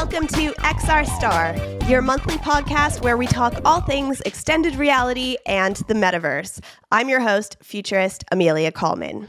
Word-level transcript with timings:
Welcome 0.00 0.26
to 0.26 0.50
XR 0.62 1.04
Star, 1.04 1.54
your 1.86 2.00
monthly 2.00 2.36
podcast 2.36 3.02
where 3.02 3.18
we 3.18 3.26
talk 3.26 3.60
all 3.66 3.82
things 3.82 4.22
extended 4.22 4.74
reality 4.76 5.36
and 5.44 5.76
the 5.88 5.92
metaverse. 5.92 6.58
I'm 6.90 7.10
your 7.10 7.20
host, 7.20 7.58
futurist 7.62 8.24
Amelia 8.32 8.72
Coleman. 8.72 9.28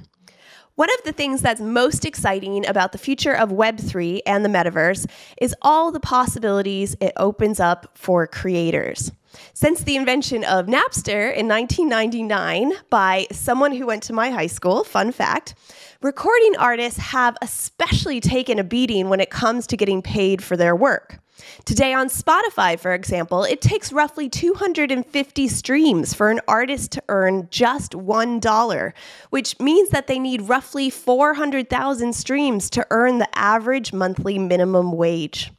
One 0.75 0.89
of 0.89 1.03
the 1.03 1.11
things 1.11 1.41
that's 1.41 1.59
most 1.59 2.05
exciting 2.05 2.65
about 2.65 2.93
the 2.93 2.97
future 2.97 3.35
of 3.35 3.49
Web3 3.49 4.21
and 4.25 4.45
the 4.45 4.49
metaverse 4.49 5.07
is 5.41 5.53
all 5.61 5.91
the 5.91 5.99
possibilities 5.99 6.95
it 7.01 7.11
opens 7.17 7.59
up 7.59 7.91
for 7.93 8.25
creators. 8.25 9.11
Since 9.53 9.83
the 9.83 9.95
invention 9.95 10.43
of 10.43 10.65
Napster 10.65 11.35
in 11.35 11.47
1999 11.47 12.73
by 12.89 13.27
someone 13.31 13.73
who 13.73 13.85
went 13.85 14.03
to 14.03 14.13
my 14.13 14.29
high 14.29 14.47
school, 14.47 14.83
fun 14.83 15.11
fact, 15.11 15.55
recording 16.01 16.55
artists 16.57 16.99
have 16.99 17.37
especially 17.41 18.19
taken 18.19 18.59
a 18.59 18.63
beating 18.63 19.09
when 19.09 19.19
it 19.19 19.29
comes 19.29 19.67
to 19.67 19.77
getting 19.77 20.01
paid 20.01 20.43
for 20.43 20.57
their 20.57 20.75
work. 20.75 21.19
Today 21.65 21.93
on 21.93 22.07
Spotify, 22.07 22.79
for 22.79 22.93
example, 22.93 23.43
it 23.43 23.61
takes 23.61 23.91
roughly 23.91 24.29
250 24.29 25.47
streams 25.47 26.13
for 26.13 26.29
an 26.29 26.39
artist 26.47 26.91
to 26.91 27.03
earn 27.09 27.47
just 27.49 27.93
$1, 27.93 28.93
which 29.29 29.59
means 29.59 29.89
that 29.89 30.07
they 30.07 30.19
need 30.19 30.43
roughly 30.43 30.89
400,000 30.89 32.13
streams 32.13 32.69
to 32.71 32.85
earn 32.91 33.17
the 33.19 33.29
average 33.37 33.93
monthly 33.93 34.37
minimum 34.37 34.91
wage. 34.91 35.51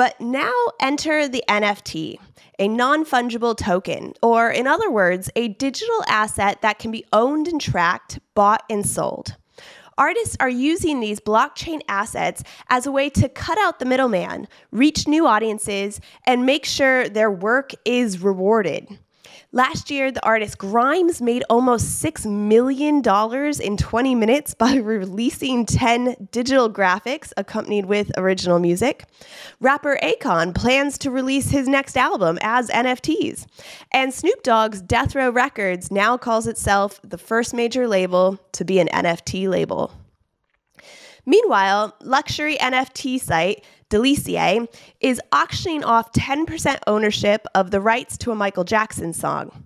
But 0.00 0.18
now 0.18 0.54
enter 0.80 1.28
the 1.28 1.44
NFT, 1.46 2.16
a 2.58 2.68
non 2.68 3.04
fungible 3.04 3.54
token, 3.54 4.14
or 4.22 4.48
in 4.48 4.66
other 4.66 4.90
words, 4.90 5.28
a 5.36 5.48
digital 5.48 6.02
asset 6.08 6.62
that 6.62 6.78
can 6.78 6.90
be 6.90 7.04
owned 7.12 7.46
and 7.46 7.60
tracked, 7.60 8.18
bought 8.34 8.64
and 8.70 8.86
sold. 8.86 9.36
Artists 9.98 10.38
are 10.40 10.48
using 10.48 11.00
these 11.00 11.20
blockchain 11.20 11.82
assets 11.86 12.42
as 12.70 12.86
a 12.86 12.90
way 12.90 13.10
to 13.10 13.28
cut 13.28 13.58
out 13.58 13.78
the 13.78 13.84
middleman, 13.84 14.48
reach 14.72 15.06
new 15.06 15.26
audiences, 15.26 16.00
and 16.24 16.46
make 16.46 16.64
sure 16.64 17.06
their 17.06 17.30
work 17.30 17.72
is 17.84 18.22
rewarded. 18.22 18.98
Last 19.52 19.90
year, 19.90 20.12
the 20.12 20.24
artist 20.24 20.58
Grimes 20.58 21.20
made 21.20 21.42
almost 21.50 22.00
$6 22.00 22.24
million 22.24 23.02
in 23.60 23.76
20 23.76 24.14
minutes 24.14 24.54
by 24.54 24.74
releasing 24.76 25.66
10 25.66 26.28
digital 26.30 26.70
graphics 26.70 27.32
accompanied 27.36 27.86
with 27.86 28.12
original 28.16 28.60
music. 28.60 29.06
Rapper 29.58 29.98
Akon 30.04 30.54
plans 30.54 30.98
to 30.98 31.10
release 31.10 31.50
his 31.50 31.66
next 31.66 31.96
album 31.96 32.38
as 32.42 32.70
NFTs. 32.70 33.46
And 33.90 34.14
Snoop 34.14 34.44
Dogg's 34.44 34.80
Death 34.82 35.16
Row 35.16 35.30
Records 35.30 35.90
now 35.90 36.16
calls 36.16 36.46
itself 36.46 37.00
the 37.02 37.18
first 37.18 37.52
major 37.52 37.88
label 37.88 38.38
to 38.52 38.64
be 38.64 38.78
an 38.78 38.86
NFT 38.86 39.48
label. 39.48 39.92
Meanwhile, 41.26 41.96
luxury 42.02 42.56
NFT 42.56 43.20
site 43.20 43.64
Delicie 43.90 44.68
is 45.00 45.20
auctioning 45.32 45.84
off 45.84 46.12
10% 46.12 46.78
ownership 46.86 47.44
of 47.54 47.72
the 47.72 47.80
rights 47.80 48.16
to 48.18 48.30
a 48.30 48.36
Michael 48.36 48.64
Jackson 48.64 49.12
song. 49.12 49.64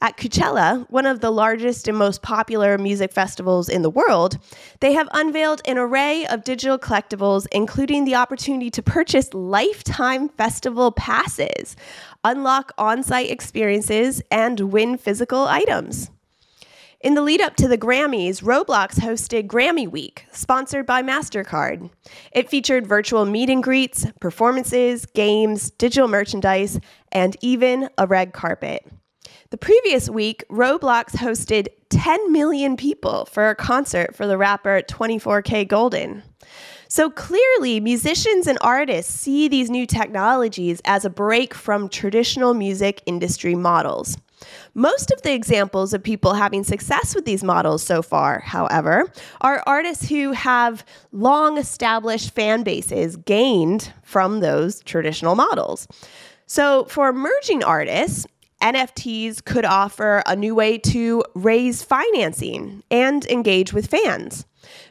At 0.00 0.16
Coachella, 0.16 0.88
one 0.90 1.06
of 1.06 1.20
the 1.20 1.30
largest 1.30 1.88
and 1.88 1.98
most 1.98 2.22
popular 2.22 2.78
music 2.78 3.12
festivals 3.12 3.68
in 3.68 3.82
the 3.82 3.90
world, 3.90 4.38
they 4.80 4.92
have 4.92 5.08
unveiled 5.12 5.60
an 5.66 5.78
array 5.78 6.26
of 6.26 6.44
digital 6.44 6.78
collectibles, 6.78 7.46
including 7.50 8.04
the 8.04 8.14
opportunity 8.14 8.70
to 8.70 8.82
purchase 8.82 9.32
lifetime 9.34 10.28
festival 10.28 10.92
passes, 10.92 11.74
unlock 12.22 12.72
on 12.78 13.02
site 13.02 13.30
experiences, 13.30 14.22
and 14.30 14.60
win 14.60 14.96
physical 14.98 15.46
items. 15.46 16.10
In 17.04 17.12
the 17.12 17.20
lead 17.20 17.42
up 17.42 17.54
to 17.56 17.68
the 17.68 17.76
Grammys, 17.76 18.42
Roblox 18.42 18.94
hosted 18.94 19.46
Grammy 19.46 19.86
Week, 19.86 20.24
sponsored 20.32 20.86
by 20.86 21.02
MasterCard. 21.02 21.90
It 22.32 22.48
featured 22.48 22.86
virtual 22.86 23.26
meet 23.26 23.50
and 23.50 23.62
greets, 23.62 24.06
performances, 24.20 25.04
games, 25.04 25.70
digital 25.72 26.08
merchandise, 26.08 26.80
and 27.12 27.36
even 27.42 27.90
a 27.98 28.06
red 28.06 28.32
carpet. 28.32 28.90
The 29.50 29.58
previous 29.58 30.08
week, 30.08 30.44
Roblox 30.50 31.10
hosted 31.10 31.66
10 31.90 32.32
million 32.32 32.74
people 32.74 33.26
for 33.26 33.50
a 33.50 33.54
concert 33.54 34.16
for 34.16 34.26
the 34.26 34.38
rapper 34.38 34.80
24kGoldn. 34.88 36.22
So 36.88 37.10
clearly, 37.10 37.80
musicians 37.80 38.46
and 38.46 38.56
artists 38.62 39.12
see 39.12 39.46
these 39.48 39.68
new 39.68 39.84
technologies 39.84 40.80
as 40.86 41.04
a 41.04 41.10
break 41.10 41.52
from 41.52 41.90
traditional 41.90 42.54
music 42.54 43.02
industry 43.04 43.54
models. 43.54 44.16
Most 44.76 45.12
of 45.12 45.22
the 45.22 45.32
examples 45.32 45.94
of 45.94 46.02
people 46.02 46.34
having 46.34 46.64
success 46.64 47.14
with 47.14 47.24
these 47.24 47.44
models 47.44 47.82
so 47.82 48.02
far, 48.02 48.40
however, 48.40 49.10
are 49.40 49.62
artists 49.66 50.08
who 50.08 50.32
have 50.32 50.84
long 51.12 51.58
established 51.58 52.34
fan 52.34 52.64
bases 52.64 53.16
gained 53.16 53.92
from 54.02 54.40
those 54.40 54.82
traditional 54.82 55.36
models. 55.36 55.86
So, 56.46 56.86
for 56.86 57.08
emerging 57.08 57.62
artists, 57.62 58.26
NFTs 58.60 59.44
could 59.44 59.64
offer 59.64 60.22
a 60.26 60.34
new 60.34 60.56
way 60.56 60.78
to 60.78 61.22
raise 61.34 61.84
financing 61.84 62.82
and 62.90 63.24
engage 63.26 63.72
with 63.72 63.86
fans. 63.86 64.44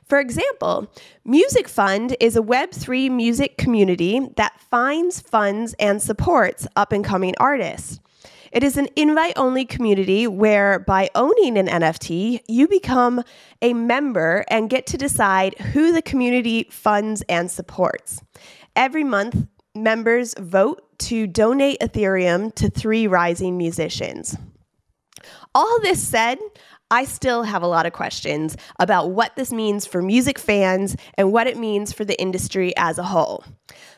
For 0.05 0.19
example, 0.19 0.93
Music 1.25 1.67
Fund 1.67 2.15
is 2.19 2.37
a 2.37 2.41
Web3 2.41 3.11
music 3.11 3.57
community 3.57 4.29
that 4.37 4.59
finds, 4.59 5.19
funds, 5.19 5.73
and 5.79 6.01
supports 6.01 6.67
up 6.75 6.91
and 6.91 7.03
coming 7.03 7.33
artists. 7.39 7.99
It 8.53 8.63
is 8.63 8.77
an 8.77 8.87
invite 8.95 9.33
only 9.35 9.65
community 9.65 10.27
where, 10.27 10.77
by 10.77 11.09
owning 11.15 11.57
an 11.57 11.65
NFT, 11.65 12.41
you 12.47 12.67
become 12.67 13.23
a 13.63 13.73
member 13.73 14.45
and 14.47 14.69
get 14.69 14.85
to 14.87 14.97
decide 14.97 15.57
who 15.57 15.91
the 15.91 16.03
community 16.03 16.67
funds 16.69 17.23
and 17.27 17.49
supports. 17.49 18.21
Every 18.75 19.03
month, 19.03 19.47
members 19.73 20.35
vote 20.37 20.83
to 20.99 21.25
donate 21.25 21.79
Ethereum 21.79 22.53
to 22.53 22.69
three 22.69 23.07
rising 23.07 23.57
musicians. 23.57 24.37
All 25.55 25.79
this 25.81 26.07
said, 26.07 26.37
I 26.91 27.05
still 27.05 27.41
have 27.41 27.63
a 27.63 27.67
lot 27.67 27.87
of 27.87 27.93
questions 27.93 28.55
about 28.77 29.09
what 29.09 29.35
this 29.35 29.51
means 29.51 29.87
for 29.87 29.99
music 30.03 30.37
fans 30.37 30.95
and 31.15 31.33
what 31.33 31.47
it 31.47 31.57
means 31.57 31.91
for 31.91 32.05
the 32.05 32.21
industry 32.21 32.71
as 32.77 32.99
a 32.99 33.03
whole. 33.03 33.43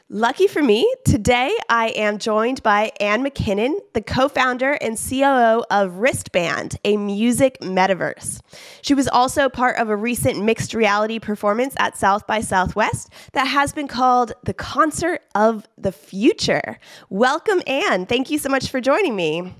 Lucky 0.10 0.46
for 0.46 0.62
me, 0.62 0.94
today 1.04 1.52
I 1.68 1.88
am 1.96 2.20
joined 2.20 2.62
by 2.62 2.92
Anne 3.00 3.26
McKinnon, 3.26 3.80
the 3.94 4.04
co 4.04 4.30
founder 4.30 4.74
and 4.74 5.00
COO 5.00 5.64
of 5.72 5.98
Wristband, 5.98 6.78
a 6.86 6.96
music 6.96 7.58
metaverse. 7.62 8.40
She 8.84 8.94
was 8.94 9.08
also 9.08 9.50
part 9.50 9.78
of 9.78 9.90
a 9.90 9.96
recent 9.96 10.44
mixed 10.44 10.76
reality 10.76 11.18
performance 11.18 11.74
at 11.80 11.98
South 11.98 12.28
by 12.28 12.42
Southwest 12.42 13.12
that 13.34 13.46
has 13.46 13.74
been 13.74 13.88
called 13.88 14.34
the 14.44 14.54
Concert 14.54 15.24
of 15.34 15.68
the 15.76 15.92
Future. 15.92 16.78
Welcome, 17.10 17.64
Anne. 17.66 18.06
Thank 18.06 18.30
you 18.30 18.38
so 18.38 18.48
much 18.48 18.70
for 18.70 18.80
joining 18.80 19.16
me. 19.16 19.56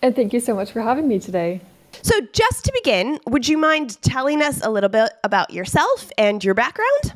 And 0.00 0.16
thank 0.16 0.32
you 0.32 0.40
so 0.40 0.54
much 0.54 0.72
for 0.72 0.80
having 0.80 1.08
me 1.08 1.18
today. 1.18 1.60
So, 2.00 2.18
just 2.32 2.64
to 2.64 2.72
begin, 2.72 3.18
would 3.26 3.46
you 3.46 3.58
mind 3.58 4.00
telling 4.00 4.40
us 4.40 4.64
a 4.64 4.70
little 4.70 4.88
bit 4.88 5.12
about 5.24 5.50
yourself 5.50 6.10
and 6.16 6.42
your 6.42 6.54
background? 6.54 7.12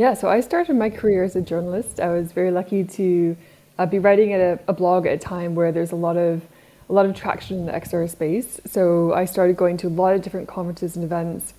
Yeah, 0.00 0.14
so 0.14 0.30
I 0.30 0.40
started 0.40 0.76
my 0.76 0.88
career 0.88 1.24
as 1.24 1.36
a 1.36 1.42
journalist. 1.42 2.00
I 2.00 2.08
was 2.08 2.32
very 2.32 2.50
lucky 2.50 2.84
to 2.84 3.36
uh, 3.78 3.84
be 3.84 3.98
writing 3.98 4.32
at 4.32 4.40
a, 4.40 4.58
a, 4.66 4.72
blog 4.72 5.04
at 5.04 5.12
a 5.12 5.18
time 5.18 5.54
where 5.54 5.72
there's 5.72 5.92
a 5.92 5.96
lot 5.96 6.16
of 6.16 6.40
a 6.88 6.92
lot 6.94 7.04
of 7.04 7.14
traction 7.14 7.58
in 7.58 7.66
the 7.66 7.72
XR 7.72 8.08
space. 8.08 8.62
So 8.64 9.12
I 9.12 9.26
started 9.26 9.58
going 9.58 9.76
to 9.76 9.88
a 9.88 9.90
lot 9.90 10.14
of 10.14 10.22
different 10.22 10.48
conferences 10.48 10.96
and 10.96 11.04
events. 11.04 11.52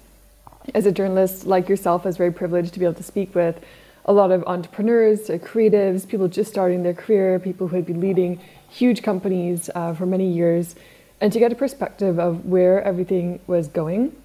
As 0.74 0.88
a 0.88 0.92
journalist 0.92 1.46
like 1.46 1.70
yourself, 1.70 2.04
I 2.04 2.10
was 2.10 2.18
very 2.18 2.34
privileged 2.34 2.74
to 2.74 2.80
be 2.80 2.86
able 2.86 2.96
to 2.96 3.04
speak 3.04 3.36
with 3.36 3.64
a 4.06 4.12
lot 4.12 4.32
of 4.32 4.44
entrepreneurs, 4.46 5.30
uh, 5.30 5.34
creatives, 5.34 6.08
people 6.08 6.28
just 6.28 6.50
starting 6.50 6.82
their 6.82 6.96
career, 6.96 7.38
people 7.38 7.68
who 7.68 7.76
had 7.76 7.86
been 7.86 8.02
leading 8.02 8.40
huge 8.72 9.04
companies 9.04 9.70
uh, 9.76 9.94
for 9.94 10.08
many 10.08 10.28
years, 10.34 10.74
and 11.22 11.32
to 11.32 11.38
get 11.38 11.52
a 11.52 11.56
perspective 11.56 12.20
of 12.20 12.44
where 12.44 12.82
everything 12.82 13.40
was 13.46 13.68
going 13.68 14.16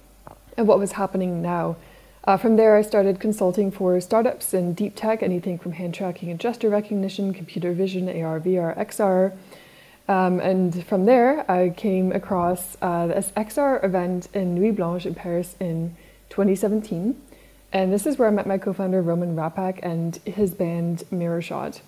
and 0.57 0.67
what 0.67 0.79
was 0.79 0.93
happening 0.93 1.43
now. 1.43 1.75
Uh, 2.27 2.35
from 2.35 2.57
there, 2.57 2.75
I 2.75 2.81
started 2.81 3.21
consulting 3.21 3.71
for 3.71 4.01
startups 4.01 4.53
in 4.53 4.73
deep 4.73 4.97
tech, 4.97 5.23
anything 5.23 5.57
from 5.57 5.71
hand 5.71 5.93
tracking 5.93 6.29
and 6.29 6.37
gesture 6.37 6.69
recognition, 6.69 7.33
computer 7.33 7.71
vision, 7.71 8.09
AR, 8.09 8.41
VR, 8.41 8.77
XR. 8.77 9.31
Um, 10.09 10.41
and 10.41 10.85
from 10.85 11.05
there, 11.05 11.49
I 11.49 11.69
came 11.69 12.11
across 12.11 12.75
uh, 12.81 13.07
this 13.07 13.31
XR 13.37 13.81
event 13.81 14.27
in 14.33 14.55
Nuit 14.55 14.75
Blanche 14.75 15.05
in 15.05 15.15
Paris 15.15 15.55
in 15.61 15.95
2017. 16.29 17.15
And 17.71 17.93
this 17.93 18.05
is 18.05 18.17
where 18.17 18.27
I 18.27 18.31
met 18.31 18.45
my 18.45 18.57
co 18.57 18.73
founder, 18.73 19.01
Roman 19.01 19.33
Rappak, 19.33 19.79
and 19.81 20.17
his 20.25 20.53
band 20.53 21.05
Miro 21.09 21.39
Shot. 21.39 21.79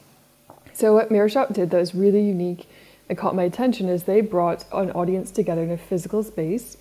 So, 0.72 0.94
what 0.94 1.12
Miro 1.12 1.28
Shot 1.28 1.52
did 1.52 1.70
that 1.72 1.80
was 1.80 1.94
really 1.94 2.24
unique 2.24 2.70
and 3.10 3.18
caught 3.18 3.36
my 3.36 3.44
attention 3.44 3.90
is 3.90 4.04
they 4.04 4.22
brought 4.22 4.64
an 4.72 4.92
audience 4.92 5.32
together 5.32 5.64
in 5.64 5.72
a 5.72 5.78
physical 5.78 6.24
space 6.24 6.78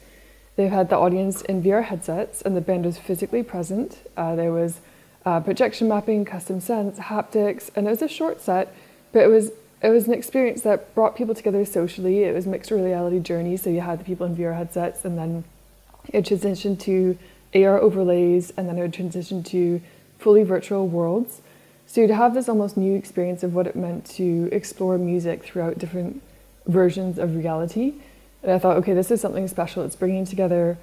They 0.59 0.67
had 0.67 0.89
the 0.89 0.99
audience 0.99 1.43
in 1.43 1.63
VR 1.63 1.85
headsets, 1.85 2.43
and 2.43 2.57
the 2.57 2.61
band 2.61 2.85
was 2.85 2.99
physically 2.99 3.45
present. 3.45 3.99
Uh, 4.17 4.35
there 4.35 4.53
was 4.53 4.81
uh, 5.25 5.39
projection 5.39 5.87
mapping, 5.87 6.25
custom 6.25 6.61
scents, 6.61 6.99
haptics, 6.99 7.71
and 7.77 7.87
it 7.87 7.91
was 7.91 8.03
a 8.03 8.09
short 8.09 8.41
set, 8.41 8.75
but 9.13 9.23
it 9.23 9.29
was 9.29 9.53
it 9.81 9.91
was 9.91 10.09
an 10.09 10.15
experience 10.15 10.63
that 10.63 10.93
brought 10.97 11.15
people 11.15 11.33
together 11.33 11.65
socially. 11.65 12.25
It 12.25 12.35
was 12.35 12.45
mixed 12.45 12.73
reality 12.73 13.21
journey, 13.21 13.57
so 13.57 13.71
you 13.71 13.83
had 13.83 14.01
the 14.01 14.05
people 14.05 14.27
in 14.27 14.35
VR 14.35 14.57
headsets, 14.57 15.05
and 15.05 15.17
then 15.17 15.45
it 16.09 16.25
transitioned 16.25 16.81
to 16.81 17.17
AR 17.55 17.79
overlays, 17.81 18.53
and 18.57 18.69
then 18.69 18.79
it 18.79 18.81
would 18.81 18.93
transition 18.93 19.45
to 19.45 19.81
fully 20.19 20.43
virtual 20.43 20.89
worlds. 20.89 21.41
So 21.87 22.01
you'd 22.01 22.11
have 22.11 22.35
this 22.35 22.49
almost 22.49 22.77
new 22.77 22.97
experience 22.97 23.45
of 23.45 23.55
what 23.55 23.69
it 23.69 23.77
meant 23.77 24.07
to 24.17 24.49
explore 24.51 24.99
music 24.99 25.45
throughout 25.45 25.79
different 25.79 26.21
versions 26.67 27.17
of 27.17 27.37
reality. 27.37 27.95
And 28.43 28.53
I 28.53 28.59
thought, 28.59 28.77
okay, 28.79 28.95
this 28.95 29.11
is 29.11 29.21
something 29.21 29.49
special. 29.49 29.85
It's 29.85 29.97
bringing 29.97 30.25
together 30.25 30.79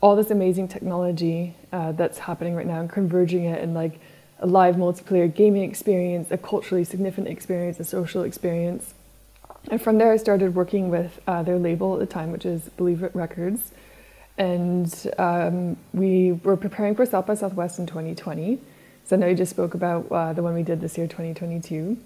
all 0.00 0.16
this 0.16 0.30
amazing 0.30 0.68
technology 0.68 1.54
uh, 1.72 1.92
that's 1.92 2.18
happening 2.18 2.54
right 2.54 2.66
now 2.66 2.80
and 2.80 2.90
converging 2.90 3.44
it 3.44 3.62
in 3.62 3.74
like 3.74 4.00
a 4.40 4.46
live 4.46 4.76
multiplayer 4.76 5.32
gaming 5.32 5.62
experience, 5.62 6.30
a 6.30 6.36
culturally 6.36 6.84
significant 6.84 7.28
experience, 7.28 7.80
a 7.80 7.84
social 7.84 8.22
experience. 8.22 8.94
And 9.70 9.80
from 9.80 9.98
there, 9.98 10.12
I 10.12 10.16
started 10.18 10.54
working 10.54 10.90
with 10.90 11.20
uh, 11.26 11.42
their 11.42 11.58
label 11.58 11.94
at 11.94 12.00
the 12.00 12.06
time, 12.06 12.32
which 12.32 12.44
is 12.44 12.68
Believe 12.76 13.02
It 13.02 13.14
Records. 13.14 13.72
And 14.36 14.92
um, 15.18 15.76
we 15.92 16.32
were 16.32 16.56
preparing 16.56 16.94
for 16.94 17.06
South 17.06 17.26
by 17.26 17.34
Southwest 17.34 17.78
in 17.78 17.86
2020. 17.86 18.60
So 19.04 19.16
I 19.16 19.18
know 19.18 19.28
you 19.28 19.34
just 19.34 19.50
spoke 19.50 19.74
about 19.74 20.06
uh, 20.10 20.32
the 20.32 20.42
one 20.42 20.54
we 20.54 20.62
did 20.62 20.80
this 20.80 20.98
year, 20.98 21.06
2022. 21.06 21.96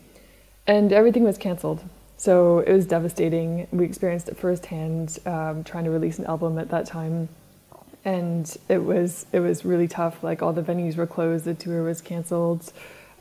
And 0.67 0.93
everything 0.93 1.25
was 1.25 1.39
canceled. 1.39 1.83
So 2.19 2.59
it 2.59 2.73
was 2.73 2.85
devastating. 2.85 3.69
We 3.71 3.85
experienced 3.85 4.29
it 4.29 4.37
firsthand, 4.37 5.21
um, 5.25 5.63
trying 5.63 5.85
to 5.85 5.91
release 5.91 6.19
an 6.19 6.27
album 6.27 6.59
at 6.59 6.69
that 6.71 6.85
time. 6.85 7.29
And 8.05 8.55
it 8.69 8.79
was 8.79 9.27
it 9.33 9.39
was 9.39 9.65
really 9.65 9.87
tough. 9.87 10.23
Like 10.23 10.43
all 10.43 10.53
the 10.53 10.63
venues 10.63 10.97
were 10.97 11.07
closed, 11.07 11.45
the 11.45 11.55
tour 11.55 11.85
was 11.85 12.01
canceled. 12.01 12.73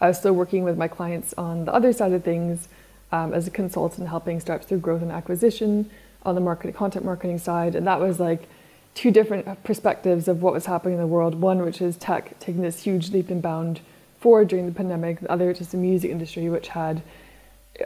I 0.01 0.07
was 0.07 0.17
still 0.17 0.33
working 0.33 0.63
with 0.63 0.77
my 0.77 0.87
clients 0.87 1.33
on 1.37 1.65
the 1.65 1.73
other 1.73 1.93
side 1.93 2.11
of 2.11 2.23
things 2.23 2.67
um, 3.11 3.33
as 3.33 3.47
a 3.47 3.51
consultant, 3.51 4.07
helping 4.07 4.39
startups 4.39 4.67
through 4.67 4.79
growth 4.79 5.03
and 5.03 5.11
acquisition 5.11 5.89
on 6.23 6.33
the 6.33 6.41
marketing, 6.41 6.73
content 6.73 7.05
marketing 7.05 7.37
side. 7.37 7.75
And 7.75 7.85
that 7.85 7.99
was 7.99 8.19
like 8.19 8.47
two 8.95 9.11
different 9.11 9.63
perspectives 9.63 10.27
of 10.27 10.41
what 10.41 10.53
was 10.53 10.65
happening 10.65 10.95
in 10.95 10.99
the 10.99 11.07
world. 11.07 11.35
One, 11.35 11.61
which 11.61 11.81
is 11.81 11.97
tech 11.97 12.39
taking 12.39 12.63
this 12.63 12.81
huge 12.81 13.11
leap 13.11 13.29
and 13.29 13.43
bound 13.43 13.81
forward 14.19 14.47
during 14.47 14.65
the 14.65 14.71
pandemic. 14.71 15.19
The 15.19 15.31
other, 15.31 15.53
just 15.53 15.71
the 15.71 15.77
music 15.77 16.09
industry, 16.09 16.49
which 16.49 16.69
had 16.69 17.03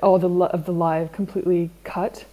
all 0.02 0.20
the 0.20 0.30
of 0.46 0.66
the 0.66 0.74
live 0.74 1.12
completely 1.12 1.70
cut, 1.84 2.26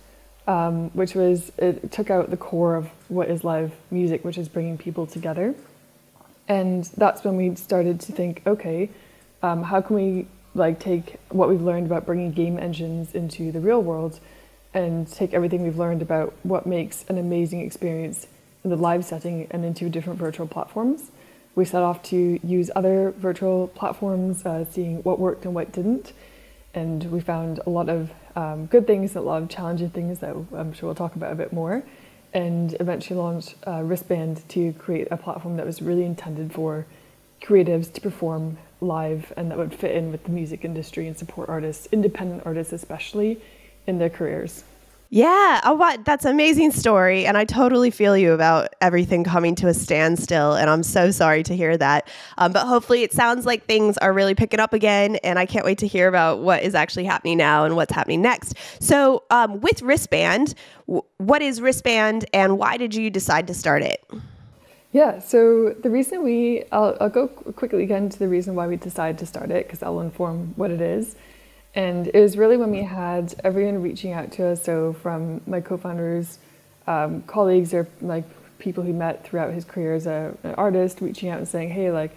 um, 0.46 0.90
which 0.90 1.14
was 1.14 1.52
it 1.58 1.90
took 1.92 2.10
out 2.10 2.30
the 2.30 2.36
core 2.36 2.76
of 2.76 2.86
what 3.08 3.28
is 3.28 3.44
live 3.44 3.72
music, 3.90 4.24
which 4.24 4.38
is 4.38 4.48
bringing 4.48 4.78
people 4.78 5.06
together. 5.06 5.54
And 6.46 6.84
that's 6.96 7.24
when 7.24 7.36
we 7.36 7.54
started 7.56 8.00
to 8.00 8.12
think, 8.12 8.42
okay, 8.46 8.90
um, 9.42 9.62
how 9.64 9.80
can 9.80 9.96
we 9.96 10.26
like 10.54 10.80
take 10.80 11.16
what 11.28 11.48
we've 11.48 11.60
learned 11.60 11.86
about 11.86 12.06
bringing 12.06 12.32
game 12.32 12.58
engines 12.58 13.14
into 13.14 13.52
the 13.52 13.60
real 13.60 13.82
world, 13.82 14.18
and 14.74 15.10
take 15.10 15.34
everything 15.34 15.62
we've 15.62 15.78
learned 15.78 16.02
about 16.02 16.32
what 16.42 16.66
makes 16.66 17.04
an 17.08 17.18
amazing 17.18 17.60
experience 17.60 18.26
in 18.64 18.70
the 18.70 18.76
live 18.76 19.04
setting 19.04 19.46
and 19.50 19.64
into 19.64 19.88
different 19.88 20.18
virtual 20.18 20.46
platforms. 20.46 21.10
We 21.54 21.64
set 21.64 21.82
off 21.82 22.02
to 22.04 22.38
use 22.42 22.70
other 22.76 23.12
virtual 23.18 23.68
platforms, 23.68 24.46
uh, 24.46 24.64
seeing 24.70 25.02
what 25.02 25.18
worked 25.18 25.44
and 25.44 25.54
what 25.54 25.72
didn't. 25.72 26.12
And 26.74 27.04
we 27.10 27.20
found 27.20 27.60
a 27.66 27.70
lot 27.70 27.88
of 27.88 28.10
um, 28.36 28.66
good 28.66 28.86
things, 28.86 29.16
a 29.16 29.20
lot 29.20 29.42
of 29.42 29.48
challenging 29.48 29.90
things 29.90 30.18
that 30.20 30.30
I'm 30.30 30.72
sure 30.72 30.88
we'll 30.88 30.94
talk 30.94 31.16
about 31.16 31.32
a 31.32 31.36
bit 31.36 31.52
more. 31.52 31.82
And 32.34 32.76
eventually 32.78 33.18
launched 33.18 33.54
Wristband 33.66 34.46
to 34.50 34.72
create 34.74 35.08
a 35.10 35.16
platform 35.16 35.56
that 35.56 35.66
was 35.66 35.80
really 35.80 36.04
intended 36.04 36.52
for 36.52 36.86
creatives 37.40 37.92
to 37.94 38.00
perform 38.00 38.58
live 38.80 39.32
and 39.36 39.50
that 39.50 39.58
would 39.58 39.74
fit 39.74 39.94
in 39.94 40.12
with 40.12 40.24
the 40.24 40.30
music 40.30 40.64
industry 40.64 41.06
and 41.06 41.16
support 41.16 41.48
artists, 41.48 41.88
independent 41.92 42.42
artists 42.44 42.72
especially, 42.72 43.40
in 43.86 43.98
their 43.98 44.10
careers. 44.10 44.64
Yeah. 45.10 45.60
Oh? 45.64 45.96
That's 46.04 46.24
amazing 46.24 46.72
story. 46.72 47.24
And 47.24 47.38
I 47.38 47.44
totally 47.44 47.90
feel 47.90 48.16
you 48.16 48.32
about 48.32 48.74
everything 48.80 49.24
coming 49.24 49.54
to 49.56 49.68
a 49.68 49.74
standstill. 49.74 50.54
And 50.54 50.68
I'm 50.68 50.82
so 50.82 51.10
sorry 51.10 51.42
to 51.44 51.56
hear 51.56 51.76
that. 51.78 52.08
Um, 52.36 52.52
but 52.52 52.66
hopefully, 52.66 53.02
it 53.02 53.12
sounds 53.12 53.46
like 53.46 53.64
things 53.64 53.96
are 53.98 54.12
really 54.12 54.34
picking 54.34 54.60
up 54.60 54.72
again. 54.72 55.16
And 55.16 55.38
I 55.38 55.46
can't 55.46 55.64
wait 55.64 55.78
to 55.78 55.86
hear 55.86 56.08
about 56.08 56.40
what 56.40 56.62
is 56.62 56.74
actually 56.74 57.04
happening 57.04 57.38
now 57.38 57.64
and 57.64 57.74
what's 57.74 57.92
happening 57.92 58.20
next. 58.20 58.54
So, 58.80 59.24
um, 59.30 59.60
with 59.60 59.80
Wristband, 59.80 60.54
w- 60.86 61.04
what 61.16 61.40
is 61.40 61.60
Wristband 61.60 62.26
and 62.34 62.58
why 62.58 62.76
did 62.76 62.94
you 62.94 63.08
decide 63.08 63.46
to 63.46 63.54
start 63.54 63.82
it? 63.82 64.04
Yeah, 64.92 65.18
so 65.18 65.70
the 65.70 65.90
reason 65.90 66.22
we, 66.24 66.64
I'll, 66.72 66.96
I'll 67.00 67.10
go 67.10 67.28
quickly 67.28 67.82
again 67.82 68.08
to 68.08 68.18
the 68.18 68.28
reason 68.28 68.54
why 68.54 68.66
we 68.66 68.76
decided 68.76 69.18
to 69.18 69.26
start 69.26 69.50
it 69.50 69.66
because 69.66 69.82
I'll 69.82 70.00
inform 70.00 70.54
what 70.56 70.70
it 70.70 70.80
is. 70.80 71.14
And 71.74 72.08
it 72.08 72.20
was 72.20 72.36
really 72.36 72.56
when 72.56 72.70
we 72.70 72.82
had 72.82 73.34
everyone 73.44 73.82
reaching 73.82 74.12
out 74.12 74.32
to 74.32 74.48
us. 74.48 74.64
So 74.64 74.94
from 74.94 75.40
my 75.46 75.60
co-founders, 75.60 76.38
um, 76.86 77.22
colleagues, 77.22 77.74
or 77.74 77.86
like 78.00 78.24
people 78.58 78.82
he 78.82 78.92
met 78.92 79.24
throughout 79.24 79.52
his 79.52 79.64
career 79.64 79.94
as 79.94 80.06
a, 80.06 80.34
an 80.42 80.54
artist, 80.54 81.00
reaching 81.00 81.28
out 81.28 81.38
and 81.38 81.46
saying, 81.46 81.70
"Hey, 81.70 81.90
like 81.90 82.10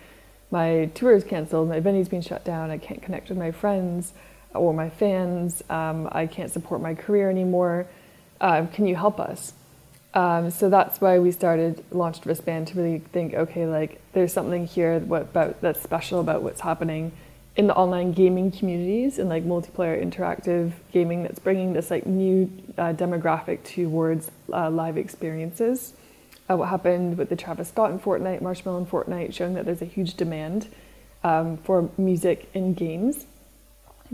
my 0.49 0.89
tour 0.95 1.13
is 1.13 1.23
canceled, 1.23 1.69
my 1.69 1.79
venue's 1.79 2.09
been 2.09 2.21
shut 2.21 2.43
down, 2.43 2.71
I 2.71 2.77
can't 2.77 3.01
connect 3.01 3.29
with 3.29 3.37
my 3.37 3.51
friends 3.51 4.13
or 4.53 4.73
my 4.73 4.89
fans, 4.89 5.63
um, 5.69 6.09
I 6.11 6.27
can't 6.27 6.51
support 6.51 6.81
my 6.81 6.93
career 6.93 7.29
anymore. 7.29 7.87
Uh, 8.39 8.65
can 8.73 8.87
you 8.87 8.95
help 8.95 9.19
us?" 9.19 9.53
Um, 10.13 10.49
so 10.49 10.69
that's 10.69 10.99
why 10.99 11.19
we 11.19 11.31
started 11.31 11.83
launched 11.91 12.25
Wristband 12.25 12.67
to 12.67 12.77
really 12.77 12.99
think, 12.99 13.33
okay, 13.33 13.65
like 13.65 14.01
there's 14.13 14.33
something 14.33 14.65
here 14.65 14.99
what 14.99 15.23
about 15.23 15.61
that's 15.61 15.81
special 15.81 16.19
about 16.19 16.43
what's 16.43 16.61
happening 16.61 17.11
in 17.55 17.67
the 17.67 17.75
online 17.75 18.13
gaming 18.13 18.49
communities 18.51 19.19
and 19.19 19.29
like 19.29 19.43
multiplayer 19.43 20.01
interactive 20.01 20.71
gaming 20.93 21.23
that's 21.23 21.39
bringing 21.39 21.73
this 21.73 21.91
like 21.91 22.05
new 22.05 22.49
uh, 22.77 22.93
demographic 22.93 23.63
towards 23.63 24.31
uh, 24.53 24.69
live 24.69 24.97
experiences. 24.97 25.93
Uh, 26.49 26.55
what 26.55 26.69
happened 26.69 27.17
with 27.17 27.29
the 27.29 27.35
Travis 27.35 27.69
Scott 27.69 27.91
and 27.91 28.01
Fortnite, 28.01 28.41
Marshmello 28.41 28.77
and 28.77 28.89
Fortnite, 28.89 29.33
showing 29.33 29.53
that 29.53 29.65
there's 29.65 29.81
a 29.81 29.85
huge 29.85 30.15
demand 30.15 30.67
um, 31.23 31.57
for 31.57 31.89
music 31.97 32.49
in 32.53 32.73
games. 32.73 33.25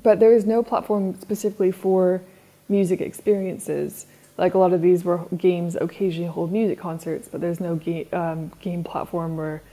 But 0.02 0.20
there 0.20 0.34
is 0.34 0.46
no 0.46 0.62
platform 0.64 1.20
specifically 1.20 1.72
for 1.72 2.22
music 2.70 3.02
experiences. 3.02 4.06
Like 4.38 4.54
a 4.54 4.58
lot 4.58 4.74
of 4.74 4.82
these 4.82 5.04
were 5.04 5.26
games 5.36 5.76
occasionally 5.76 6.30
hold 6.30 6.52
music 6.52 6.80
concerts, 6.80 7.28
but 7.28 7.42
there's 7.42 7.60
no 7.60 7.76
ga- 7.76 8.08
um, 8.12 8.52
game 8.62 8.84
platform 8.84 9.38
where 9.38 9.64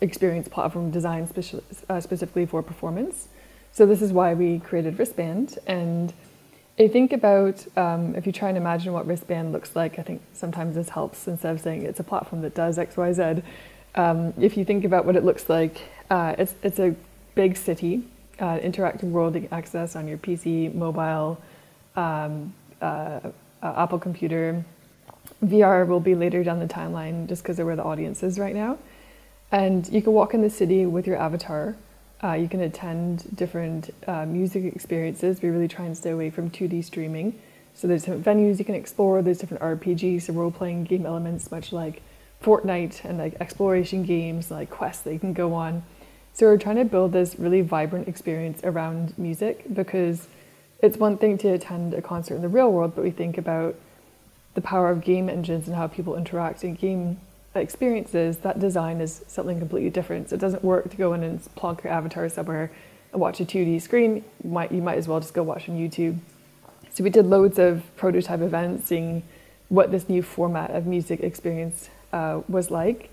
experience 0.00 0.48
platform 0.48 0.90
designed 0.90 1.28
speci- 1.28 1.62
uh, 1.88 2.00
specifically 2.00 2.46
for 2.46 2.62
performance. 2.62 3.28
So 3.72 3.86
this 3.86 4.02
is 4.02 4.12
why 4.12 4.34
we 4.34 4.58
created 4.58 4.98
Wristband. 4.98 5.58
And 5.66 6.12
I 6.78 6.88
think 6.88 7.12
about 7.12 7.64
um, 7.76 8.14
if 8.14 8.26
you 8.26 8.32
try 8.32 8.48
and 8.48 8.58
imagine 8.58 8.92
what 8.92 9.06
Wristband 9.06 9.52
looks 9.52 9.76
like, 9.76 9.98
I 9.98 10.02
think 10.02 10.22
sometimes 10.32 10.74
this 10.74 10.88
helps 10.88 11.28
instead 11.28 11.54
of 11.54 11.60
saying 11.60 11.82
it's 11.82 12.00
a 12.00 12.04
platform 12.04 12.42
that 12.42 12.54
does 12.54 12.78
X, 12.78 12.96
Y, 12.96 13.12
Z. 13.12 13.42
Um, 13.94 14.32
if 14.40 14.56
you 14.56 14.64
think 14.64 14.84
about 14.84 15.04
what 15.04 15.16
it 15.16 15.24
looks 15.24 15.48
like, 15.48 15.80
uh, 16.10 16.34
it's, 16.38 16.54
it's 16.62 16.78
a 16.78 16.94
big 17.34 17.56
city, 17.56 18.02
uh, 18.38 18.58
interactive 18.58 19.10
world 19.10 19.36
access 19.52 19.96
on 19.96 20.08
your 20.08 20.18
PC, 20.18 20.74
mobile, 20.74 21.40
um, 21.96 22.54
uh, 22.80 22.84
uh, 23.62 23.74
Apple 23.76 23.98
computer. 23.98 24.64
VR 25.44 25.86
will 25.86 26.00
be 26.00 26.14
later 26.14 26.42
down 26.42 26.58
the 26.58 26.66
timeline 26.66 27.28
just 27.28 27.42
because 27.42 27.58
of 27.58 27.66
where 27.66 27.76
the 27.76 27.84
audience 27.84 28.22
is 28.22 28.38
right 28.38 28.54
now. 28.54 28.78
And 29.52 29.88
you 29.88 30.00
can 30.00 30.12
walk 30.12 30.34
in 30.34 30.42
the 30.42 30.50
city 30.50 30.86
with 30.86 31.06
your 31.06 31.16
avatar. 31.16 31.76
Uh, 32.22 32.32
you 32.32 32.48
can 32.48 32.60
attend 32.60 33.34
different 33.34 33.90
uh, 34.06 34.26
music 34.26 34.64
experiences. 34.64 35.42
We 35.42 35.48
really 35.48 35.68
try 35.68 35.86
and 35.86 35.96
stay 35.96 36.10
away 36.10 36.30
from 36.30 36.50
2D 36.50 36.84
streaming. 36.84 37.38
So 37.74 37.88
there's 37.88 38.02
different 38.02 38.24
venues 38.24 38.58
you 38.58 38.64
can 38.64 38.74
explore. 38.74 39.22
There's 39.22 39.38
different 39.38 39.62
RPGs, 39.62 40.22
so 40.22 40.32
role-playing 40.34 40.84
game 40.84 41.06
elements, 41.06 41.50
much 41.50 41.72
like 41.72 42.02
Fortnite, 42.42 43.04
and 43.04 43.18
like 43.18 43.36
exploration 43.40 44.02
games, 44.04 44.50
like 44.50 44.70
quests 44.70 45.02
that 45.04 45.12
you 45.12 45.18
can 45.18 45.32
go 45.32 45.54
on. 45.54 45.82
So 46.32 46.46
we're 46.46 46.58
trying 46.58 46.76
to 46.76 46.84
build 46.84 47.12
this 47.12 47.38
really 47.38 47.60
vibrant 47.60 48.06
experience 48.06 48.60
around 48.62 49.18
music 49.18 49.64
because 49.72 50.28
it's 50.80 50.96
one 50.96 51.18
thing 51.18 51.38
to 51.38 51.48
attend 51.48 51.94
a 51.94 52.02
concert 52.02 52.36
in 52.36 52.42
the 52.42 52.48
real 52.48 52.70
world, 52.70 52.94
but 52.94 53.04
we 53.04 53.10
think 53.10 53.36
about 53.36 53.74
the 54.54 54.60
power 54.60 54.90
of 54.90 55.02
game 55.02 55.28
engines 55.28 55.66
and 55.66 55.76
how 55.76 55.86
people 55.86 56.16
interact 56.16 56.64
in 56.64 56.74
game 56.74 57.20
experiences, 57.54 58.38
that 58.38 58.60
design 58.60 59.00
is 59.00 59.24
something 59.26 59.58
completely 59.58 59.90
different. 59.90 60.30
So 60.30 60.34
it 60.34 60.40
doesn't 60.40 60.62
work 60.62 60.90
to 60.90 60.96
go 60.96 61.12
in 61.14 61.22
and 61.22 61.42
plonk 61.56 61.82
your 61.82 61.92
avatar 61.92 62.28
somewhere 62.28 62.70
and 63.12 63.20
watch 63.20 63.40
a 63.40 63.44
2D 63.44 63.82
screen. 63.82 64.24
You 64.44 64.50
might, 64.50 64.70
you 64.70 64.82
might 64.82 64.98
as 64.98 65.08
well 65.08 65.20
just 65.20 65.34
go 65.34 65.42
watch 65.42 65.68
on 65.68 65.76
YouTube. 65.76 66.18
So 66.90 67.04
we 67.04 67.10
did 67.10 67.26
loads 67.26 67.58
of 67.58 67.82
prototype 67.96 68.40
events, 68.40 68.88
seeing 68.88 69.22
what 69.68 69.90
this 69.90 70.08
new 70.08 70.22
format 70.22 70.70
of 70.70 70.86
music 70.86 71.20
experience 71.20 71.90
uh, 72.12 72.42
was 72.48 72.70
like. 72.70 73.10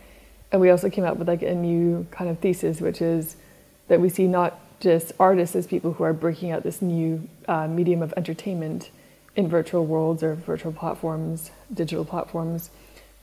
And 0.51 0.61
we 0.61 0.69
also 0.69 0.89
came 0.89 1.03
up 1.03 1.17
with 1.17 1.27
like 1.27 1.41
a 1.41 1.53
new 1.53 2.07
kind 2.11 2.29
of 2.29 2.39
thesis, 2.39 2.79
which 2.81 3.01
is 3.01 3.37
that 3.87 3.99
we 3.99 4.09
see 4.09 4.27
not 4.27 4.59
just 4.79 5.11
artists 5.19 5.55
as 5.55 5.67
people 5.67 5.93
who 5.93 6.03
are 6.03 6.13
breaking 6.13 6.51
out 6.51 6.63
this 6.63 6.81
new 6.81 7.27
uh, 7.47 7.67
medium 7.67 8.01
of 8.01 8.13
entertainment 8.15 8.89
in 9.35 9.47
virtual 9.47 9.85
worlds 9.85 10.23
or 10.23 10.35
virtual 10.35 10.71
platforms, 10.71 11.51
digital 11.73 12.05
platforms, 12.05 12.69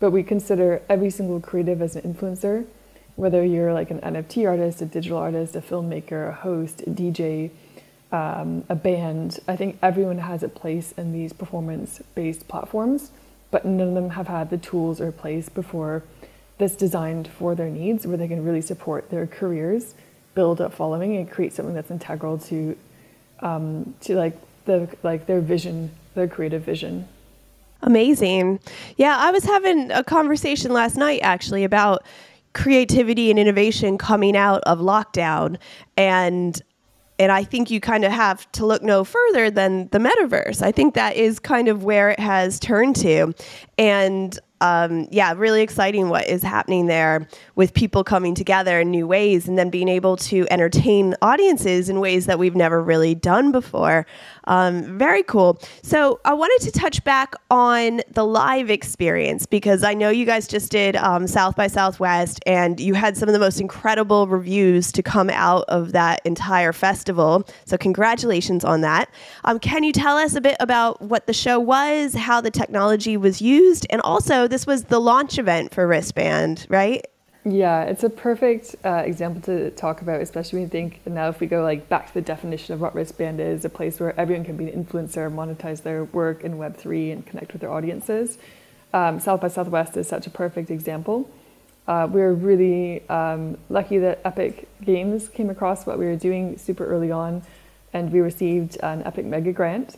but 0.04 0.10
we 0.10 0.22
consider 0.22 0.82
every 0.86 1.08
single 1.08 1.40
creative 1.40 1.80
as 1.80 1.96
an 1.96 2.02
influencer, 2.02 2.66
whether 3.16 3.42
you're 3.42 3.72
like 3.72 3.90
an 3.90 4.00
NFT 4.00 4.46
artist, 4.46 4.82
a 4.82 4.84
digital 4.84 5.16
artist, 5.16 5.56
a 5.56 5.62
filmmaker, 5.62 6.28
a 6.28 6.32
host, 6.32 6.82
a 6.82 6.90
DJ, 6.90 7.50
um, 8.12 8.64
a 8.68 8.74
band. 8.74 9.40
I 9.48 9.56
think 9.56 9.78
everyone 9.80 10.18
has 10.18 10.42
a 10.42 10.48
place 10.50 10.92
in 10.98 11.14
these 11.14 11.32
performance 11.32 12.02
based 12.14 12.48
platforms, 12.48 13.12
but 13.50 13.64
none 13.64 13.88
of 13.88 13.94
them 13.94 14.10
have 14.10 14.28
had 14.28 14.50
the 14.50 14.58
tools 14.58 15.00
or 15.00 15.10
place 15.10 15.48
before 15.48 16.02
that's 16.58 16.76
designed 16.76 17.26
for 17.26 17.54
their 17.54 17.70
needs 17.70 18.06
where 18.06 18.18
they 18.18 18.28
can 18.28 18.44
really 18.44 18.60
support 18.60 19.08
their 19.08 19.26
careers, 19.26 19.94
build 20.34 20.60
a 20.60 20.68
following, 20.68 21.16
and 21.16 21.30
create 21.30 21.54
something 21.54 21.74
that's 21.74 21.90
integral 21.90 22.36
to 22.36 22.76
um, 23.40 23.94
to 24.02 24.16
like 24.16 24.36
the 24.66 24.86
like 25.02 25.24
their 25.24 25.40
vision, 25.40 25.92
their 26.14 26.28
creative 26.28 26.60
vision. 26.60 27.08
Amazing. 27.84 28.60
Yeah, 28.96 29.16
I 29.18 29.30
was 29.30 29.44
having 29.44 29.90
a 29.90 30.02
conversation 30.02 30.72
last 30.72 30.96
night 30.96 31.20
actually 31.22 31.64
about 31.64 32.04
creativity 32.54 33.30
and 33.30 33.38
innovation 33.38 33.98
coming 33.98 34.36
out 34.36 34.62
of 34.64 34.78
lockdown 34.78 35.58
and 35.96 36.60
and 37.18 37.30
I 37.30 37.44
think 37.44 37.70
you 37.70 37.80
kind 37.80 38.04
of 38.04 38.10
have 38.10 38.50
to 38.52 38.66
look 38.66 38.82
no 38.82 39.04
further 39.04 39.48
than 39.48 39.88
the 39.92 39.98
metaverse. 39.98 40.62
I 40.62 40.72
think 40.72 40.94
that 40.94 41.14
is 41.14 41.38
kind 41.38 41.68
of 41.68 41.84
where 41.84 42.10
it 42.10 42.18
has 42.18 42.58
turned 42.58 42.96
to. 42.96 43.32
And 43.78 44.36
um, 44.64 45.06
yeah, 45.10 45.34
really 45.36 45.60
exciting 45.60 46.08
what 46.08 46.26
is 46.26 46.42
happening 46.42 46.86
there 46.86 47.28
with 47.54 47.74
people 47.74 48.02
coming 48.02 48.34
together 48.34 48.80
in 48.80 48.90
new 48.90 49.06
ways 49.06 49.46
and 49.46 49.58
then 49.58 49.68
being 49.68 49.88
able 49.88 50.16
to 50.16 50.46
entertain 50.50 51.14
audiences 51.20 51.90
in 51.90 52.00
ways 52.00 52.24
that 52.24 52.38
we've 52.38 52.56
never 52.56 52.82
really 52.82 53.14
done 53.14 53.52
before. 53.52 54.06
Um, 54.44 54.98
very 54.98 55.22
cool. 55.22 55.60
So 55.82 56.18
I 56.24 56.32
wanted 56.32 56.64
to 56.64 56.72
touch 56.72 57.04
back 57.04 57.34
on 57.50 58.00
the 58.10 58.24
live 58.24 58.70
experience 58.70 59.44
because 59.44 59.84
I 59.84 59.92
know 59.92 60.08
you 60.08 60.24
guys 60.24 60.48
just 60.48 60.72
did 60.72 60.96
um, 60.96 61.26
South 61.26 61.56
by 61.56 61.66
Southwest 61.66 62.40
and 62.46 62.80
you 62.80 62.94
had 62.94 63.18
some 63.18 63.28
of 63.28 63.34
the 63.34 63.38
most 63.38 63.60
incredible 63.60 64.26
reviews 64.28 64.90
to 64.92 65.02
come 65.02 65.28
out 65.28 65.64
of 65.68 65.92
that 65.92 66.22
entire 66.24 66.72
festival. 66.72 67.46
So 67.66 67.76
congratulations 67.76 68.64
on 68.64 68.80
that. 68.80 69.10
Um, 69.44 69.58
can 69.58 69.84
you 69.84 69.92
tell 69.92 70.16
us 70.16 70.34
a 70.34 70.40
bit 70.40 70.56
about 70.58 71.02
what 71.02 71.26
the 71.26 71.34
show 71.34 71.60
was, 71.60 72.14
how 72.14 72.40
the 72.40 72.50
technology 72.50 73.18
was 73.18 73.42
used, 73.42 73.86
and 73.90 74.00
also 74.00 74.48
this 74.54 74.68
was 74.68 74.84
the 74.84 75.00
launch 75.00 75.36
event 75.36 75.74
for 75.74 75.84
Wristband, 75.84 76.64
right? 76.70 77.04
Yeah, 77.44 77.82
it's 77.82 78.04
a 78.04 78.08
perfect 78.08 78.76
uh, 78.84 79.02
example 79.04 79.42
to 79.42 79.72
talk 79.72 80.00
about, 80.00 80.20
especially 80.20 80.60
when 80.60 80.66
you 80.66 80.68
think 80.68 81.04
now 81.08 81.28
if 81.28 81.40
we 81.40 81.48
go 81.48 81.64
like 81.64 81.88
back 81.88 82.06
to 82.06 82.14
the 82.14 82.20
definition 82.22 82.72
of 82.72 82.80
what 82.80 82.94
wristband 82.94 83.40
is, 83.40 83.64
a 83.64 83.68
place 83.68 83.98
where 83.98 84.18
everyone 84.18 84.44
can 84.44 84.56
be 84.56 84.70
an 84.70 84.84
influencer, 84.84 85.28
monetize 85.28 85.82
their 85.82 86.04
work 86.04 86.44
in 86.44 86.56
Web 86.56 86.76
three, 86.76 87.10
and 87.10 87.26
connect 87.26 87.52
with 87.52 87.62
their 87.62 87.72
audiences. 87.72 88.38
Um, 88.92 89.18
South 89.18 89.40
by 89.40 89.48
Southwest 89.48 89.96
is 89.96 90.06
such 90.06 90.28
a 90.28 90.30
perfect 90.30 90.70
example. 90.70 91.28
Uh, 91.88 92.06
we 92.08 92.20
were 92.20 92.32
really 92.32 93.06
um, 93.08 93.58
lucky 93.70 93.98
that 93.98 94.20
Epic 94.24 94.68
Games 94.84 95.28
came 95.28 95.50
across 95.50 95.84
what 95.84 95.98
we 95.98 96.06
were 96.06 96.14
doing 96.28 96.58
super 96.58 96.86
early 96.86 97.10
on, 97.10 97.42
and 97.92 98.12
we 98.12 98.20
received 98.20 98.78
an 98.84 99.02
Epic 99.02 99.26
Mega 99.26 99.52
Grant 99.52 99.96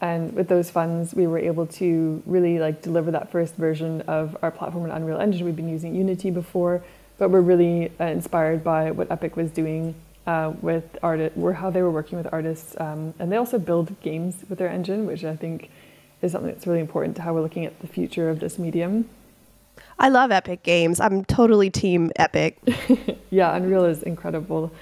and 0.00 0.32
with 0.34 0.48
those 0.48 0.70
funds 0.70 1.14
we 1.14 1.26
were 1.26 1.38
able 1.38 1.66
to 1.66 2.22
really 2.26 2.58
like 2.58 2.82
deliver 2.82 3.10
that 3.10 3.30
first 3.30 3.54
version 3.54 4.02
of 4.02 4.36
our 4.42 4.50
platform 4.50 4.84
in 4.84 4.90
unreal 4.90 5.18
engine. 5.18 5.44
We've 5.44 5.56
been 5.56 5.68
using 5.68 5.94
unity 5.94 6.30
before 6.30 6.82
but 7.18 7.30
we're 7.30 7.40
really 7.40 7.90
uh, 7.98 8.04
inspired 8.04 8.62
by 8.62 8.90
what 8.90 9.10
epic 9.10 9.36
was 9.36 9.50
doing 9.50 9.94
uh, 10.26 10.52
with 10.60 10.84
art 11.02 11.32
how 11.54 11.70
they 11.70 11.82
were 11.82 11.90
working 11.90 12.18
with 12.18 12.28
artists 12.32 12.76
um, 12.78 13.14
and 13.18 13.30
they 13.30 13.36
also 13.36 13.58
build 13.58 13.98
games 14.00 14.44
with 14.48 14.58
their 14.58 14.68
engine 14.68 15.06
which 15.06 15.24
i 15.24 15.34
think 15.34 15.70
is 16.22 16.32
something 16.32 16.50
that's 16.50 16.66
really 16.66 16.80
important 16.80 17.16
to 17.16 17.22
how 17.22 17.34
we're 17.34 17.42
looking 17.42 17.64
at 17.64 17.78
the 17.80 17.86
future 17.86 18.30
of 18.30 18.40
this 18.40 18.58
medium. 18.58 19.08
I 19.98 20.08
love 20.08 20.30
epic 20.30 20.62
games. 20.62 21.00
I'm 21.00 21.24
totally 21.24 21.70
team 21.70 22.10
epic. 22.16 22.58
Yeah 23.28 23.56
unreal 23.56 23.84
is 23.84 24.02
incredible. 24.04 24.72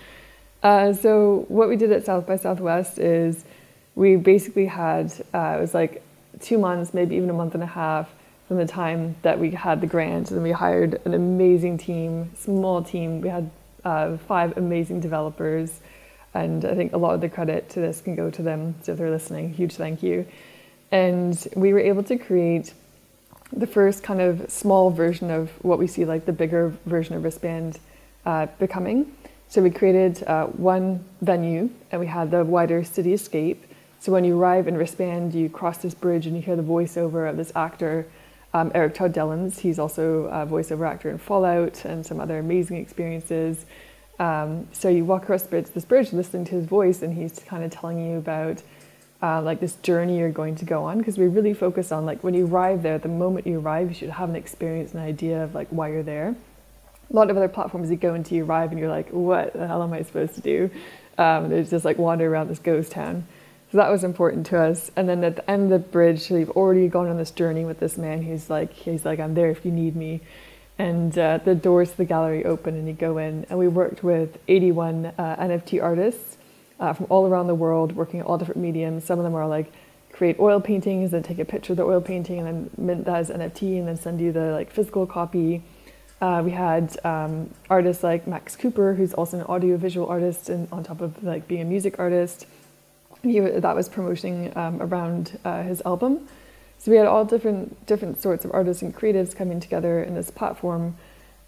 Uh, 0.62 0.92
so 0.92 1.46
what 1.48 1.68
we 1.68 1.76
did 1.76 1.90
at 1.92 2.04
south 2.04 2.26
by 2.26 2.36
southwest 2.36 2.98
is 2.98 3.44
we 3.94 4.16
basically 4.16 4.66
had 4.66 5.12
uh, 5.32 5.56
it 5.58 5.60
was 5.60 5.74
like 5.74 6.02
two 6.40 6.58
months, 6.58 6.94
maybe 6.94 7.16
even 7.16 7.30
a 7.30 7.34
month 7.34 7.54
and 7.54 7.62
a 7.62 7.66
half 7.66 8.10
from 8.48 8.58
the 8.58 8.66
time 8.66 9.16
that 9.22 9.38
we 9.38 9.50
had 9.50 9.80
the 9.80 9.86
grant, 9.86 10.30
and 10.30 10.42
we 10.42 10.52
hired 10.52 11.00
an 11.04 11.14
amazing 11.14 11.78
team, 11.78 12.30
small 12.36 12.82
team. 12.82 13.20
We 13.20 13.28
had 13.28 13.50
uh, 13.84 14.16
five 14.18 14.56
amazing 14.56 15.00
developers, 15.00 15.80
and 16.34 16.64
I 16.64 16.74
think 16.74 16.92
a 16.92 16.98
lot 16.98 17.14
of 17.14 17.20
the 17.20 17.28
credit 17.28 17.70
to 17.70 17.80
this 17.80 18.00
can 18.00 18.16
go 18.16 18.30
to 18.30 18.42
them. 18.42 18.74
So 18.82 18.92
if 18.92 18.98
they're 18.98 19.10
listening, 19.10 19.54
huge 19.54 19.74
thank 19.76 20.02
you. 20.02 20.26
And 20.90 21.46
we 21.56 21.72
were 21.72 21.80
able 21.80 22.02
to 22.04 22.18
create 22.18 22.74
the 23.52 23.66
first 23.66 24.02
kind 24.02 24.20
of 24.20 24.50
small 24.50 24.90
version 24.90 25.30
of 25.30 25.50
what 25.64 25.78
we 25.78 25.86
see 25.86 26.04
like 26.04 26.26
the 26.26 26.32
bigger 26.32 26.74
version 26.86 27.14
of 27.14 27.24
wristband 27.24 27.78
uh, 28.26 28.46
becoming. 28.58 29.14
So 29.48 29.62
we 29.62 29.70
created 29.70 30.24
uh, 30.24 30.46
one 30.46 31.04
venue, 31.20 31.70
and 31.92 32.00
we 32.00 32.06
had 32.06 32.30
the 32.30 32.44
wider 32.44 32.82
cityscape 32.82 33.58
so 34.04 34.12
when 34.12 34.22
you 34.22 34.38
arrive 34.38 34.68
in 34.68 34.76
wristband, 34.76 35.32
you 35.32 35.48
cross 35.48 35.78
this 35.78 35.94
bridge 35.94 36.26
and 36.26 36.36
you 36.36 36.42
hear 36.42 36.56
the 36.56 36.62
voiceover 36.62 37.26
of 37.26 37.38
this 37.38 37.50
actor, 37.56 38.06
um, 38.52 38.70
Erik 38.74 38.94
Todd 38.94 39.14
Dellums. 39.14 39.60
He's 39.60 39.78
also 39.78 40.24
a 40.24 40.46
voiceover 40.46 40.86
actor 40.86 41.08
in 41.08 41.16
Fallout 41.16 41.86
and 41.86 42.04
some 42.04 42.20
other 42.20 42.38
amazing 42.38 42.76
experiences. 42.76 43.64
Um, 44.18 44.68
so 44.72 44.90
you 44.90 45.06
walk 45.06 45.22
across 45.22 45.44
this 45.44 45.86
bridge 45.86 46.12
listening 46.12 46.44
to 46.44 46.54
his 46.56 46.66
voice, 46.66 47.00
and 47.00 47.14
he's 47.14 47.38
kind 47.46 47.64
of 47.64 47.70
telling 47.70 47.98
you 47.98 48.18
about 48.18 48.62
uh, 49.22 49.40
like 49.40 49.60
this 49.60 49.76
journey 49.76 50.18
you're 50.18 50.30
going 50.30 50.56
to 50.56 50.66
go 50.66 50.84
on. 50.84 50.98
Because 50.98 51.16
we 51.16 51.26
really 51.26 51.54
focus 51.54 51.90
on 51.90 52.04
like 52.04 52.22
when 52.22 52.34
you 52.34 52.46
arrive 52.46 52.82
there, 52.82 52.98
the 52.98 53.08
moment 53.08 53.46
you 53.46 53.58
arrive, 53.58 53.88
you 53.88 53.94
should 53.94 54.10
have 54.10 54.28
an 54.28 54.36
experience, 54.36 54.92
and 54.92 55.00
an 55.00 55.08
idea 55.08 55.42
of 55.42 55.54
like 55.54 55.68
why 55.68 55.88
you're 55.88 56.02
there. 56.02 56.36
A 57.10 57.16
lot 57.16 57.30
of 57.30 57.38
other 57.38 57.48
platforms 57.48 57.90
you 57.90 57.96
go 57.96 58.12
into, 58.12 58.34
you 58.34 58.44
arrive, 58.44 58.70
and 58.70 58.78
you're 58.78 58.90
like, 58.90 59.08
what 59.08 59.54
the 59.54 59.66
hell 59.66 59.82
am 59.82 59.94
I 59.94 60.02
supposed 60.02 60.34
to 60.34 60.42
do? 60.42 60.70
Um, 61.16 61.48
there's 61.48 61.70
just 61.70 61.86
like 61.86 61.96
wander 61.96 62.30
around 62.30 62.48
this 62.48 62.58
ghost 62.58 62.92
town. 62.92 63.26
So 63.74 63.78
that 63.78 63.90
was 63.90 64.04
important 64.04 64.46
to 64.46 64.60
us. 64.60 64.92
And 64.94 65.08
then 65.08 65.24
at 65.24 65.34
the 65.34 65.50
end 65.50 65.64
of 65.64 65.70
the 65.70 65.88
bridge, 65.88 66.30
we've 66.30 66.50
already 66.50 66.86
gone 66.86 67.08
on 67.08 67.16
this 67.16 67.32
journey 67.32 67.64
with 67.64 67.80
this 67.80 67.98
man. 67.98 68.22
He's 68.22 68.48
like, 68.48 68.72
he's 68.72 69.04
like, 69.04 69.18
I'm 69.18 69.34
there 69.34 69.50
if 69.50 69.64
you 69.64 69.72
need 69.72 69.96
me. 69.96 70.20
And 70.78 71.18
uh, 71.18 71.38
the 71.38 71.56
doors 71.56 71.90
to 71.90 71.96
the 71.96 72.04
gallery 72.04 72.44
open, 72.44 72.76
and 72.76 72.86
you 72.86 72.94
go 72.94 73.18
in. 73.18 73.44
And 73.50 73.58
we 73.58 73.66
worked 73.66 74.04
with 74.04 74.38
81 74.46 75.06
uh, 75.06 75.12
NFT 75.40 75.82
artists 75.82 76.36
uh, 76.78 76.92
from 76.92 77.06
all 77.08 77.26
around 77.26 77.48
the 77.48 77.56
world, 77.56 77.96
working 77.96 78.20
at 78.20 78.26
all 78.26 78.38
different 78.38 78.60
mediums. 78.60 79.02
Some 79.02 79.18
of 79.18 79.24
them 79.24 79.34
are 79.34 79.48
like 79.48 79.72
create 80.12 80.38
oil 80.38 80.60
paintings, 80.60 81.12
and 81.12 81.24
take 81.24 81.40
a 81.40 81.44
picture 81.44 81.72
of 81.72 81.78
the 81.78 81.84
oil 81.84 82.00
painting, 82.00 82.38
and 82.38 82.46
then 82.46 82.70
mint 82.78 83.06
that 83.06 83.16
as 83.16 83.30
NFT, 83.30 83.76
and 83.80 83.88
then 83.88 83.96
send 83.96 84.20
you 84.20 84.30
the 84.30 84.52
like 84.52 84.70
physical 84.70 85.04
copy. 85.04 85.64
Uh, 86.20 86.42
we 86.44 86.52
had 86.52 86.96
um, 87.04 87.50
artists 87.68 88.04
like 88.04 88.28
Max 88.28 88.54
Cooper, 88.54 88.94
who's 88.94 89.12
also 89.14 89.40
an 89.40 89.46
audiovisual 89.46 90.06
artist, 90.06 90.48
and 90.48 90.68
on 90.70 90.84
top 90.84 91.00
of 91.00 91.24
like 91.24 91.48
being 91.48 91.62
a 91.62 91.64
music 91.64 91.98
artist 91.98 92.46
he 93.30 93.40
that 93.40 93.74
was 93.74 93.88
promoting 93.88 94.56
um, 94.56 94.80
around 94.80 95.38
uh, 95.44 95.62
his 95.62 95.82
album. 95.84 96.28
So 96.78 96.90
we 96.90 96.98
had 96.98 97.06
all 97.06 97.24
different 97.24 97.86
different 97.86 98.20
sorts 98.20 98.44
of 98.44 98.50
artists 98.52 98.82
and 98.82 98.94
creatives 98.94 99.34
coming 99.34 99.60
together 99.60 100.02
in 100.02 100.14
this 100.14 100.30
platform 100.30 100.96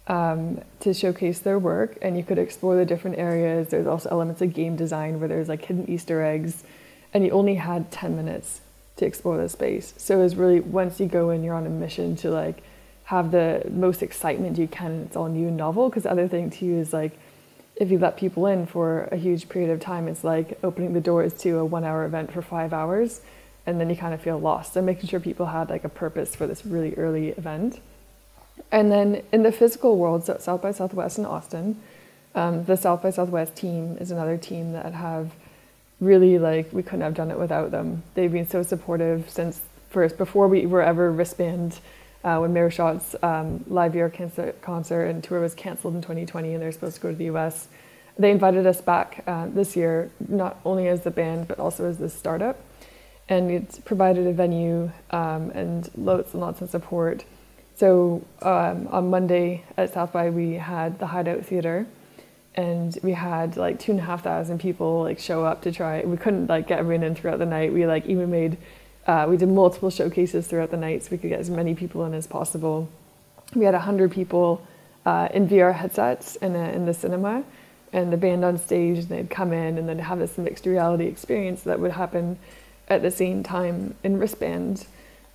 um, 0.07 0.61
to 0.79 0.93
showcase 0.93 1.39
their 1.39 1.59
work, 1.59 1.97
and 2.01 2.17
you 2.17 2.23
could 2.23 2.39
explore 2.39 2.75
the 2.75 2.85
different 2.85 3.17
areas. 3.17 3.67
There's 3.67 3.87
also 3.87 4.09
elements 4.09 4.41
of 4.41 4.53
game 4.53 4.75
design 4.75 5.19
where 5.19 5.29
there's 5.29 5.49
like 5.49 5.63
hidden 5.65 5.89
Easter 5.89 6.23
eggs, 6.23 6.63
and 7.13 7.23
you 7.23 7.31
only 7.31 7.55
had 7.55 7.91
ten 7.91 8.15
minutes 8.15 8.61
to 8.95 9.05
explore 9.05 9.37
the 9.37 9.47
space. 9.47 9.93
So 9.97 10.19
it 10.19 10.23
was 10.23 10.35
really 10.35 10.59
once 10.59 10.99
you 10.99 11.05
go 11.05 11.29
in, 11.29 11.43
you're 11.43 11.55
on 11.55 11.67
a 11.67 11.69
mission 11.69 12.15
to 12.17 12.31
like 12.31 12.63
have 13.03 13.31
the 13.31 13.63
most 13.69 14.01
excitement 14.01 14.57
you 14.57 14.67
can, 14.67 15.03
it's 15.05 15.15
all 15.15 15.29
new 15.29 15.47
and 15.47 15.57
novel. 15.57 15.89
Because 15.89 16.03
the 16.03 16.11
other 16.11 16.27
thing 16.27 16.49
too 16.49 16.73
is 16.79 16.91
like 16.93 17.17
if 17.79 17.91
you 17.91 17.99
let 17.99 18.17
people 18.17 18.47
in 18.47 18.65
for 18.65 19.03
a 19.11 19.17
huge 19.17 19.49
period 19.49 19.71
of 19.71 19.79
time, 19.79 20.07
it's 20.07 20.23
like 20.23 20.57
opening 20.63 20.93
the 20.93 21.01
doors 21.01 21.33
to 21.35 21.57
a 21.59 21.65
one 21.65 21.83
hour 21.83 22.05
event 22.05 22.31
for 22.31 22.41
five 22.41 22.73
hours, 22.73 23.21
and 23.65 23.79
then 23.79 23.89
you 23.89 23.95
kind 23.95 24.13
of 24.13 24.21
feel 24.21 24.39
lost. 24.39 24.73
So 24.73 24.81
making 24.81 25.09
sure 25.09 25.19
people 25.19 25.47
had 25.47 25.69
like 25.69 25.83
a 25.83 25.89
purpose 25.89 26.35
for 26.35 26.47
this 26.47 26.65
really 26.65 26.95
early 26.95 27.29
event. 27.29 27.79
And 28.71 28.91
then 28.91 29.23
in 29.31 29.43
the 29.43 29.51
physical 29.51 29.97
world, 29.97 30.25
so 30.25 30.37
South 30.39 30.61
by 30.61 30.71
Southwest 30.71 31.19
in 31.19 31.25
Austin, 31.25 31.79
um, 32.33 32.65
the 32.65 32.75
South 32.75 33.03
by 33.03 33.11
Southwest 33.11 33.55
team 33.55 33.97
is 33.99 34.11
another 34.11 34.37
team 34.37 34.73
that 34.73 34.93
have 34.93 35.31
really 35.99 36.37
like 36.37 36.71
we 36.71 36.83
couldn't 36.83 37.01
have 37.01 37.13
done 37.13 37.31
it 37.31 37.39
without 37.39 37.71
them. 37.71 38.03
They've 38.13 38.31
been 38.31 38.47
so 38.47 38.63
supportive 38.63 39.29
since 39.29 39.61
first 39.89 40.17
before 40.17 40.47
we 40.47 40.65
were 40.65 40.81
ever 40.81 41.11
wristband 41.11 41.79
uh, 42.23 42.39
when 42.39 42.69
Shot's 42.69 43.15
um, 43.21 43.63
live 43.67 43.95
year 43.95 44.09
concert, 44.09 44.61
concert 44.61 45.05
and 45.05 45.23
tour 45.23 45.39
was 45.39 45.53
canceled 45.53 45.95
in 45.95 46.01
2020 46.01 46.53
and 46.53 46.61
they're 46.61 46.71
supposed 46.71 46.95
to 46.95 47.01
go 47.01 47.11
to 47.11 47.15
the 47.15 47.25
US, 47.25 47.67
they 48.17 48.31
invited 48.31 48.65
us 48.65 48.81
back 48.81 49.23
uh, 49.27 49.47
this 49.47 49.75
year, 49.75 50.09
not 50.27 50.59
only 50.65 50.87
as 50.87 51.01
the 51.01 51.11
band, 51.11 51.47
but 51.47 51.59
also 51.59 51.85
as 51.85 51.97
this 51.97 52.13
startup. 52.13 52.59
And 53.29 53.51
it's 53.51 53.79
provided 53.79 54.25
a 54.25 54.33
venue 54.33 54.91
um, 55.11 55.51
and 55.51 55.89
lots 55.95 56.33
and 56.33 56.41
lots 56.41 56.61
of 56.61 56.69
support. 56.69 57.25
So 57.75 58.25
um, 58.41 58.87
on 58.87 59.09
Monday 59.09 59.63
at 59.75 59.93
South 59.93 60.13
by, 60.13 60.31
we 60.31 60.53
had 60.53 60.97
the 60.97 61.07
Hideout 61.07 61.45
Theater, 61.45 61.85
and 62.55 62.97
we 63.03 63.11
had 63.11 63.55
like 63.55 63.79
two 63.79 63.91
and 63.91 64.01
a 64.01 64.03
half 64.03 64.23
thousand 64.23 64.59
people 64.59 65.03
like 65.03 65.19
show 65.19 65.45
up 65.45 65.61
to 65.61 65.71
try. 65.71 66.01
We 66.01 66.17
couldn't 66.17 66.47
like 66.47 66.67
get 66.67 66.79
everyone 66.79 67.05
in 67.05 67.13
throughout 67.13 67.37
the 67.37 67.45
night. 67.45 67.71
We 67.71 67.85
like 67.85 68.07
even 68.07 68.31
made 68.31 68.57
uh, 69.07 69.25
we 69.27 69.37
did 69.37 69.49
multiple 69.49 69.89
showcases 69.89 70.47
throughout 70.47 70.69
the 70.69 70.77
night 70.77 71.03
so 71.03 71.09
we 71.11 71.17
could 71.17 71.29
get 71.29 71.39
as 71.39 71.49
many 71.49 71.73
people 71.73 72.05
in 72.05 72.13
as 72.13 72.27
possible. 72.27 72.89
we 73.55 73.65
had 73.65 73.73
100 73.73 74.11
people 74.11 74.61
uh, 75.05 75.29
in 75.33 75.47
VR 75.47 75.73
headsets 75.73 76.35
in, 76.37 76.55
a, 76.55 76.69
in 76.71 76.85
the 76.85 76.93
cinema 76.93 77.43
and 77.93 78.11
the 78.11 78.17
band 78.17 78.43
on 78.43 78.57
stage 78.57 78.99
and 78.99 79.07
they'd 79.07 79.29
come 79.29 79.53
in 79.53 79.77
and 79.77 79.87
then 79.87 79.99
have 79.99 80.19
this 80.19 80.37
mixed 80.37 80.65
reality 80.65 81.05
experience 81.05 81.63
that 81.63 81.79
would 81.79 81.91
happen 81.91 82.37
at 82.89 83.01
the 83.01 83.11
same 83.11 83.43
time 83.43 83.95
in 84.03 84.19
wristbands. 84.19 84.87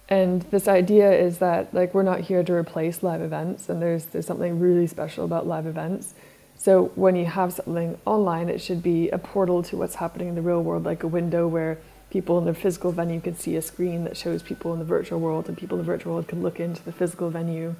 and 0.08 0.42
this 0.50 0.68
idea 0.68 1.10
is 1.10 1.38
that 1.38 1.72
like 1.72 1.94
we're 1.94 2.02
not 2.02 2.20
here 2.20 2.42
to 2.42 2.52
replace 2.52 3.02
live 3.02 3.22
events 3.22 3.70
and 3.70 3.80
there's 3.80 4.04
there's 4.06 4.26
something 4.26 4.60
really 4.60 4.86
special 4.86 5.24
about 5.24 5.46
live 5.46 5.66
events 5.66 6.14
so 6.56 6.86
when 6.94 7.16
you 7.16 7.24
have 7.24 7.52
something 7.52 7.96
online 8.04 8.50
it 8.50 8.60
should 8.60 8.82
be 8.82 9.08
a 9.10 9.18
portal 9.18 9.62
to 9.62 9.76
what's 9.76 9.94
happening 9.94 10.28
in 10.28 10.34
the 10.34 10.42
real 10.42 10.62
world 10.62 10.84
like 10.84 11.02
a 11.02 11.08
window 11.08 11.48
where 11.48 11.78
people 12.12 12.38
in 12.38 12.45
the 12.45 12.54
physical 12.54 12.92
venue 12.92 13.21
can 13.21 13.35
see 13.35 13.57
a 13.57 13.62
screen 13.62 14.04
that 14.04 14.16
shows 14.16 14.42
people 14.42 14.73
in 14.75 14.78
the 14.78 14.85
virtual 14.85 15.19
world 15.19 15.49
and 15.49 15.57
people 15.57 15.78
in 15.78 15.85
the 15.85 15.90
virtual 15.92 16.12
world 16.12 16.28
can 16.28 16.42
look 16.42 16.61
into 16.61 16.83
the 16.85 16.92
physical 16.92 17.31
venue 17.31 17.75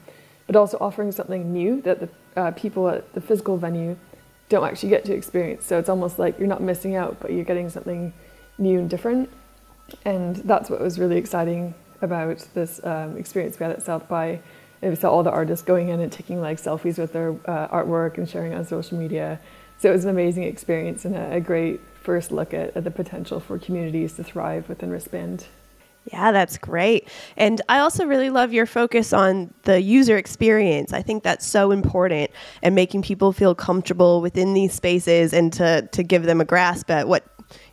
but 0.47 0.57
also 0.57 0.77
offering 0.81 1.12
something 1.12 1.53
new 1.53 1.81
that 1.83 2.01
the 2.01 2.09
uh, 2.37 2.51
people 2.53 2.89
at 2.89 3.12
the 3.15 3.21
physical 3.21 3.57
venue 3.57 3.97
don't 4.49 4.65
actually 4.65 4.91
get 4.91 5.05
to 5.05 5.15
experience. 5.15 5.65
So 5.65 5.79
it's 5.79 5.89
almost 5.89 6.19
like 6.19 6.39
you're 6.39 6.49
not 6.49 6.62
missing 6.62 6.95
out, 6.95 7.19
but 7.21 7.33
you're 7.33 7.45
getting 7.45 7.71
something 7.71 8.12
new 8.59 8.81
and 8.81 8.91
different. 8.91 9.31
And 10.05 10.37
that's 10.37 10.69
what 10.69 10.81
was 10.81 10.99
really 10.99 11.17
exciting 11.17 11.75
about 12.03 12.47
this 12.55 12.81
um, 12.85 13.17
experience 13.17 13.59
we 13.59 13.65
had 13.65 13.73
at 13.73 13.83
South 13.83 14.09
by. 14.09 14.41
We 14.83 14.95
saw 14.97 15.11
all 15.11 15.23
the 15.23 15.31
artists 15.31 15.65
going 15.65 15.89
in 15.89 16.01
and 16.01 16.11
taking 16.11 16.41
like 16.41 16.61
selfies 16.61 16.99
with 16.99 17.12
their 17.12 17.31
uh, 17.47 17.69
artwork 17.69 18.19
and 18.19 18.29
sharing 18.29 18.53
on 18.53 18.65
social 18.65 18.99
media. 18.99 19.41
So 19.79 19.89
it 19.91 19.93
was 19.93 20.05
an 20.05 20.11
amazing 20.11 20.43
experience 20.43 21.05
and 21.05 21.15
a, 21.15 21.37
a 21.37 21.41
great 21.41 21.81
first 22.02 22.32
look 22.32 22.52
at, 22.52 22.76
at 22.76 22.85
the 22.85 22.90
potential 22.90 23.40
for 23.40 23.59
communities 23.59 24.14
to 24.14 24.25
thrive 24.25 24.68
within 24.68 24.90
wristband. 24.90 25.47
Yeah, 26.12 26.32
that's 26.32 26.59
great. 26.59 27.09
And 27.37 27.62
I 27.68 27.78
also 27.78 28.06
really 28.06 28.30
love 28.30 28.52
your 28.52 28.66
focus 28.66 29.12
on 29.12 29.54
the 29.62 29.80
user 29.80 30.16
experience. 30.16 30.92
I 30.92 31.00
think 31.00 31.23
that's 31.23 31.47
so 31.47 31.71
important 31.71 32.32
and 32.61 32.75
making 32.75 33.02
people 33.02 33.32
feel 33.32 33.54
comfortable 33.54 34.21
within 34.21 34.52
these 34.52 34.73
spaces 34.73 35.32
and 35.32 35.52
to, 35.52 35.88
to 35.92 36.02
give 36.02 36.25
them 36.25 36.40
a 36.40 36.44
grasp 36.44 36.90
at 36.90 37.06
what, 37.06 37.25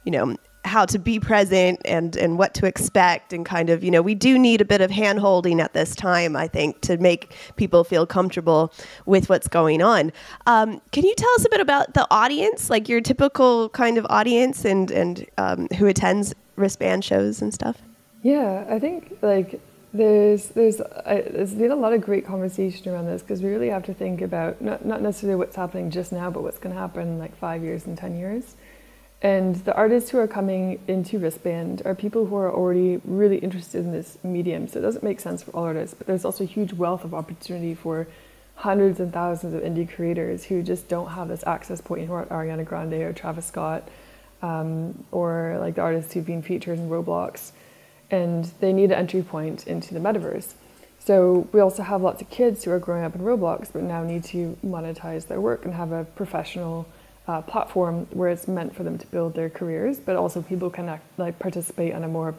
you 0.03 0.11
know, 0.11 0.35
how 0.65 0.85
to 0.85 0.99
be 0.99 1.19
present 1.19 1.79
and 1.85 2.15
and 2.17 2.37
what 2.37 2.53
to 2.53 2.65
expect 2.65 3.33
and 3.33 3.45
kind 3.45 3.69
of 3.69 3.83
you 3.83 3.89
know 3.89 4.01
we 4.01 4.13
do 4.13 4.37
need 4.37 4.61
a 4.61 4.65
bit 4.65 4.81
of 4.81 4.91
hand 4.91 5.19
holding 5.19 5.61
at 5.61 5.73
this 5.73 5.95
time 5.95 6.35
i 6.35 6.47
think 6.47 6.79
to 6.81 6.97
make 6.97 7.33
people 7.55 7.83
feel 7.83 8.05
comfortable 8.05 8.71
with 9.05 9.29
what's 9.29 9.47
going 9.47 9.81
on 9.81 10.11
um, 10.47 10.81
can 10.91 11.05
you 11.05 11.15
tell 11.15 11.33
us 11.35 11.45
a 11.45 11.49
bit 11.49 11.61
about 11.61 11.93
the 11.93 12.05
audience 12.11 12.69
like 12.69 12.89
your 12.89 12.99
typical 12.99 13.69
kind 13.69 13.97
of 13.97 14.05
audience 14.09 14.65
and 14.65 14.91
and 14.91 15.25
um, 15.37 15.67
who 15.77 15.85
attends 15.87 16.35
wristband 16.57 17.05
shows 17.05 17.41
and 17.41 17.53
stuff 17.53 17.81
yeah, 18.21 18.65
I 18.69 18.79
think 18.79 19.17
like 19.21 19.61
there's 19.93 20.47
there's 20.49 20.81
uh, 20.81 21.23
there's 21.31 21.53
been 21.53 21.71
a 21.71 21.75
lot 21.75 21.93
of 21.93 22.01
great 22.01 22.25
conversation 22.25 22.93
around 22.93 23.05
this 23.05 23.21
because 23.21 23.41
we 23.41 23.49
really 23.49 23.69
have 23.69 23.83
to 23.85 23.93
think 23.93 24.21
about 24.21 24.61
not 24.61 24.85
not 24.85 25.01
necessarily 25.01 25.37
what's 25.37 25.55
happening 25.55 25.89
just 25.89 26.11
now, 26.11 26.29
but 26.29 26.43
what's 26.43 26.59
going 26.59 26.75
to 26.75 26.79
happen 26.79 27.17
like 27.17 27.35
five 27.37 27.63
years 27.63 27.85
and 27.85 27.97
ten 27.97 28.17
years. 28.17 28.55
And 29.21 29.55
the 29.55 29.75
artists 29.75 30.11
who 30.11 30.17
are 30.17 30.27
coming 30.27 30.79
into 30.87 31.19
wristband 31.19 31.81
are 31.83 31.93
people 31.93 32.25
who 32.25 32.35
are 32.37 32.51
already 32.51 33.01
really 33.03 33.37
interested 33.37 33.83
in 33.83 33.91
this 33.91 34.17
medium. 34.23 34.67
So 34.67 34.79
it 34.79 34.81
doesn't 34.81 35.03
make 35.03 35.19
sense 35.19 35.43
for 35.43 35.51
all 35.51 35.65
artists, 35.65 35.93
but 35.93 36.07
there's 36.07 36.23
also 36.23 36.45
a 36.45 36.47
huge 36.47 36.71
wealth 36.71 37.03
of 37.03 37.13
opportunity 37.13 37.75
for 37.75 38.07
hundreds 38.55 38.99
and 38.99 39.11
thousands 39.11 39.53
of 39.53 39.61
indie 39.61 39.89
creators 39.89 40.45
who 40.45 40.63
just 40.63 40.87
don't 40.87 41.09
have 41.09 41.27
this 41.27 41.43
access 41.45 41.81
point, 41.81 42.07
who 42.07 42.13
aren't 42.13 42.29
Ariana 42.29 42.65
Grande 42.65 42.93
or 42.93 43.11
Travis 43.11 43.45
Scott, 43.45 43.87
um, 44.41 45.03
or 45.11 45.57
like 45.59 45.75
the 45.75 45.81
artists 45.81 46.13
who've 46.13 46.25
been 46.25 46.41
featured 46.41 46.79
in 46.79 46.89
Roblox 46.89 47.51
and 48.11 48.45
they 48.59 48.73
need 48.73 48.85
an 48.85 48.93
entry 48.93 49.21
point 49.21 49.67
into 49.67 49.93
the 49.93 49.99
metaverse. 49.99 50.53
So 50.99 51.47
we 51.51 51.59
also 51.59 51.83
have 51.83 52.01
lots 52.01 52.21
of 52.21 52.29
kids 52.29 52.63
who 52.63 52.71
are 52.71 52.79
growing 52.79 53.03
up 53.03 53.15
in 53.15 53.21
Roblox 53.21 53.71
but 53.71 53.83
now 53.83 54.03
need 54.03 54.23
to 54.25 54.57
monetize 54.65 55.27
their 55.27 55.41
work 55.41 55.65
and 55.65 55.73
have 55.73 55.91
a 55.91 56.05
professional 56.05 56.87
uh, 57.29 57.43
platform 57.43 58.07
where 58.09 58.29
it's 58.29 58.47
meant 58.47 58.75
for 58.75 58.81
them 58.81 58.97
to 58.97 59.05
build 59.07 59.35
their 59.35 59.51
careers, 59.51 59.99
but 59.99 60.15
also 60.15 60.41
people 60.41 60.71
can 60.71 60.89
act, 60.89 61.03
like 61.19 61.37
participate 61.37 61.93
on 61.93 62.03
a 62.03 62.07
more 62.07 62.33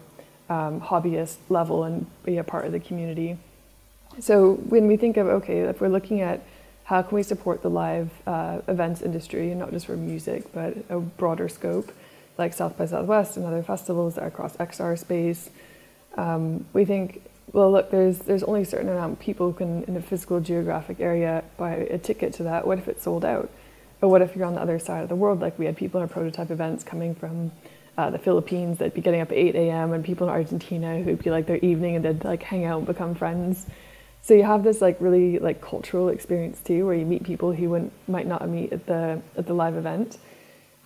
um, 0.48 0.80
hobbyist 0.80 1.36
level 1.48 1.84
and 1.84 2.06
be 2.24 2.38
a 2.38 2.42
part 2.42 2.64
of 2.66 2.72
the 2.72 2.80
community. 2.80 3.38
So 4.18 4.54
when 4.54 4.88
we 4.88 4.96
think 4.96 5.16
of 5.16 5.28
okay, 5.28 5.60
if 5.60 5.80
we're 5.80 5.88
looking 5.88 6.20
at 6.22 6.42
how 6.82 7.02
can 7.02 7.14
we 7.14 7.22
support 7.22 7.62
the 7.62 7.70
live 7.70 8.10
uh, 8.26 8.62
events 8.66 9.00
industry 9.00 9.52
and 9.52 9.60
not 9.60 9.70
just 9.70 9.86
for 9.86 9.96
music 9.96 10.52
but 10.52 10.76
a 10.88 10.98
broader 10.98 11.48
scope, 11.48 11.92
like 12.36 12.52
South 12.52 12.76
by 12.76 12.86
Southwest 12.86 13.36
and 13.36 13.46
other 13.46 13.62
festivals 13.62 14.16
that 14.16 14.24
are 14.24 14.26
across 14.26 14.56
XR 14.56 14.98
space. 14.98 15.50
Um, 16.16 16.66
we 16.72 16.84
think, 16.84 17.22
well, 17.52 17.70
look, 17.70 17.92
there's 17.92 18.18
there's 18.18 18.42
only 18.42 18.62
a 18.62 18.66
certain 18.66 18.88
amount 18.88 19.12
of 19.12 19.20
people 19.20 19.52
can 19.52 19.84
in 19.84 19.96
a 19.96 20.02
physical 20.02 20.40
geographic 20.40 20.98
area 20.98 21.44
buy 21.56 21.74
a 21.74 21.98
ticket 21.98 22.34
to 22.34 22.42
that. 22.42 22.66
What 22.66 22.78
if 22.78 22.88
it's 22.88 23.04
sold 23.04 23.24
out? 23.24 23.48
Or 24.02 24.08
what 24.08 24.22
if 24.22 24.34
you're 24.34 24.46
on 24.46 24.54
the 24.54 24.60
other 24.60 24.78
side 24.78 25.02
of 25.02 25.08
the 25.08 25.14
world? 25.14 25.40
Like 25.40 25.58
we 25.58 25.66
had 25.66 25.76
people 25.76 26.00
in 26.00 26.02
our 26.02 26.08
prototype 26.08 26.50
events 26.50 26.84
coming 26.84 27.14
from 27.14 27.52
uh, 27.98 28.10
the 28.10 28.18
Philippines 28.18 28.78
that'd 28.78 28.94
be 28.94 29.00
getting 29.00 29.20
up 29.20 29.30
at 29.30 29.36
8 29.36 29.54
a.m. 29.56 29.92
and 29.92 30.04
people 30.04 30.26
in 30.26 30.32
Argentina 30.32 31.02
who'd 31.02 31.22
be 31.22 31.30
like 31.30 31.46
their 31.46 31.58
evening 31.58 31.96
and 31.96 32.04
they'd 32.04 32.24
like 32.24 32.42
hang 32.42 32.64
out 32.64 32.78
and 32.78 32.86
become 32.86 33.14
friends. 33.14 33.66
So 34.22 34.34
you 34.34 34.42
have 34.44 34.64
this 34.64 34.80
like 34.80 34.96
really 35.00 35.38
like 35.38 35.60
cultural 35.60 36.08
experience 36.08 36.60
too, 36.60 36.86
where 36.86 36.94
you 36.94 37.04
meet 37.04 37.24
people 37.24 37.52
who 37.52 37.70
wouldn't, 37.70 37.92
might 38.08 38.26
not 38.26 38.46
meet 38.48 38.72
at 38.72 38.86
the 38.86 39.20
at 39.36 39.46
the 39.46 39.54
live 39.54 39.76
event. 39.76 40.18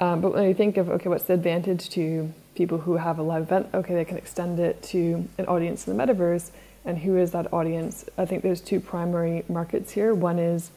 Um, 0.01 0.21
but 0.21 0.35
when 0.35 0.49
you 0.49 0.55
think 0.55 0.77
of, 0.77 0.89
okay, 0.91 1.09
what's 1.09 1.25
the 1.25 1.35
advantage 1.35 1.89
to 1.91 2.33
people 2.55 2.79
who 2.79 2.97
have 2.97 3.19
a 3.19 3.23
live 3.23 3.43
event? 3.43 3.69
Okay, 3.75 3.95
they 3.95 4.05
can 4.05 4.17
extend 4.17 4.59
it 4.59 4.83
to 4.85 5.29
an 5.39 5.47
audience 5.47 5.87
in 5.87 5.97
the 5.97 6.07
metaverse. 6.07 6.51
And 6.85 6.99
who 6.99 7.17
is 7.17 7.31
that 7.31 7.53
audience? 7.53 8.05
I 8.19 8.27
think 8.27 8.43
there's 8.43 8.61
two 8.61 8.81
primary 8.81 9.45
markets 9.49 9.93
here. 9.93 10.15
One 10.15 10.39
is 10.39 10.71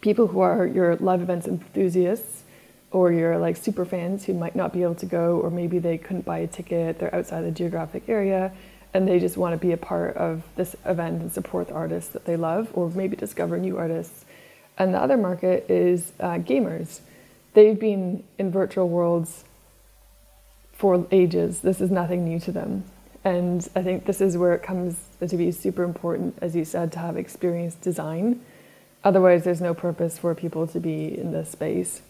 people 0.00 0.26
who 0.28 0.40
are 0.40 0.66
your 0.66 0.96
live 0.96 1.22
events 1.22 1.46
enthusiasts 1.46 2.44
or 2.90 3.12
your 3.12 3.38
like 3.38 3.56
super 3.56 3.84
fans 3.84 4.24
who 4.24 4.34
might 4.34 4.54
not 4.54 4.72
be 4.72 4.82
able 4.82 4.94
to 4.94 5.06
go, 5.06 5.38
or 5.40 5.50
maybe 5.50 5.78
they 5.78 5.98
couldn't 5.98 6.24
buy 6.24 6.38
a 6.38 6.46
ticket, 6.46 6.98
they're 6.98 7.14
outside 7.14 7.42
the 7.42 7.50
geographic 7.50 8.08
area, 8.08 8.52
and 8.94 9.06
they 9.06 9.18
just 9.18 9.36
want 9.36 9.52
to 9.52 9.58
be 9.58 9.72
a 9.72 9.76
part 9.76 10.16
of 10.16 10.42
this 10.56 10.76
event 10.84 11.20
and 11.20 11.32
support 11.32 11.68
the 11.68 11.74
artists 11.74 12.10
that 12.12 12.24
they 12.24 12.36
love, 12.36 12.68
or 12.72 12.88
maybe 12.90 13.16
discover 13.16 13.58
new 13.58 13.76
artists. 13.76 14.24
And 14.78 14.94
the 14.94 14.98
other 14.98 15.16
market 15.16 15.70
is 15.70 16.12
uh, 16.20 16.34
gamers 16.34 17.00
they've 17.56 17.80
been 17.80 18.22
in 18.38 18.50
virtual 18.50 18.86
worlds 18.86 19.44
for 20.74 21.06
ages. 21.10 21.60
This 21.60 21.80
is 21.80 21.90
nothing 21.90 22.22
new 22.22 22.38
to 22.40 22.52
them. 22.52 22.84
And 23.24 23.66
I 23.74 23.82
think 23.82 24.04
this 24.04 24.20
is 24.20 24.36
where 24.36 24.54
it 24.54 24.62
comes 24.62 24.94
to 25.26 25.36
be 25.36 25.50
super 25.50 25.82
important, 25.82 26.38
as 26.42 26.54
you 26.54 26.66
said, 26.66 26.92
to 26.92 26.98
have 26.98 27.16
experienced 27.16 27.80
design. 27.80 28.42
Otherwise, 29.06 29.44
there's 29.44 29.60
no 29.60 29.72
purpose 29.72 30.18
for 30.18 30.34
people 30.34 30.66
to 30.66 30.80
be 30.80 31.16
in 31.16 31.30
this 31.30 31.50
space. 31.50 32.02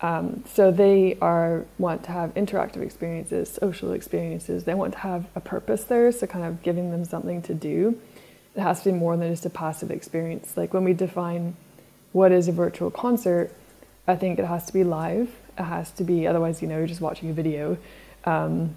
Um, 0.00 0.44
so 0.50 0.70
they 0.70 1.18
are 1.20 1.66
want 1.76 2.04
to 2.04 2.12
have 2.12 2.32
interactive 2.32 2.80
experiences, 2.80 3.50
social 3.50 3.92
experiences. 3.92 4.64
They 4.64 4.72
want 4.72 4.94
to 4.94 4.98
have 5.00 5.26
a 5.34 5.40
purpose 5.40 5.84
there, 5.84 6.10
so 6.10 6.26
kind 6.26 6.46
of 6.46 6.62
giving 6.62 6.90
them 6.90 7.04
something 7.04 7.42
to 7.42 7.52
do. 7.52 8.00
It 8.56 8.62
has 8.62 8.82
to 8.84 8.92
be 8.92 8.98
more 8.98 9.14
than 9.18 9.30
just 9.30 9.44
a 9.44 9.50
passive 9.50 9.90
experience. 9.90 10.56
Like 10.56 10.72
when 10.72 10.84
we 10.84 10.94
define 10.94 11.54
what 12.12 12.32
is 12.32 12.48
a 12.48 12.52
virtual 12.52 12.90
concert, 12.90 13.52
I 14.06 14.16
think 14.16 14.38
it 14.38 14.46
has 14.46 14.64
to 14.68 14.72
be 14.72 14.84
live. 14.84 15.28
It 15.58 15.64
has 15.64 15.90
to 15.92 16.02
be, 16.02 16.26
otherwise, 16.26 16.62
you 16.62 16.68
know, 16.68 16.78
you're 16.78 16.86
just 16.86 17.02
watching 17.02 17.28
a 17.28 17.34
video. 17.34 17.76
Um, 18.24 18.74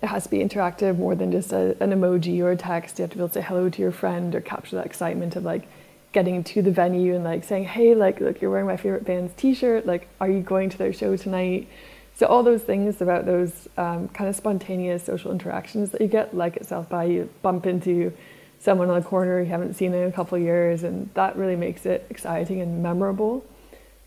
it 0.00 0.06
has 0.06 0.22
to 0.22 0.30
be 0.30 0.38
interactive 0.38 0.96
more 0.96 1.16
than 1.16 1.32
just 1.32 1.50
a, 1.52 1.76
an 1.82 1.90
emoji 1.90 2.40
or 2.40 2.52
a 2.52 2.56
text. 2.56 3.00
You 3.00 3.02
have 3.02 3.10
to 3.10 3.16
be 3.16 3.20
able 3.20 3.28
to 3.30 3.34
say 3.34 3.42
hello 3.42 3.68
to 3.68 3.82
your 3.82 3.90
friend 3.90 4.32
or 4.32 4.40
capture 4.40 4.76
that 4.76 4.86
excitement 4.86 5.34
of 5.34 5.42
like 5.42 5.66
getting 6.12 6.42
to 6.42 6.62
the 6.62 6.70
venue 6.70 7.14
and 7.14 7.24
like 7.24 7.44
saying, 7.44 7.64
hey, 7.64 7.94
like, 7.94 8.20
look, 8.20 8.40
you're 8.40 8.50
wearing 8.50 8.66
my 8.66 8.76
favorite 8.76 9.04
band's 9.04 9.32
t-shirt. 9.34 9.86
Like, 9.86 10.08
are 10.20 10.28
you 10.28 10.40
going 10.40 10.70
to 10.70 10.78
their 10.78 10.92
show 10.92 11.16
tonight? 11.16 11.68
So 12.16 12.26
all 12.26 12.42
those 12.42 12.62
things 12.62 13.00
about 13.00 13.24
those 13.26 13.68
um, 13.76 14.08
kind 14.08 14.28
of 14.28 14.36
spontaneous 14.36 15.04
social 15.04 15.32
interactions 15.32 15.90
that 15.90 16.00
you 16.00 16.08
get, 16.08 16.36
like 16.36 16.56
at 16.56 16.66
South 16.66 16.88
by, 16.88 17.04
you 17.04 17.30
bump 17.42 17.64
into 17.64 18.12
someone 18.58 18.90
on 18.90 19.00
the 19.00 19.06
corner 19.06 19.40
you 19.40 19.46
haven't 19.46 19.74
seen 19.74 19.94
in 19.94 20.06
a 20.06 20.12
couple 20.12 20.36
years, 20.36 20.82
and 20.82 21.08
that 21.14 21.36
really 21.36 21.56
makes 21.56 21.86
it 21.86 22.06
exciting 22.10 22.60
and 22.60 22.82
memorable. 22.82 23.44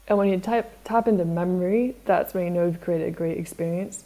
And 0.07 0.17
when 0.17 0.29
you 0.29 0.39
type, 0.39 0.71
tap 0.83 1.07
into 1.07 1.25
memory, 1.25 1.95
that's 2.05 2.33
when 2.33 2.43
you 2.43 2.49
know 2.51 2.65
you've 2.65 2.81
created 2.81 3.07
a 3.07 3.11
great 3.11 3.37
experience 3.37 4.03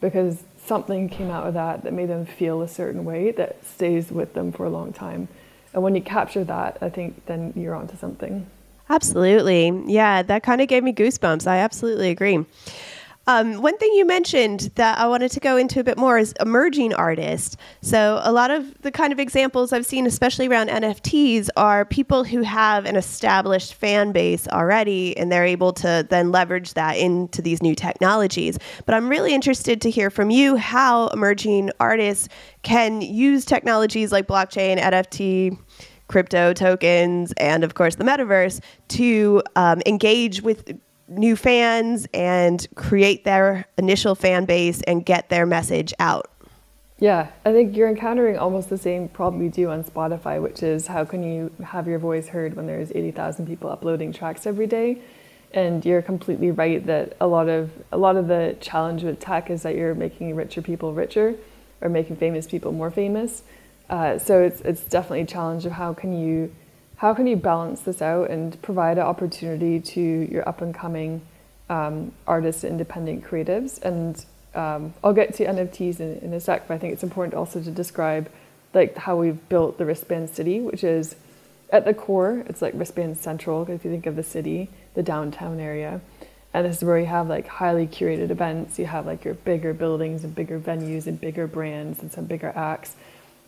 because 0.00 0.42
something 0.58 1.08
came 1.08 1.30
out 1.30 1.46
of 1.46 1.54
that 1.54 1.84
that 1.84 1.92
made 1.92 2.08
them 2.08 2.26
feel 2.26 2.60
a 2.60 2.68
certain 2.68 3.04
way 3.04 3.30
that 3.30 3.64
stays 3.64 4.10
with 4.10 4.34
them 4.34 4.52
for 4.52 4.66
a 4.66 4.70
long 4.70 4.92
time. 4.92 5.28
And 5.74 5.82
when 5.82 5.94
you 5.94 6.00
capture 6.00 6.44
that, 6.44 6.78
I 6.80 6.88
think 6.88 7.26
then 7.26 7.52
you're 7.56 7.74
onto 7.74 7.96
something. 7.96 8.46
Absolutely. 8.88 9.82
Yeah, 9.86 10.22
that 10.22 10.42
kind 10.42 10.60
of 10.60 10.68
gave 10.68 10.82
me 10.82 10.92
goosebumps. 10.92 11.46
I 11.46 11.58
absolutely 11.58 12.10
agree. 12.10 12.44
Um, 13.28 13.60
one 13.60 13.76
thing 13.78 13.92
you 13.94 14.06
mentioned 14.06 14.70
that 14.76 14.98
I 14.98 15.08
wanted 15.08 15.32
to 15.32 15.40
go 15.40 15.56
into 15.56 15.80
a 15.80 15.84
bit 15.84 15.98
more 15.98 16.16
is 16.16 16.32
emerging 16.40 16.94
artists. 16.94 17.56
So, 17.80 18.20
a 18.22 18.30
lot 18.30 18.52
of 18.52 18.80
the 18.82 18.92
kind 18.92 19.12
of 19.12 19.18
examples 19.18 19.72
I've 19.72 19.84
seen, 19.84 20.06
especially 20.06 20.46
around 20.46 20.68
NFTs, 20.68 21.48
are 21.56 21.84
people 21.84 22.22
who 22.22 22.42
have 22.42 22.84
an 22.84 22.94
established 22.94 23.74
fan 23.74 24.12
base 24.12 24.46
already 24.48 25.16
and 25.16 25.32
they're 25.32 25.44
able 25.44 25.72
to 25.74 26.06
then 26.08 26.30
leverage 26.30 26.74
that 26.74 26.98
into 26.98 27.42
these 27.42 27.62
new 27.62 27.74
technologies. 27.74 28.58
But 28.84 28.94
I'm 28.94 29.08
really 29.08 29.34
interested 29.34 29.80
to 29.80 29.90
hear 29.90 30.08
from 30.08 30.30
you 30.30 30.54
how 30.54 31.08
emerging 31.08 31.72
artists 31.80 32.28
can 32.62 33.00
use 33.00 33.44
technologies 33.44 34.12
like 34.12 34.28
blockchain, 34.28 34.78
NFT, 34.78 35.58
crypto 36.08 36.52
tokens 36.52 37.32
and, 37.36 37.64
of 37.64 37.74
course, 37.74 37.96
the 37.96 38.04
metaverse 38.04 38.60
to 38.88 39.42
um, 39.56 39.82
engage 39.86 40.42
with 40.42 40.78
new 41.08 41.36
fans 41.36 42.06
and 42.12 42.66
create 42.74 43.24
their 43.24 43.66
initial 43.78 44.14
fan 44.14 44.44
base 44.44 44.82
and 44.82 45.04
get 45.04 45.28
their 45.28 45.46
message 45.46 45.94
out. 45.98 46.30
Yeah, 46.98 47.28
I 47.44 47.52
think 47.52 47.76
you're 47.76 47.90
encountering 47.90 48.38
almost 48.38 48.70
the 48.70 48.78
same 48.78 49.08
problem 49.08 49.42
you 49.42 49.50
do 49.50 49.68
on 49.68 49.84
Spotify, 49.84 50.40
which 50.40 50.62
is 50.62 50.86
how 50.86 51.04
can 51.04 51.22
you 51.22 51.52
have 51.62 51.86
your 51.86 51.98
voice 51.98 52.28
heard 52.28 52.54
when 52.54 52.66
there's 52.66 52.90
80,000 52.90 53.46
people 53.46 53.70
uploading 53.70 54.12
tracks 54.12 54.46
every 54.46 54.66
day? 54.66 55.02
And 55.52 55.84
you're 55.84 56.00
completely 56.02 56.50
right 56.50 56.84
that 56.86 57.16
a 57.20 57.26
lot 57.26 57.48
of 57.48 57.70
a 57.92 57.96
lot 57.96 58.16
of 58.16 58.28
the 58.28 58.56
challenge 58.60 59.02
with 59.04 59.20
tech 59.20 59.50
is 59.50 59.62
that 59.62 59.74
you're 59.74 59.94
making 59.94 60.34
richer 60.34 60.60
people 60.60 60.92
richer, 60.92 61.36
or 61.80 61.88
making 61.88 62.16
famous 62.16 62.46
people 62.46 62.72
more 62.72 62.90
famous. 62.90 63.42
Uh, 63.88 64.18
so 64.18 64.42
it's 64.42 64.60
it's 64.62 64.82
definitely 64.82 65.20
a 65.20 65.26
challenge 65.26 65.66
of 65.66 65.72
how 65.72 65.94
can 65.94 66.18
you 66.18 66.52
how 66.96 67.14
can 67.14 67.26
you 67.26 67.36
balance 67.36 67.80
this 67.80 68.00
out 68.00 68.30
and 68.30 68.60
provide 68.62 68.98
an 68.98 69.04
opportunity 69.04 69.80
to 69.80 70.00
your 70.00 70.48
up 70.48 70.62
and 70.62 70.74
coming 70.74 71.22
um, 71.68 72.12
artists, 72.26 72.64
independent 72.64 73.24
creatives, 73.24 73.82
and 73.82 74.24
um, 74.54 74.94
I'll 75.04 75.12
get 75.12 75.34
to 75.34 75.46
NFTs 75.46 76.00
in, 76.00 76.18
in 76.18 76.32
a 76.32 76.40
sec, 76.40 76.66
but 76.66 76.74
I 76.74 76.78
think 76.78 76.94
it's 76.94 77.02
important 77.02 77.34
also 77.34 77.62
to 77.62 77.70
describe 77.70 78.30
like 78.72 78.96
how 78.96 79.16
we've 79.16 79.48
built 79.48 79.78
the 79.78 79.84
wristband 79.84 80.30
city, 80.30 80.60
which 80.60 80.84
is 80.84 81.16
at 81.70 81.84
the 81.84 81.92
core, 81.92 82.44
it's 82.46 82.62
like 82.62 82.72
wristband 82.76 83.18
central. 83.18 83.68
If 83.68 83.84
you 83.84 83.90
think 83.90 84.06
of 84.06 84.16
the 84.16 84.22
city, 84.22 84.70
the 84.94 85.02
downtown 85.02 85.60
area, 85.60 86.00
and 86.54 86.64
this 86.64 86.78
is 86.78 86.84
where 86.84 86.98
you 86.98 87.06
have 87.06 87.28
like 87.28 87.46
highly 87.46 87.86
curated 87.86 88.30
events. 88.30 88.78
You 88.78 88.86
have 88.86 89.04
like 89.04 89.24
your 89.24 89.34
bigger 89.34 89.74
buildings 89.74 90.24
and 90.24 90.34
bigger 90.34 90.58
venues 90.58 91.06
and 91.06 91.20
bigger 91.20 91.46
brands 91.46 92.00
and 92.00 92.10
some 92.10 92.24
bigger 92.24 92.52
acts. 92.54 92.96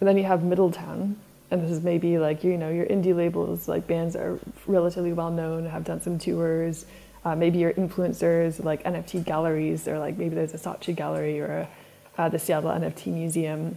And 0.01 0.09
then 0.09 0.19
you 0.19 0.25
have 0.25 0.43
Middletown, 0.43 1.17
and 1.51 1.63
this 1.63 1.71
is 1.71 1.83
maybe 1.83 2.19
like 2.19 2.45
you 2.45 2.57
know 2.57 2.71
your 2.71 2.87
indie 2.87 3.15
labels, 3.15 3.69
like 3.69 3.87
bands 3.87 4.17
are 4.17 4.39
relatively 4.67 5.13
well 5.13 5.31
known, 5.31 5.67
have 5.67 5.85
done 5.85 6.01
some 6.01 6.19
tours 6.19 6.87
uh, 7.25 7.35
maybe 7.35 7.59
your 7.59 7.73
influencers 7.73 8.63
like 8.63 8.83
NFT 8.85 9.25
galleries, 9.25 9.89
or 9.89 9.99
like 9.99 10.17
maybe 10.17 10.35
there's 10.35 10.55
a 10.55 10.59
Saatchi 10.59 10.95
gallery 10.95 11.41
or 11.41 11.69
a, 12.17 12.23
uh, 12.23 12.29
the 12.29 12.39
Seattle 12.39 12.71
NFT 12.71 13.09
Museum. 13.09 13.77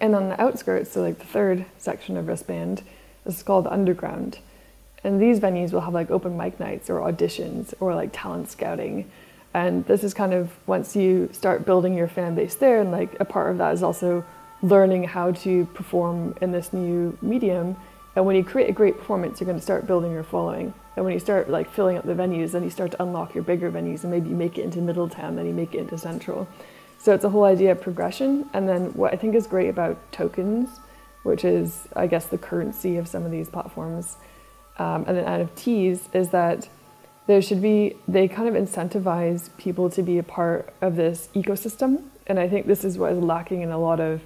And 0.00 0.14
on 0.14 0.28
the 0.28 0.40
outskirts, 0.40 0.92
so 0.92 1.02
like 1.02 1.18
the 1.18 1.24
third 1.24 1.64
section 1.78 2.16
of 2.16 2.28
wristband, 2.28 2.82
this 3.24 3.36
is 3.36 3.42
called 3.42 3.66
Underground. 3.66 4.38
And 5.02 5.20
these 5.20 5.40
venues 5.40 5.72
will 5.72 5.80
have 5.80 5.94
like 5.94 6.10
open 6.10 6.36
mic 6.36 6.60
nights 6.60 6.90
or 6.90 7.00
auditions 7.00 7.72
or 7.80 7.94
like 7.94 8.10
talent 8.12 8.50
scouting. 8.50 9.10
And 9.54 9.86
this 9.86 10.04
is 10.04 10.12
kind 10.12 10.34
of 10.34 10.50
once 10.66 10.94
you 10.94 11.30
start 11.32 11.64
building 11.64 11.94
your 11.94 12.08
fan 12.08 12.34
base 12.34 12.54
there, 12.54 12.80
and 12.80 12.92
like 12.92 13.18
a 13.18 13.24
part 13.24 13.50
of 13.50 13.58
that 13.58 13.72
is 13.72 13.82
also 13.82 14.24
learning 14.62 15.04
how 15.04 15.32
to 15.32 15.66
perform 15.66 16.34
in 16.40 16.52
this 16.52 16.72
new 16.72 17.16
medium. 17.22 17.76
And 18.16 18.26
when 18.26 18.36
you 18.36 18.44
create 18.44 18.68
a 18.68 18.72
great 18.72 18.98
performance, 18.98 19.40
you're 19.40 19.46
going 19.46 19.58
to 19.58 19.62
start 19.62 19.86
building 19.86 20.12
your 20.12 20.24
following. 20.24 20.74
And 20.96 21.04
when 21.04 21.14
you 21.14 21.20
start 21.20 21.48
like 21.48 21.70
filling 21.70 21.96
up 21.96 22.04
the 22.04 22.14
venues, 22.14 22.50
then 22.52 22.64
you 22.64 22.70
start 22.70 22.90
to 22.92 23.02
unlock 23.02 23.34
your 23.34 23.44
bigger 23.44 23.70
venues, 23.70 24.02
and 24.02 24.10
maybe 24.10 24.28
you 24.28 24.34
make 24.34 24.58
it 24.58 24.62
into 24.62 24.80
Middletown, 24.80 25.36
then 25.36 25.46
you 25.46 25.54
make 25.54 25.74
it 25.74 25.78
into 25.78 25.96
Central. 25.96 26.48
So 26.98 27.14
it's 27.14 27.22
a 27.22 27.30
whole 27.30 27.44
idea 27.44 27.72
of 27.72 27.80
progression. 27.80 28.50
And 28.52 28.68
then 28.68 28.86
what 28.94 29.12
I 29.12 29.16
think 29.16 29.36
is 29.36 29.46
great 29.46 29.68
about 29.68 29.96
tokens, 30.10 30.80
which 31.22 31.44
is 31.44 31.86
I 31.94 32.08
guess 32.08 32.26
the 32.26 32.38
currency 32.38 32.96
of 32.96 33.06
some 33.06 33.24
of 33.24 33.30
these 33.30 33.48
platforms, 33.48 34.16
um, 34.78 35.04
and 35.06 35.16
then 35.16 35.24
NFTs, 35.24 36.14
is 36.14 36.30
that 36.30 36.68
there 37.28 37.40
should 37.40 37.62
be 37.62 37.94
they 38.08 38.26
kind 38.26 38.48
of 38.48 38.54
incentivize 38.60 39.56
people 39.58 39.90
to 39.90 40.02
be 40.02 40.18
a 40.18 40.22
part 40.24 40.74
of 40.80 40.96
this 40.96 41.28
ecosystem. 41.34 42.02
And 42.26 42.40
I 42.40 42.48
think 42.48 42.66
this 42.66 42.84
is 42.84 42.98
what 42.98 43.12
is 43.12 43.18
lacking 43.18 43.62
in 43.62 43.70
a 43.70 43.78
lot 43.78 44.00
of 44.00 44.20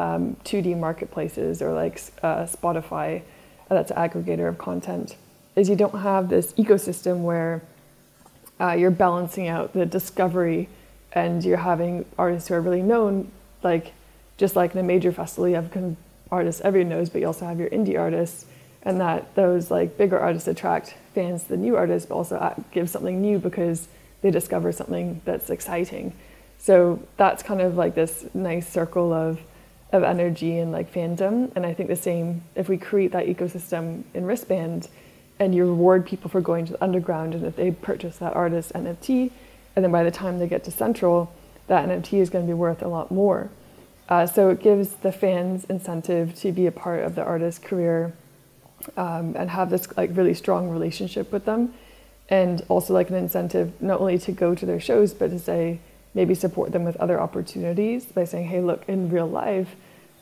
um, 0.00 0.36
2D 0.44 0.78
marketplaces 0.78 1.60
or 1.60 1.72
like 1.72 2.00
uh, 2.22 2.46
Spotify, 2.46 3.22
that's 3.68 3.90
an 3.90 3.96
aggregator 3.98 4.48
of 4.48 4.58
content 4.58 5.16
is 5.56 5.68
you 5.68 5.76
don't 5.76 6.00
have 6.00 6.28
this 6.28 6.52
ecosystem 6.54 7.20
where 7.20 7.62
uh, 8.60 8.72
you're 8.72 8.90
balancing 8.90 9.48
out 9.48 9.72
the 9.72 9.86
discovery 9.86 10.68
and 11.12 11.44
you're 11.44 11.56
having 11.58 12.04
artists 12.16 12.48
who 12.48 12.54
are 12.54 12.60
really 12.60 12.82
known, 12.82 13.30
like 13.62 13.92
just 14.36 14.56
like 14.56 14.74
in 14.74 14.80
a 14.80 14.82
major 14.82 15.12
festival, 15.12 15.48
you 15.48 15.56
have 15.56 15.96
artists 16.30 16.62
everyone 16.64 16.88
knows, 16.88 17.10
but 17.10 17.20
you 17.20 17.26
also 17.26 17.44
have 17.44 17.58
your 17.58 17.68
indie 17.70 17.98
artists, 17.98 18.46
and 18.82 19.00
that 19.00 19.34
those 19.34 19.70
like 19.70 19.98
bigger 19.98 20.18
artists 20.18 20.48
attract 20.48 20.94
fans 21.14 21.44
the 21.44 21.56
new 21.56 21.76
artists, 21.76 22.08
but 22.08 22.14
also 22.14 22.64
give 22.70 22.88
something 22.88 23.20
new 23.20 23.38
because 23.38 23.88
they 24.22 24.30
discover 24.30 24.72
something 24.72 25.20
that's 25.24 25.50
exciting. 25.50 26.12
So 26.58 27.02
that's 27.16 27.42
kind 27.42 27.60
of 27.60 27.76
like 27.76 27.94
this 27.94 28.26
nice 28.34 28.68
circle 28.68 29.12
of 29.12 29.40
of 29.92 30.02
energy 30.02 30.58
and 30.58 30.72
like 30.72 30.92
fandom. 30.92 31.50
And 31.56 31.66
I 31.66 31.74
think 31.74 31.88
the 31.88 31.96
same 31.96 32.42
if 32.54 32.68
we 32.68 32.78
create 32.78 33.12
that 33.12 33.26
ecosystem 33.26 34.04
in 34.14 34.24
wristband 34.24 34.88
and 35.40 35.54
you 35.54 35.64
reward 35.64 36.06
people 36.06 36.30
for 36.30 36.40
going 36.40 36.66
to 36.66 36.72
the 36.72 36.84
underground 36.84 37.34
and 37.34 37.44
if 37.44 37.56
they 37.56 37.70
purchase 37.70 38.18
that 38.18 38.36
artist 38.36 38.72
NFT 38.74 39.32
and 39.74 39.84
then 39.84 39.90
by 39.90 40.04
the 40.04 40.10
time 40.10 40.38
they 40.38 40.46
get 40.46 40.62
to 40.64 40.70
central 40.70 41.32
that 41.66 41.88
NFT 41.88 42.20
is 42.20 42.30
going 42.30 42.46
to 42.46 42.48
be 42.48 42.54
worth 42.54 42.82
a 42.82 42.88
lot 42.88 43.10
more 43.10 43.50
uh, 44.08 44.26
so 44.26 44.50
it 44.50 44.60
gives 44.60 44.94
the 44.96 45.10
fans 45.10 45.64
incentive 45.64 46.34
to 46.34 46.52
be 46.52 46.66
a 46.66 46.72
part 46.72 47.02
of 47.02 47.14
the 47.14 47.24
artist's 47.24 47.64
career 47.64 48.12
um, 48.96 49.34
and 49.36 49.50
have 49.50 49.70
this 49.70 49.88
like 49.96 50.10
really 50.12 50.34
strong 50.34 50.68
relationship 50.68 51.32
with 51.32 51.46
them 51.46 51.72
and 52.28 52.64
also 52.68 52.92
like 52.92 53.08
an 53.08 53.16
incentive 53.16 53.72
not 53.80 54.00
only 54.00 54.18
to 54.18 54.32
go 54.32 54.54
to 54.54 54.66
their 54.66 54.80
shows 54.80 55.14
but 55.14 55.30
to 55.30 55.38
say 55.38 55.80
maybe 56.14 56.34
support 56.34 56.72
them 56.72 56.84
with 56.84 56.96
other 56.96 57.20
opportunities 57.20 58.06
by 58.06 58.24
saying 58.24 58.46
hey 58.46 58.60
look 58.60 58.82
in 58.88 59.10
real 59.10 59.28
life 59.28 59.76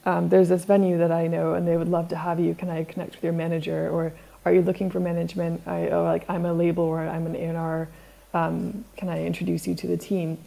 um, 0.05 0.29
there's 0.29 0.49
this 0.49 0.65
venue 0.65 0.99
that 0.99 1.13
I 1.13 1.27
know 1.27 1.55
and 1.55 1.67
they 1.67 1.77
would 1.77 1.89
love 1.89 2.09
to 2.09 2.17
have 2.17 2.41
you 2.41 2.55
can 2.55 2.71
I 2.71 2.85
connect 2.85 3.17
with 3.17 3.25
your 3.25 3.33
manager 3.33 3.91
or 3.91 4.13
are 4.45 4.53
you 4.55 4.63
looking 4.63 4.91
for 4.91 5.01
management? 5.01 5.61
I, 5.67 5.89
oh, 5.89 6.05
like 6.05 6.25
I'm 6.29 6.47
a 6.47 6.53
label 6.53 6.85
or 6.85 7.01
I'm 7.01 7.27
an 7.27 7.37
A&R. 7.37 7.89
Um, 8.35 8.85
can 8.97 9.09
I 9.09 9.25
introduce 9.25 9.67
you 9.67 9.75
to 9.75 9.87
the 9.87 9.97
team? 9.97 10.39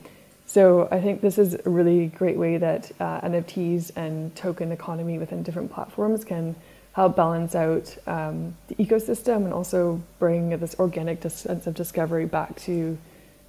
So 0.45 0.87
I 0.91 0.99
think 0.99 1.21
this 1.21 1.37
is 1.37 1.55
a 1.65 1.69
really 1.69 2.07
great 2.07 2.37
way 2.37 2.57
that 2.57 2.91
uh, 2.99 3.21
NFTs 3.21 3.91
and 3.95 4.35
token 4.35 4.71
economy 4.71 5.17
within 5.17 5.43
different 5.43 5.71
platforms 5.71 6.25
can 6.25 6.55
help 6.93 7.15
balance 7.15 7.55
out 7.55 7.95
um, 8.07 8.55
the 8.67 8.75
ecosystem 8.75 9.45
and 9.45 9.53
also 9.53 10.01
bring 10.19 10.49
this 10.59 10.75
organic 10.79 11.21
sense 11.29 11.67
of 11.67 11.73
discovery 11.73 12.25
back 12.25 12.55
to 12.61 12.97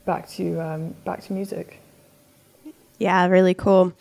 back 0.04 0.28
to 0.28 0.60
um, 0.60 0.94
back 1.04 1.22
to 1.22 1.32
music. 1.32 1.81
Yeah, 3.02 3.26
really 3.26 3.54
cool. 3.54 3.92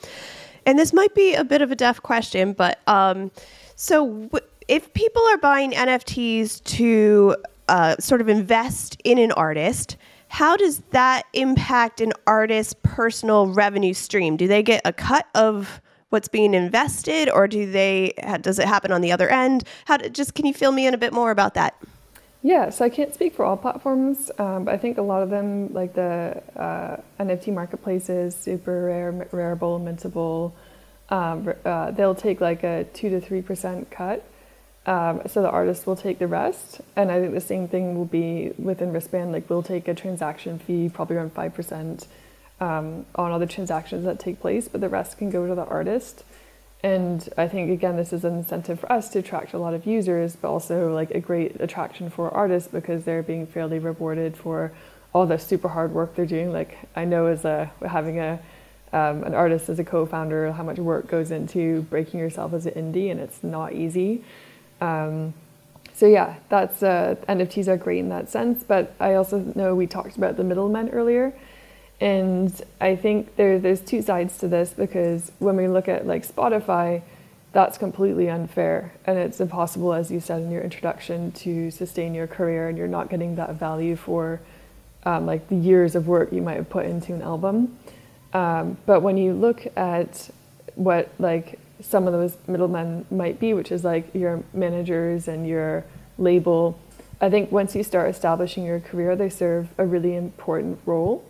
And 0.68 0.78
this 0.78 0.94
might 0.94 1.16
be 1.16 1.34
a 1.34 1.44
bit 1.44 1.64
of 1.64 1.72
a 1.72 1.76
deaf 1.76 2.04
question, 2.04 2.54
but 2.54 2.80
um, 2.88 3.32
so 3.76 4.06
w- 4.06 4.46
if 4.68 4.94
people 4.94 5.24
are 5.30 5.38
buying 5.38 5.72
NFTs 5.72 6.64
to 6.66 7.36
uh, 7.68 7.96
sort 8.00 8.22
of 8.22 8.30
invest 8.30 9.02
in 9.04 9.18
an 9.18 9.32
artist, 9.32 9.98
how 10.28 10.56
does 10.56 10.84
that 10.92 11.24
impact 11.34 12.00
an 12.00 12.14
artist's 12.28 12.76
personal 12.84 13.48
revenue 13.48 13.96
stream? 13.96 14.38
Do 14.38 14.48
they 14.48 14.62
get 14.62 14.82
a 14.86 14.94
cut 14.94 15.26
of 15.34 15.82
what's 16.10 16.28
being 16.28 16.54
invested, 16.54 17.28
or 17.28 17.48
do 17.48 17.70
they? 17.72 18.14
Does 18.42 18.60
it 18.60 18.68
happen 18.68 18.92
on 18.92 19.02
the 19.02 19.12
other 19.12 19.30
end? 19.30 19.64
How 19.86 19.98
do, 19.98 20.10
just 20.10 20.36
can 20.36 20.46
you 20.46 20.54
fill 20.54 20.74
me 20.74 20.86
in 20.86 20.94
a 20.94 20.98
bit 20.98 21.12
more 21.12 21.32
about 21.32 21.56
that? 21.56 21.76
Yeah, 22.44 22.72
so 22.72 22.84
I 22.84 22.90
can't 22.90 23.14
speak 23.14 23.36
for 23.36 23.46
all 23.46 23.56
platforms, 23.56 24.32
um, 24.40 24.66
but 24.66 24.74
I 24.74 24.78
think 24.78 24.98
a 24.98 25.04
lot 25.04 25.22
of 25.22 25.30
them, 25.30 25.72
like 25.74 25.94
the 25.94 26.42
uh, 26.56 26.98
NFT 27.20 27.54
marketplaces, 27.54 28.36
Super 28.36 28.86
Rare, 28.86 29.12
Rarible, 29.32 29.80
Mintable, 29.80 30.54
um, 31.10 31.54
uh, 31.64 31.92
they'll 31.92 32.16
take 32.16 32.42
like 32.42 32.64
a 32.64 32.86
two 32.94 33.10
to 33.10 33.22
three 33.22 33.42
percent 33.42 33.92
cut 33.92 34.26
um, 34.86 35.22
so 35.28 35.42
the 35.42 35.50
artist 35.50 35.86
will 35.86 35.96
take 35.96 36.18
the 36.18 36.28
rest, 36.28 36.82
and 36.96 37.12
I 37.12 37.20
think 37.20 37.34
the 37.34 37.42
same 37.42 37.68
thing 37.68 37.96
will 37.96 38.06
be 38.06 38.52
within 38.58 38.92
wristband. 38.92 39.32
Like 39.32 39.48
we'll 39.50 39.62
take 39.62 39.88
a 39.88 39.94
transaction 39.94 40.58
fee, 40.58 40.90
probably 40.90 41.18
around 41.18 41.34
five 41.34 41.54
percent, 41.54 42.08
um, 42.60 43.06
on 43.14 43.32
all 43.32 43.38
the 43.38 43.46
transactions 43.46 44.06
that 44.06 44.20
take 44.20 44.40
place, 44.40 44.68
but 44.68 44.82
the 44.82 44.90
rest 44.90 45.20
can 45.20 45.30
go 45.30 45.46
to 45.46 45.54
the 45.54 45.66
artist. 45.66 46.24
And 46.84 47.28
I 47.38 47.48
think 47.48 47.70
again, 47.70 47.96
this 47.96 48.12
is 48.12 48.24
an 48.26 48.38
incentive 48.38 48.80
for 48.80 48.92
us 48.92 49.10
to 49.10 49.20
attract 49.20 49.54
a 49.54 49.60
lot 49.60 49.74
of 49.74 49.86
users, 49.86 50.36
but 50.36 50.50
also 50.50 50.94
like 50.94 51.12
a 51.12 51.20
great 51.20 51.62
attraction 51.62 52.10
for 52.10 52.34
artists 52.34 52.68
because 52.68 53.04
they're 53.04 53.22
being 53.22 53.46
fairly 53.46 53.78
rewarded 53.78 54.36
for 54.36 54.72
all 55.14 55.26
the 55.26 55.38
super 55.38 55.68
hard 55.68 55.94
work 55.94 56.16
they're 56.16 56.26
doing. 56.26 56.52
Like 56.52 56.78
I 56.96 57.06
know 57.06 57.28
as 57.28 57.46
a 57.46 57.72
having 57.88 58.20
a 58.20 58.40
um, 58.94 59.24
an 59.24 59.34
artist 59.34 59.70
as 59.70 59.80
a 59.80 59.84
co-founder, 59.84 60.52
how 60.52 60.64
much 60.64 60.78
work 60.78 61.08
goes 61.08 61.32
into 61.32 61.84
breaking 61.84 62.20
yourself 62.20 62.54
as 62.54 62.66
an 62.66 62.74
indie, 62.74 63.10
and 63.10 63.20
it's 63.20 63.42
not 63.42 63.74
easy. 63.74 64.24
Um, 64.82 65.34
so 65.94 66.08
yeah, 66.08 66.36
that's 66.50 66.84
uh, 66.84 67.16
NFTs 67.30 67.68
are 67.68 67.78
great 67.78 68.00
in 68.00 68.10
that 68.10 68.30
sense. 68.30 68.64
But 68.64 68.94
I 69.00 69.14
also 69.14 69.40
know 69.56 69.76
we 69.76 69.88
talked 69.88 70.18
about 70.18 70.36
the 70.36 70.44
middlemen 70.44 70.90
earlier, 70.90 71.34
and 72.02 72.62
I 72.82 72.96
think 72.96 73.36
there 73.38 73.60
there's 73.60 73.80
two 73.80 74.02
sides 74.02 74.38
to 74.40 74.48
this 74.48 74.72
because 74.72 75.32
when 75.40 75.56
we 75.56 75.68
look 75.68 75.88
at 75.88 76.06
like 76.06 76.28
Spotify, 76.28 77.04
that's 77.54 77.78
completely 77.78 78.30
unfair, 78.30 78.92
and 79.06 79.18
it's 79.18 79.40
impossible, 79.40 79.94
as 79.94 80.12
you 80.12 80.20
said 80.20 80.42
in 80.42 80.52
your 80.52 80.64
introduction, 80.64 81.32
to 81.34 81.72
sustain 81.72 82.14
your 82.14 82.28
career, 82.28 82.68
and 82.68 82.78
you're 82.78 82.88
not 82.88 83.10
getting 83.10 83.36
that 83.36 83.56
value 83.56 83.96
for 83.96 84.42
um, 85.06 85.26
like 85.26 85.48
the 85.48 85.56
years 85.56 85.96
of 85.96 86.08
work 86.08 86.34
you 86.34 86.42
might 86.42 86.58
have 86.58 86.70
put 86.70 86.86
into 86.86 87.14
an 87.14 87.22
album. 87.22 87.78
Um, 88.34 88.78
but 88.86 89.02
when 89.02 89.18
you 89.18 89.34
look 89.34 89.68
at 89.78 90.30
what 90.76 91.10
like 91.20 91.60
some 91.82 92.08
of 92.08 92.14
those 92.14 92.38
middlemen 92.48 93.06
might 93.12 93.40
be, 93.40 93.54
which 93.54 93.72
is 93.72 93.84
like 93.84 94.14
your 94.14 94.44
managers 94.54 95.28
and 95.28 95.48
your 95.48 95.84
label. 96.18 96.80
I 97.20 97.30
think 97.30 97.52
once 97.52 97.76
you 97.76 97.84
start 97.84 98.10
establishing 98.10 98.66
your 98.66 98.80
career, 98.80 99.16
they 99.16 99.30
serve 99.30 99.70
a 99.78 99.86
really 99.86 100.16
important 100.16 100.80
role. 100.86 101.24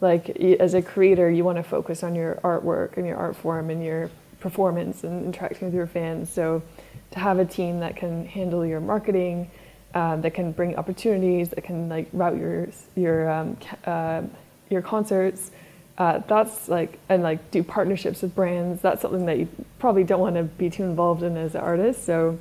Like 0.00 0.30
as 0.30 0.74
a 0.74 0.82
creator, 0.82 1.30
you 1.30 1.44
want 1.44 1.58
to 1.58 1.62
focus 1.62 2.02
on 2.02 2.14
your 2.14 2.36
artwork 2.36 2.96
and 2.96 3.06
your 3.06 3.16
art 3.16 3.36
form 3.36 3.70
and 3.70 3.84
your 3.84 4.10
performance 4.40 5.04
and 5.04 5.26
interacting 5.26 5.68
with 5.68 5.74
your 5.74 5.86
fans. 5.86 6.30
So 6.30 6.62
to 7.10 7.18
have 7.18 7.38
a 7.38 7.44
team 7.44 7.80
that 7.80 7.96
can 7.96 8.24
handle 8.26 8.64
your 8.64 8.80
marketing, 8.80 9.50
uh, 9.94 10.16
that 10.16 10.34
can 10.34 10.52
bring 10.52 10.76
opportunities, 10.76 11.50
that 11.50 11.62
can 11.62 11.88
like 11.88 12.08
route 12.12 12.38
your 12.38 12.68
your 12.94 13.30
um, 13.30 13.56
uh, 13.84 14.22
your 14.70 14.82
concerts, 14.82 15.50
uh, 15.98 16.20
that's 16.26 16.68
like 16.68 16.98
and 17.08 17.22
like 17.22 17.50
do 17.50 17.62
partnerships 17.62 18.22
with 18.22 18.34
brands. 18.34 18.80
That's 18.80 19.02
something 19.02 19.26
that 19.26 19.38
you 19.38 19.48
probably 19.78 20.04
don't 20.04 20.20
want 20.20 20.36
to 20.36 20.44
be 20.44 20.70
too 20.70 20.84
involved 20.84 21.22
in 21.22 21.36
as 21.36 21.54
an 21.54 21.60
artist. 21.60 22.04
So 22.04 22.38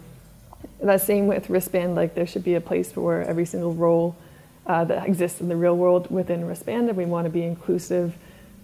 that 0.82 1.02
same 1.02 1.28
with 1.28 1.50
wristband, 1.50 1.96
like 1.96 2.16
there 2.16 2.28
should 2.28 2.44
be 2.44 2.56
a 2.56 2.62
place 2.62 2.92
for 2.92 3.22
every 3.22 3.46
single 3.46 3.74
role 3.74 4.16
uh, 4.70 4.86
that 4.86 5.08
exists 5.08 5.42
in 5.42 5.50
the 5.50 5.56
real 5.56 5.76
world 5.76 6.10
within 6.12 6.46
wristband, 6.46 6.88
and 6.88 6.98
we 6.98 7.06
want 7.06 7.26
to 7.26 7.30
be 7.30 7.42
inclusive 7.44 8.16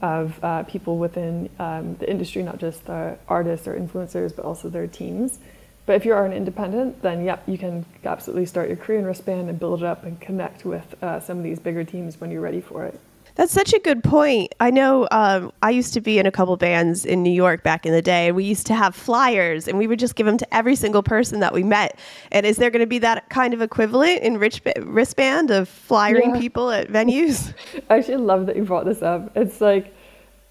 of 0.01 0.41
uh, 0.43 0.63
people 0.63 0.97
within 0.97 1.49
um, 1.57 1.95
the 1.95 2.09
industry, 2.09 2.43
not 2.43 2.59
just 2.59 2.85
the 2.85 3.17
artists 3.27 3.67
or 3.67 3.77
influencers, 3.77 4.33
but 4.33 4.45
also 4.45 4.69
their 4.69 4.85
teams. 4.85 5.39
But 5.87 5.95
if 5.95 6.05
you 6.05 6.13
are 6.13 6.25
an 6.25 6.33
independent, 6.33 7.01
then 7.01 7.25
yeah, 7.25 7.39
you 7.47 7.57
can 7.57 7.85
absolutely 8.03 8.45
start 8.45 8.67
your 8.67 8.77
career 8.77 8.99
in 8.99 9.05
wristband 9.05 9.49
and 9.49 9.59
build 9.59 9.81
it 9.81 9.85
up 9.85 10.03
and 10.03 10.19
connect 10.21 10.63
with 10.63 10.95
uh, 11.03 11.19
some 11.19 11.39
of 11.39 11.43
these 11.43 11.59
bigger 11.59 11.83
teams 11.83 12.21
when 12.21 12.31
you're 12.31 12.41
ready 12.41 12.61
for 12.61 12.85
it. 12.85 12.99
That's 13.35 13.51
such 13.51 13.73
a 13.73 13.79
good 13.79 14.03
point. 14.03 14.55
I 14.61 14.71
know 14.71 15.07
um, 15.11 15.51
I 15.61 15.69
used 15.69 15.93
to 15.93 16.01
be 16.01 16.19
in 16.19 16.25
a 16.25 16.31
couple 16.31 16.55
bands 16.55 17.05
in 17.05 17.21
New 17.21 17.33
York 17.33 17.63
back 17.63 17.85
in 17.85 17.91
the 17.91 18.01
day, 18.01 18.27
and 18.27 18.35
we 18.35 18.45
used 18.45 18.65
to 18.67 18.75
have 18.75 18.95
flyers, 18.95 19.67
and 19.67 19.77
we 19.77 19.87
would 19.87 19.99
just 19.99 20.15
give 20.15 20.25
them 20.25 20.37
to 20.37 20.55
every 20.55 20.75
single 20.75 21.03
person 21.03 21.41
that 21.41 21.53
we 21.53 21.61
met. 21.61 21.99
And 22.31 22.45
is 22.45 22.55
there 22.57 22.69
going 22.69 22.79
to 22.79 22.87
be 22.87 22.99
that 22.99 23.29
kind 23.29 23.53
of 23.53 23.61
equivalent 23.61 24.21
in 24.21 24.37
rich 24.37 24.61
wristband 24.81 25.51
of 25.51 25.67
flyering 25.67 26.33
yeah. 26.33 26.41
people 26.41 26.71
at 26.71 26.87
venues? 26.87 27.53
I 27.89 27.97
actually 27.97 28.17
love 28.17 28.45
that 28.45 28.55
you 28.55 28.63
brought 28.63 28.85
this 28.85 29.01
up. 29.01 29.35
It's 29.35 29.59
like 29.59 29.93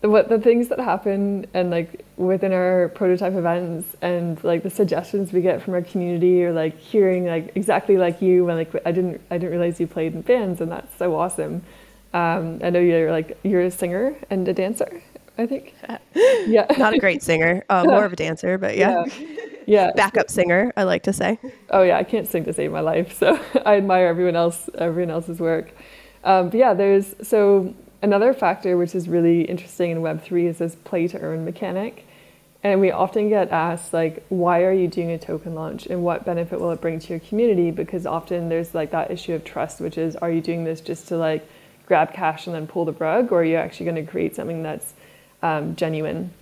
what 0.03 0.29
the 0.29 0.39
things 0.39 0.69
that 0.69 0.79
happen 0.79 1.47
and 1.55 1.71
like 1.71 2.05
within 2.19 2.53
our 2.53 2.91
prototype 2.91 3.33
events 3.33 3.97
and 4.03 4.43
like 4.45 4.63
the 4.63 4.69
suggestions 4.69 5.33
we 5.33 5.41
get 5.41 5.63
from 5.63 5.73
our 5.73 5.81
community 5.81 6.45
or 6.45 6.53
like 6.53 6.79
hearing 6.79 7.25
like 7.25 7.53
exactly 7.55 7.97
like 7.97 8.21
you 8.21 8.45
when 8.45 8.57
like 8.57 8.71
I 8.85 8.93
didn't 8.93 9.23
I 9.31 9.39
didn't 9.39 9.53
realize 9.53 9.81
you 9.81 9.87
played 9.87 10.15
in 10.15 10.21
bands 10.21 10.61
and 10.61 10.71
that's 10.71 10.95
so 10.99 11.17
awesome. 11.17 11.63
Um, 12.15 12.61
I 12.63 12.71
know 12.71 12.81
you're 12.81 13.11
like 13.11 13.37
you're 13.43 13.63
a 13.63 13.71
singer 13.71 14.17
and 14.31 14.49
a 14.49 14.55
dancer. 14.55 15.03
I 15.37 15.47
think. 15.47 15.75
Yeah. 16.47 16.67
Not 16.79 16.93
a 16.93 16.99
great 16.99 17.23
singer, 17.23 17.65
uh, 17.71 17.85
more 17.87 18.05
of 18.05 18.13
a 18.13 18.17
dancer, 18.17 18.59
but 18.59 18.77
yeah. 18.77 19.05
yeah. 19.07 19.27
yeah. 19.67 19.91
Backup 19.97 20.31
singer, 20.31 20.73
I 20.77 20.83
like 20.83 21.03
to 21.05 21.13
say. 21.13 21.39
Oh 21.71 21.83
yeah, 21.83 21.97
I 21.97 22.05
can't 22.05 22.29
sing 22.29 22.45
to 22.45 22.53
save 22.53 22.71
my 22.71 22.81
life, 22.81 23.19
so 23.19 23.41
I 23.67 23.77
admire 23.77 24.07
everyone 24.07 24.37
else, 24.37 24.69
everyone 24.77 25.11
else's 25.11 25.41
work. 25.41 25.73
Um, 26.23 26.51
but 26.51 26.59
yeah, 26.59 26.75
there's 26.75 27.15
so 27.23 27.75
another 28.03 28.35
factor 28.35 28.77
which 28.77 28.95
is 28.95 29.09
really 29.09 29.43
interesting 29.43 29.91
in 29.91 30.03
Web 30.03 30.23
three 30.23 30.47
is 30.47 30.59
this 30.59 30.77
play 30.77 31.09
to 31.09 31.19
earn 31.19 31.45
mechanic, 31.47 32.07
and 32.63 32.81
we 32.81 32.91
often 32.91 33.31
get 33.31 33.51
asked 33.51 33.93
like, 33.95 34.25
why 34.29 34.63
are 34.63 34.73
you 34.73 34.87
doing 34.87 35.11
a 35.11 35.19
token 35.19 35.55
launch, 35.55 35.87
and 35.87 36.05
what 36.05 36.27
benefit 36.27 36.61
will 36.61 36.71
it 36.73 36.81
bring 36.83 36.99
to 37.01 37.09
your 37.09 37.21
community? 37.21 37.71
Because 37.71 38.07
often 38.07 38.51
there's 38.51 38.75
like 38.75 38.91
that 38.91 39.11
issue 39.11 39.33
of 39.33 39.45
trust, 39.45 39.81
which 39.81 39.97
is, 39.97 40.15
are 40.17 40.31
you 40.31 40.43
doing 40.43 40.65
this 40.65 40.81
just 40.83 41.09
to 41.09 41.17
like 41.17 41.49
grab 41.87 42.13
cash 42.13 42.47
and 42.47 42.55
then 42.55 42.67
pull 42.67 42.85
the 42.85 42.93
rug, 42.93 43.33
or 43.33 43.41
are 43.41 43.45
you 43.45 43.57
actually 43.57 43.85
going 43.85 44.05
to 44.05 44.11
create 44.11 44.35
something 44.35 44.63
that's 44.63 44.95
um, 45.43 45.77
genuine? 45.77 46.33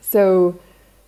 So, 0.00 0.58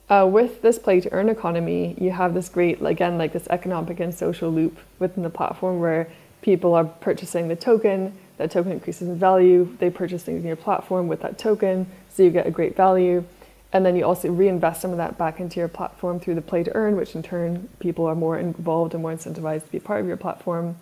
uh, 0.09 0.27
with 0.31 0.63
this 0.63 0.79
play 0.79 1.01
to 1.01 1.13
earn 1.13 1.29
economy, 1.29 1.97
you 1.99 2.11
have 2.11 2.35
this 2.35 2.49
great, 2.49 2.83
again, 2.83 3.17
like 3.17 3.33
this 3.33 3.47
economic 3.49 3.99
and 3.99 4.15
social 4.15 4.51
loop 4.51 4.79
within 4.99 5.23
the 5.23 5.31
platform 5.31 5.81
where 5.81 6.09
people 6.43 6.75
are 6.75 6.85
purchasing 6.85 7.49
the 7.49 7.57
token, 7.57 8.13
that 8.37 8.51
token 8.51 8.73
increases 8.73 9.09
in 9.09 9.19
value, 9.19 9.75
they 9.79 9.89
purchase 9.89 10.23
things 10.23 10.43
in 10.43 10.47
your 10.47 10.57
platform 10.57 11.09
with 11.09 11.23
that 11.23 11.39
token, 11.39 11.87
so 12.11 12.23
you 12.23 12.31
get 12.31 12.47
a 12.47 12.51
great 12.51 12.77
value. 12.77 13.25
And 13.73 13.87
then 13.87 13.97
you 13.97 14.05
also 14.05 14.31
reinvest 14.31 14.83
some 14.83 14.91
of 14.91 14.99
that 14.99 15.17
back 15.17 15.41
into 15.41 15.59
your 15.59 15.69
platform 15.69 16.21
through 16.21 16.35
the 16.35 16.43
play 16.43 16.63
to 16.63 16.75
earn, 16.75 16.95
which 16.95 17.15
in 17.15 17.23
turn 17.23 17.69
people 17.79 18.05
are 18.05 18.15
more 18.15 18.39
involved 18.39 18.93
and 18.93 19.03
more 19.03 19.15
incentivized 19.15 19.65
to 19.65 19.73
be 19.73 19.81
part 19.81 20.01
of 20.01 20.07
your 20.07 20.19
platform. 20.19 20.77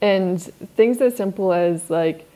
And 0.00 0.42
things 0.76 1.00
as 1.02 1.14
simple 1.14 1.52
as 1.52 1.90
like 1.90 2.26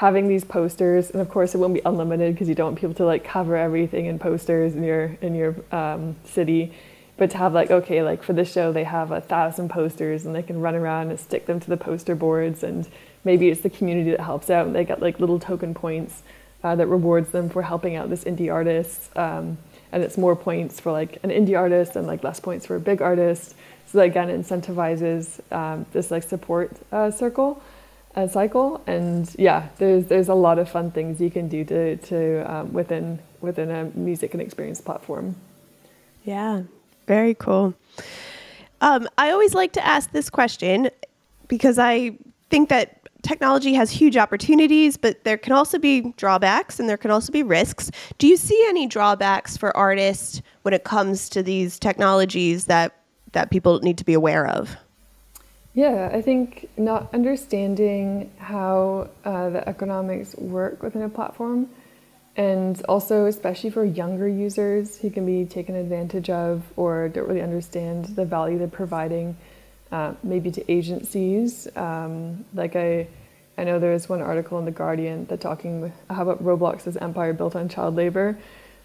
having 0.00 0.28
these 0.28 0.44
posters, 0.44 1.10
and 1.10 1.20
of 1.20 1.28
course 1.28 1.54
it 1.54 1.58
won't 1.58 1.74
be 1.74 1.82
unlimited 1.84 2.32
because 2.32 2.48
you 2.48 2.54
don't 2.54 2.68
want 2.68 2.78
people 2.78 2.94
to 2.94 3.04
like 3.04 3.22
cover 3.22 3.54
everything 3.54 4.06
in 4.06 4.18
posters 4.18 4.74
in 4.74 4.82
your 4.82 5.18
in 5.20 5.34
your 5.34 5.54
um, 5.72 6.16
city. 6.24 6.72
But 7.18 7.30
to 7.32 7.36
have 7.36 7.52
like 7.52 7.70
okay, 7.70 8.02
like 8.02 8.22
for 8.22 8.32
this 8.32 8.50
show 8.50 8.72
they 8.72 8.84
have 8.84 9.10
a 9.10 9.20
thousand 9.20 9.68
posters 9.68 10.24
and 10.24 10.34
they 10.34 10.42
can 10.42 10.58
run 10.58 10.74
around 10.74 11.10
and 11.10 11.20
stick 11.20 11.44
them 11.44 11.60
to 11.60 11.68
the 11.68 11.76
poster 11.76 12.14
boards, 12.14 12.62
and 12.62 12.88
maybe 13.24 13.50
it's 13.50 13.60
the 13.60 13.68
community 13.68 14.10
that 14.12 14.20
helps 14.20 14.48
out 14.48 14.66
and 14.66 14.74
they 14.74 14.86
get 14.86 15.02
like 15.02 15.20
little 15.20 15.38
token 15.38 15.74
points 15.74 16.22
uh, 16.64 16.74
that 16.74 16.86
rewards 16.86 17.28
them 17.28 17.50
for 17.50 17.60
helping 17.60 17.94
out 17.94 18.08
this 18.08 18.24
indie 18.24 18.50
artist. 18.50 19.14
Um, 19.18 19.58
and 19.92 20.02
it's 20.02 20.16
more 20.16 20.34
points 20.34 20.80
for 20.80 20.92
like 20.92 21.18
an 21.22 21.28
indie 21.28 21.58
artist 21.58 21.94
and 21.96 22.06
like 22.06 22.24
less 22.24 22.40
points 22.40 22.64
for 22.64 22.74
a 22.74 22.80
big 22.80 23.02
artist. 23.02 23.54
So 23.84 23.98
that 23.98 24.04
again 24.04 24.28
incentivizes 24.28 25.40
um, 25.52 25.84
this 25.92 26.10
like 26.10 26.22
support 26.22 26.74
uh, 26.90 27.10
circle 27.10 27.62
a 28.14 28.28
cycle. 28.28 28.82
And 28.86 29.32
yeah, 29.38 29.68
there's 29.78 30.06
there's 30.06 30.28
a 30.28 30.34
lot 30.34 30.58
of 30.58 30.68
fun 30.68 30.90
things 30.90 31.20
you 31.20 31.30
can 31.30 31.48
do 31.48 31.64
to 31.64 31.96
to 31.96 32.52
um, 32.52 32.72
within 32.72 33.18
within 33.40 33.70
a 33.70 33.84
music 33.94 34.34
and 34.34 34.42
experience 34.42 34.80
platform. 34.80 35.36
Yeah, 36.24 36.62
very 37.06 37.34
cool. 37.34 37.74
Um, 38.80 39.08
I 39.18 39.30
always 39.30 39.54
like 39.54 39.72
to 39.72 39.86
ask 39.86 40.10
this 40.12 40.30
question 40.30 40.90
because 41.48 41.78
I 41.78 42.16
think 42.48 42.68
that 42.70 43.00
technology 43.22 43.74
has 43.74 43.90
huge 43.90 44.16
opportunities, 44.16 44.96
but 44.96 45.22
there 45.24 45.36
can 45.36 45.52
also 45.52 45.78
be 45.78 46.12
drawbacks 46.16 46.80
and 46.80 46.88
there 46.88 46.96
can 46.96 47.10
also 47.10 47.32
be 47.32 47.42
risks. 47.42 47.90
Do 48.18 48.26
you 48.26 48.36
see 48.36 48.64
any 48.68 48.86
drawbacks 48.86 49.56
for 49.56 49.76
artists 49.76 50.40
when 50.62 50.72
it 50.72 50.84
comes 50.84 51.28
to 51.30 51.42
these 51.42 51.78
technologies 51.78 52.66
that 52.66 52.96
that 53.32 53.50
people 53.50 53.78
need 53.80 53.98
to 53.98 54.04
be 54.04 54.14
aware 54.14 54.46
of? 54.46 54.76
Yeah, 55.72 56.10
I 56.12 56.20
think 56.20 56.68
not 56.76 57.14
understanding 57.14 58.32
how 58.38 59.08
uh, 59.24 59.50
the 59.50 59.68
economics 59.68 60.34
work 60.34 60.82
within 60.82 61.02
a 61.02 61.08
platform, 61.08 61.68
and 62.36 62.82
also 62.88 63.26
especially 63.26 63.70
for 63.70 63.84
younger 63.84 64.26
users 64.26 64.98
who 64.98 65.10
can 65.10 65.24
be 65.24 65.44
taken 65.44 65.76
advantage 65.76 66.28
of 66.28 66.64
or 66.76 67.08
don't 67.08 67.28
really 67.28 67.42
understand 67.42 68.06
the 68.16 68.24
value 68.24 68.58
they're 68.58 68.66
providing, 68.66 69.36
uh, 69.92 70.14
maybe 70.24 70.50
to 70.50 70.72
agencies. 70.72 71.68
Um, 71.76 72.44
like 72.52 72.74
I, 72.74 73.06
I 73.56 73.62
know 73.62 73.78
there 73.78 73.92
was 73.92 74.08
one 74.08 74.22
article 74.22 74.58
in 74.58 74.64
the 74.64 74.72
Guardian 74.72 75.26
that 75.26 75.40
talking 75.40 75.92
how 76.08 76.22
about 76.22 76.42
Roblox's 76.42 76.96
empire 76.96 77.32
built 77.32 77.54
on 77.54 77.68
child 77.68 77.94
labor. 77.94 78.36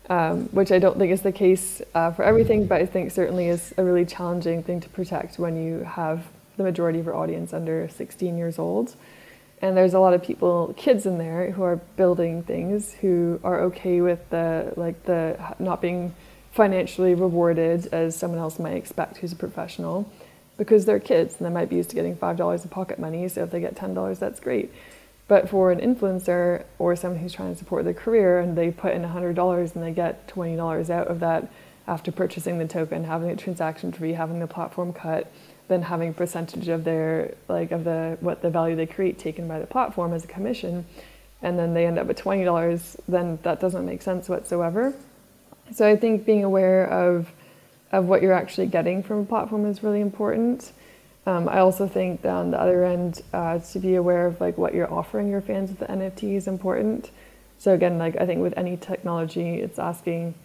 Um, 0.07 0.49
which 0.49 0.71
I 0.71 0.77
don't 0.77 0.99
think 0.99 1.11
is 1.11 1.23
the 1.23 1.31
case 1.31 1.81
uh, 1.95 2.11
for 2.11 2.21
everything, 2.21 2.67
but 2.67 2.79
I 2.79 2.85
think 2.85 3.09
certainly 3.09 3.47
is 3.47 3.73
a 3.75 3.83
really 3.83 4.05
challenging 4.05 4.61
thing 4.61 4.79
to 4.81 4.89
protect 4.89 5.39
when 5.39 5.57
you 5.57 5.79
have 5.79 6.23
the 6.57 6.63
majority 6.63 6.99
of 6.99 7.07
our 7.07 7.15
audience 7.15 7.53
under 7.53 7.87
16 7.89 8.37
years 8.37 8.59
old. 8.59 8.95
And 9.61 9.75
there's 9.75 9.93
a 9.93 9.99
lot 9.99 10.13
of 10.13 10.21
people, 10.21 10.73
kids 10.77 11.05
in 11.05 11.17
there, 11.17 11.51
who 11.51 11.63
are 11.63 11.77
building 11.95 12.43
things 12.43 12.93
who 12.93 13.39
are 13.43 13.61
okay 13.61 14.01
with 14.01 14.29
the 14.29 14.73
like 14.75 15.03
the 15.03 15.37
not 15.59 15.81
being 15.81 16.13
financially 16.51 17.15
rewarded 17.15 17.87
as 17.93 18.15
someone 18.15 18.39
else 18.39 18.59
might 18.59 18.75
expect 18.75 19.17
who's 19.17 19.31
a 19.31 19.35
professional, 19.35 20.11
because 20.57 20.85
they're 20.85 20.99
kids 20.99 21.37
and 21.37 21.45
they 21.45 21.49
might 21.49 21.69
be 21.69 21.77
used 21.77 21.89
to 21.89 21.95
getting 21.95 22.15
five 22.15 22.37
dollars 22.37 22.65
of 22.65 22.71
pocket 22.71 22.99
money. 22.99 23.27
So 23.29 23.43
if 23.43 23.51
they 23.51 23.59
get 23.59 23.75
ten 23.75 23.93
dollars, 23.93 24.19
that's 24.19 24.39
great. 24.39 24.71
But 25.27 25.49
for 25.49 25.71
an 25.71 25.79
influencer 25.79 26.65
or 26.77 26.95
someone 26.95 27.19
who's 27.19 27.33
trying 27.33 27.51
to 27.53 27.57
support 27.57 27.83
their 27.83 27.93
career 27.93 28.39
and 28.39 28.57
they 28.57 28.71
put 28.71 28.93
in 28.93 29.01
$100 29.01 29.75
and 29.75 29.83
they 29.83 29.91
get 29.91 30.27
$20 30.27 30.89
out 30.89 31.07
of 31.07 31.19
that 31.21 31.51
after 31.87 32.11
purchasing 32.11 32.59
the 32.59 32.67
token, 32.67 33.03
having 33.05 33.29
a 33.29 33.35
transaction 33.35 33.91
fee, 33.91 34.13
having 34.13 34.39
the 34.39 34.47
platform 34.47 34.93
cut, 34.93 35.31
then 35.67 35.81
having 35.81 36.09
a 36.09 36.13
percentage 36.13 36.67
of 36.67 36.83
their 36.83 37.33
like 37.47 37.71
of 37.71 37.83
the 37.83 38.17
what 38.21 38.41
the 38.41 38.49
value 38.49 38.75
they 38.75 38.85
create 38.85 39.17
taken 39.17 39.47
by 39.47 39.59
the 39.59 39.65
platform 39.65 40.13
as 40.13 40.23
a 40.23 40.27
commission 40.27 40.85
and 41.41 41.59
then 41.59 41.73
they 41.73 41.85
end 41.85 41.99
up 41.99 42.07
with 42.07 42.17
$20 42.17 42.95
then 43.07 43.39
that 43.43 43.59
doesn't 43.59 43.85
make 43.85 44.01
sense 44.01 44.29
whatsoever. 44.29 44.93
So 45.73 45.87
i 45.87 45.95
think 45.95 46.25
being 46.25 46.43
aware 46.43 46.87
of 46.89 47.31
of 47.91 48.05
what 48.05 48.21
you're 48.21 48.33
actually 48.33 48.67
getting 48.67 49.03
from 49.03 49.19
a 49.19 49.25
platform 49.25 49.65
is 49.65 49.83
really 49.83 50.01
important. 50.01 50.71
Um, 51.25 51.49
i 51.49 51.59
also 51.59 51.87
think 51.87 52.21
that 52.21 52.29
on 52.29 52.51
the 52.51 52.59
other 52.59 52.83
end 52.83 53.21
uh, 53.33 53.59
to 53.59 53.79
be 53.79 53.95
aware 53.95 54.27
of 54.27 54.39
like 54.39 54.57
what 54.57 54.73
you're 54.73 54.91
offering 54.93 55.29
your 55.29 55.41
fans 55.41 55.69
with 55.69 55.79
the 55.79 55.87
nft 55.87 56.23
is 56.23 56.47
important. 56.47 57.11
So 57.57 57.73
again 57.73 57.97
like 57.97 58.15
i 58.17 58.25
think 58.25 58.41
with 58.41 58.53
any 58.57 58.77
technology 58.77 59.55
it's 59.61 59.79
asking 59.79 60.35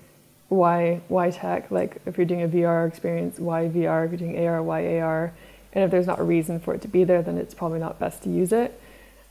why 0.50 1.00
why 1.08 1.30
tech? 1.30 1.70
Like 1.70 2.02
if 2.04 2.18
you're 2.18 2.26
doing 2.26 2.42
a 2.42 2.48
VR 2.48 2.86
experience, 2.86 3.38
why 3.38 3.68
VR? 3.68 4.04
If 4.04 4.10
you're 4.10 4.18
doing 4.18 4.46
AR, 4.46 4.62
why 4.62 4.98
AR? 4.98 5.32
And 5.72 5.84
if 5.84 5.90
there's 5.92 6.08
not 6.08 6.18
a 6.18 6.24
reason 6.24 6.58
for 6.58 6.74
it 6.74 6.82
to 6.82 6.88
be 6.88 7.04
there, 7.04 7.22
then 7.22 7.38
it's 7.38 7.54
probably 7.54 7.78
not 7.78 7.98
best 8.00 8.24
to 8.24 8.28
use 8.28 8.52
it. 8.52 8.78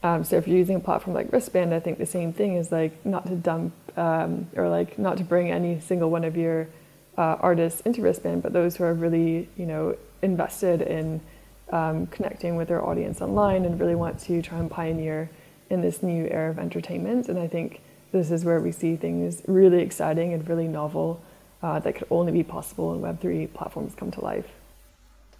Um, 0.01 0.23
so 0.23 0.37
if 0.37 0.47
you're 0.47 0.57
using 0.57 0.77
a 0.77 0.79
platform 0.79 1.13
like 1.13 1.31
wristband, 1.33 1.73
I 1.73 1.81
think 1.81 1.97
the 1.97 2.05
same 2.05 2.31
thing 2.31 2.55
is 2.55 2.71
like 2.71 3.05
not 3.05 3.27
to 3.27 3.35
dump 3.35 3.73
um, 3.97 4.47
or 4.55 4.69
like 4.69 4.97
not 4.97 5.17
to 5.17 5.25
bring 5.25 5.51
any 5.51 5.81
single 5.81 6.09
one 6.09 6.23
of 6.23 6.37
your 6.37 6.69
uh, 7.17 7.35
artists 7.41 7.81
into 7.81 8.01
wristband, 8.01 8.41
but 8.41 8.53
those 8.53 8.77
who 8.77 8.85
are 8.85 8.93
really, 8.93 9.49
you 9.57 9.65
know, 9.65 9.97
invested 10.21 10.81
in 10.81 11.19
um, 11.71 12.07
connecting 12.07 12.55
with 12.55 12.69
their 12.69 12.83
audience 12.83 13.21
online 13.21 13.65
and 13.65 13.77
really 13.77 13.95
want 13.95 14.19
to 14.21 14.41
try 14.41 14.57
and 14.57 14.71
pioneer 14.71 15.29
in 15.69 15.81
this 15.81 16.01
new 16.01 16.27
era 16.27 16.49
of 16.49 16.59
entertainment. 16.59 17.27
And 17.27 17.37
I 17.37 17.47
think 17.47 17.81
this 18.11 18.31
is 18.31 18.45
where 18.45 18.59
we 18.59 18.71
see 18.71 18.95
things 18.95 19.41
really 19.47 19.81
exciting 19.81 20.33
and 20.33 20.47
really 20.47 20.67
novel 20.67 21.21
uh, 21.61 21.79
that 21.79 21.95
could 21.95 22.07
only 22.09 22.31
be 22.31 22.43
possible 22.43 22.97
when 22.97 23.15
Web3 23.17 23.53
platforms 23.53 23.93
come 23.95 24.11
to 24.11 24.21
life. 24.21 24.47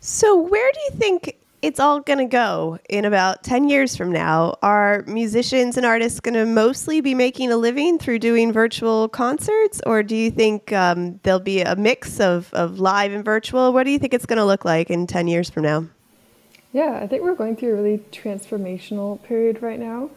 So, 0.02 0.38
where 0.38 0.72
do 0.72 0.80
you 0.80 1.00
think 1.00 1.36
it's 1.62 1.80
all 1.80 2.00
going 2.00 2.20
to 2.20 2.26
go 2.26 2.80
in 2.90 3.06
about 3.06 3.44
10 3.44 3.68
years 3.68 3.96
from 3.96 4.12
now? 4.12 4.56
Are 4.62 5.04
musicians 5.08 5.78
and 5.78 5.86
artists 5.86 6.20
going 6.20 6.36
to 6.36 6.46
mostly 6.46 7.02
be 7.02 7.14
making 7.14 7.52
a 7.52 7.58
living 7.58 8.00
through 8.00 8.20
doing 8.20 8.54
virtual 8.54 9.10
concerts? 9.10 9.82
Or 9.86 10.04
do 10.04 10.16
you 10.16 10.32
think 10.32 10.72
um, 10.72 11.20
there'll 11.24 11.40
be 11.40 11.62
a 11.62 11.76
mix 11.76 12.20
of, 12.20 12.54
of 12.54 12.80
live 12.80 13.12
and 13.12 13.26
virtual? 13.26 13.74
What 13.74 13.84
do 13.84 13.92
you 13.92 14.00
think 14.00 14.14
it's 14.14 14.26
going 14.26 14.38
to 14.38 14.46
look 14.46 14.64
like 14.64 14.90
in 14.90 15.08
10 15.08 15.28
years 15.28 15.50
from 15.50 15.64
now? 15.64 15.88
Yeah, 16.72 17.00
I 17.02 17.08
think 17.08 17.24
we're 17.24 17.36
going 17.36 17.56
through 17.56 17.74
a 17.74 17.82
really 17.82 17.98
transformational 18.12 19.22
period 19.24 19.62
right 19.62 19.80
now, 19.80 20.12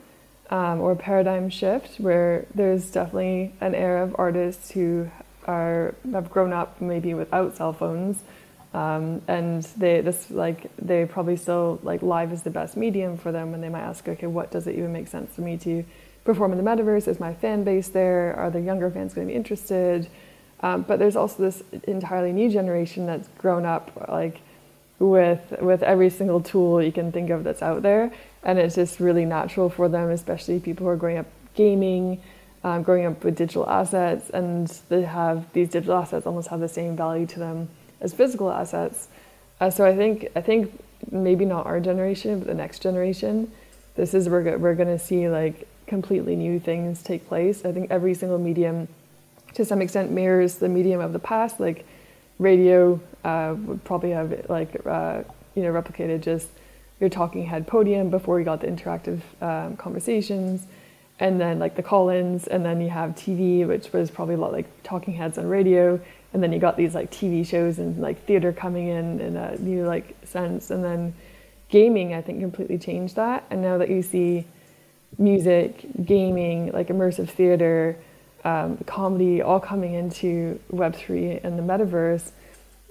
um, 0.50 0.80
or 0.80 0.94
paradigm 0.94 1.50
shift, 1.50 1.98
where 1.98 2.46
there's 2.54 2.90
definitely 2.90 3.54
an 3.60 3.74
era 3.74 4.02
of 4.04 4.14
artists 4.18 4.70
who 4.70 5.10
are 5.46 5.94
have 6.12 6.30
grown 6.30 6.52
up 6.52 6.80
maybe 6.80 7.14
without 7.14 7.56
cell 7.56 7.72
phones 7.72 8.22
um, 8.74 9.20
and 9.26 9.64
they 9.76 10.00
this 10.00 10.30
like 10.30 10.70
they 10.76 11.04
probably 11.04 11.36
still 11.36 11.80
like 11.82 12.00
live 12.00 12.32
is 12.32 12.42
the 12.42 12.50
best 12.50 12.76
medium 12.76 13.16
for 13.16 13.32
them 13.32 13.52
and 13.52 13.60
they 13.60 13.68
might 13.68 13.82
ask 13.82 14.08
okay 14.08 14.28
what 14.28 14.52
does 14.52 14.68
it 14.68 14.76
even 14.76 14.92
make 14.92 15.08
sense 15.08 15.34
for 15.34 15.40
me 15.40 15.56
to 15.56 15.84
perform 16.24 16.52
in 16.52 16.62
the 16.62 16.64
metaverse? 16.64 17.08
Is 17.08 17.20
my 17.20 17.34
fan 17.34 17.64
base 17.64 17.88
there? 17.88 18.34
Are 18.36 18.50
the 18.50 18.60
younger 18.60 18.90
fans 18.90 19.14
going 19.14 19.26
to 19.26 19.32
be 19.32 19.36
interested? 19.36 20.08
Um, 20.60 20.82
but 20.82 20.98
there's 20.98 21.16
also 21.16 21.42
this 21.42 21.62
entirely 21.84 22.32
new 22.32 22.48
generation 22.48 23.06
that's 23.06 23.28
grown 23.38 23.66
up 23.66 23.90
like 24.08 24.40
with 25.10 25.54
with 25.60 25.82
every 25.82 26.10
single 26.10 26.40
tool 26.40 26.82
you 26.82 26.92
can 26.92 27.10
think 27.10 27.30
of 27.30 27.44
that's 27.44 27.62
out 27.62 27.82
there 27.82 28.12
and 28.44 28.58
it's 28.58 28.74
just 28.74 29.00
really 29.00 29.24
natural 29.24 29.68
for 29.68 29.88
them 29.88 30.10
especially 30.10 30.60
people 30.60 30.84
who 30.84 30.90
are 30.90 30.96
growing 30.96 31.18
up 31.18 31.26
gaming 31.54 32.20
um, 32.64 32.82
growing 32.82 33.06
up 33.06 33.24
with 33.24 33.36
digital 33.36 33.68
assets 33.68 34.30
and 34.30 34.68
they 34.88 35.02
have 35.02 35.52
these 35.52 35.68
digital 35.68 35.96
assets 35.96 36.26
almost 36.26 36.48
have 36.48 36.60
the 36.60 36.68
same 36.68 36.96
value 36.96 37.26
to 37.26 37.38
them 37.38 37.68
as 38.00 38.12
physical 38.12 38.50
assets. 38.50 39.08
Uh, 39.60 39.70
so 39.70 39.84
I 39.86 39.96
think 39.96 40.28
I 40.36 40.40
think 40.40 40.78
maybe 41.10 41.44
not 41.44 41.66
our 41.66 41.80
generation, 41.80 42.38
but 42.38 42.48
the 42.48 42.54
next 42.54 42.80
generation, 42.80 43.50
this 43.94 44.14
is 44.14 44.28
we're 44.28 44.42
going 44.74 44.88
to 44.88 44.98
see 44.98 45.28
like 45.28 45.68
completely 45.86 46.36
new 46.36 46.60
things 46.60 47.02
take 47.02 47.26
place. 47.26 47.64
I 47.64 47.72
think 47.72 47.90
every 47.90 48.14
single 48.14 48.38
medium, 48.38 48.88
to 49.54 49.64
some 49.64 49.82
extent, 49.82 50.10
mirrors 50.10 50.56
the 50.56 50.68
medium 50.68 51.00
of 51.00 51.12
the 51.12 51.18
past. 51.18 51.60
Like 51.60 51.86
radio 52.42 53.00
uh, 53.24 53.54
would 53.56 53.82
probably 53.84 54.10
have 54.10 54.46
like 54.48 54.84
uh, 54.86 55.22
you 55.54 55.62
know 55.62 55.72
replicated 55.72 56.20
just 56.20 56.48
your 57.00 57.10
talking 57.10 57.44
head 57.46 57.66
podium 57.66 58.10
before 58.10 58.38
you 58.38 58.44
got 58.44 58.60
the 58.60 58.66
interactive 58.66 59.20
um, 59.40 59.76
conversations 59.76 60.66
and 61.18 61.40
then 61.40 61.58
like 61.58 61.76
the 61.76 61.82
call-ins 61.82 62.46
and 62.46 62.64
then 62.64 62.80
you 62.80 62.88
have 62.88 63.10
tv 63.10 63.66
which 63.66 63.92
was 63.92 64.10
probably 64.10 64.34
a 64.34 64.38
lot 64.38 64.52
like 64.52 64.66
talking 64.82 65.14
heads 65.14 65.36
on 65.38 65.46
radio 65.46 66.00
and 66.32 66.42
then 66.42 66.52
you 66.52 66.58
got 66.58 66.76
these 66.76 66.94
like 66.94 67.10
TV 67.10 67.46
shows 67.46 67.78
and 67.78 67.98
like 68.00 68.24
theater 68.24 68.52
coming 68.52 68.88
in 68.88 69.20
in 69.20 69.36
a 69.36 69.56
new 69.58 69.86
like 69.86 70.16
sense, 70.24 70.70
and 70.70 70.82
then 70.82 71.14
gaming 71.68 72.14
I 72.14 72.22
think 72.22 72.40
completely 72.40 72.78
changed 72.78 73.16
that. 73.16 73.44
And 73.50 73.60
now 73.60 73.78
that 73.78 73.90
you 73.90 74.02
see 74.02 74.46
music, 75.18 75.84
gaming, 76.04 76.72
like 76.72 76.88
immersive 76.88 77.28
theater, 77.28 77.98
um, 78.44 78.78
comedy, 78.86 79.42
all 79.42 79.60
coming 79.60 79.94
into 79.94 80.58
Web 80.70 80.94
three 80.94 81.38
and 81.42 81.58
the 81.58 81.62
metaverse, 81.62 82.32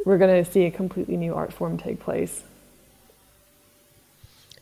we're 0.06 0.18
going 0.18 0.44
to 0.44 0.50
see 0.50 0.66
a 0.66 0.72
completely 0.72 1.18
new 1.18 1.34
art 1.34 1.54
form 1.54 1.78
take 1.78 2.00
place. 2.00 2.44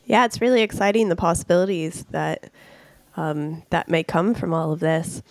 Yeah, 0.06 0.26
it's 0.26 0.42
really 0.42 0.62
exciting 0.62 1.10
the 1.10 1.16
possibilities 1.16 2.06
that 2.12 2.52
um, 3.16 3.64
that 3.70 3.90
may 3.90 4.04
come 4.04 4.34
from 4.34 4.54
all 4.54 4.72
of 4.72 4.80
this. 4.80 5.22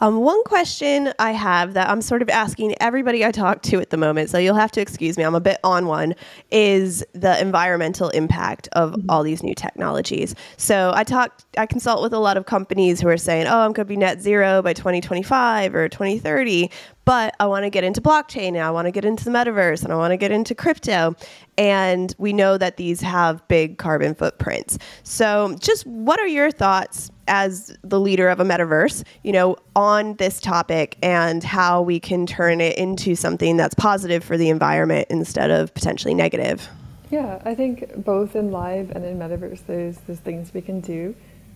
Um, 0.00 0.18
one 0.18 0.42
question 0.44 1.12
I 1.18 1.32
have 1.32 1.74
that 1.74 1.88
I'm 1.88 2.02
sort 2.02 2.20
of 2.20 2.28
asking 2.28 2.74
everybody 2.80 3.24
I 3.24 3.30
talk 3.30 3.62
to 3.62 3.80
at 3.80 3.90
the 3.90 3.96
moment, 3.96 4.28
so 4.28 4.36
you'll 4.36 4.54
have 4.54 4.70
to 4.72 4.80
excuse 4.80 5.16
me, 5.16 5.24
I'm 5.24 5.34
a 5.34 5.40
bit 5.40 5.58
on 5.64 5.86
one, 5.86 6.14
is 6.50 7.04
the 7.14 7.40
environmental 7.40 8.10
impact 8.10 8.68
of 8.72 8.92
mm-hmm. 8.92 9.10
all 9.10 9.22
these 9.22 9.42
new 9.42 9.54
technologies. 9.54 10.34
So 10.58 10.92
I 10.94 11.04
talk, 11.04 11.40
I 11.56 11.64
consult 11.64 12.02
with 12.02 12.12
a 12.12 12.18
lot 12.18 12.36
of 12.36 12.44
companies 12.44 13.00
who 13.00 13.08
are 13.08 13.16
saying, 13.16 13.46
oh, 13.46 13.58
I'm 13.60 13.72
going 13.72 13.86
to 13.86 13.88
be 13.88 13.96
net 13.96 14.20
zero 14.20 14.60
by 14.60 14.74
2025 14.74 15.74
or 15.74 15.88
2030, 15.88 16.70
but 17.06 17.34
I 17.40 17.46
want 17.46 17.62
to 17.64 17.70
get 17.70 17.84
into 17.84 18.02
blockchain 18.02 18.48
and 18.48 18.58
I 18.58 18.70
want 18.70 18.86
to 18.86 18.90
get 18.90 19.04
into 19.04 19.24
the 19.24 19.30
metaverse 19.30 19.84
and 19.84 19.92
I 19.92 19.96
want 19.96 20.10
to 20.10 20.16
get 20.18 20.32
into 20.32 20.54
crypto. 20.54 21.14
And 21.56 22.14
we 22.18 22.34
know 22.34 22.58
that 22.58 22.76
these 22.76 23.00
have 23.00 23.46
big 23.48 23.78
carbon 23.78 24.14
footprints. 24.14 24.76
So, 25.04 25.56
just 25.60 25.86
what 25.86 26.20
are 26.20 26.26
your 26.26 26.50
thoughts 26.50 27.10
as 27.28 27.76
the 27.82 27.98
leader 27.98 28.28
of 28.28 28.40
a 28.40 28.44
metaverse, 28.44 29.04
you 29.22 29.32
know, 29.32 29.56
on 29.74 30.14
this 30.16 30.40
topic 30.40 30.98
and 31.02 31.42
how 31.42 31.80
we 31.80 31.98
can 31.98 32.26
turn 32.26 32.60
it 32.60 32.76
into 32.76 33.14
something 33.14 33.56
that's 33.56 33.74
positive 33.74 34.22
for 34.22 34.36
the 34.36 34.50
environment 34.50 35.06
instead 35.08 35.50
of 35.50 35.72
potentially 35.74 36.12
negative? 36.12 36.68
Yeah, 37.10 37.40
I 37.44 37.54
think 37.54 38.04
both 38.04 38.34
in 38.34 38.50
live 38.50 38.90
and 38.90 39.04
in 39.04 39.16
metaverse, 39.16 39.60
there's 39.66 39.98
there's 39.98 40.18
things 40.18 40.52
we 40.52 40.60
can 40.60 40.80
do 40.80 41.14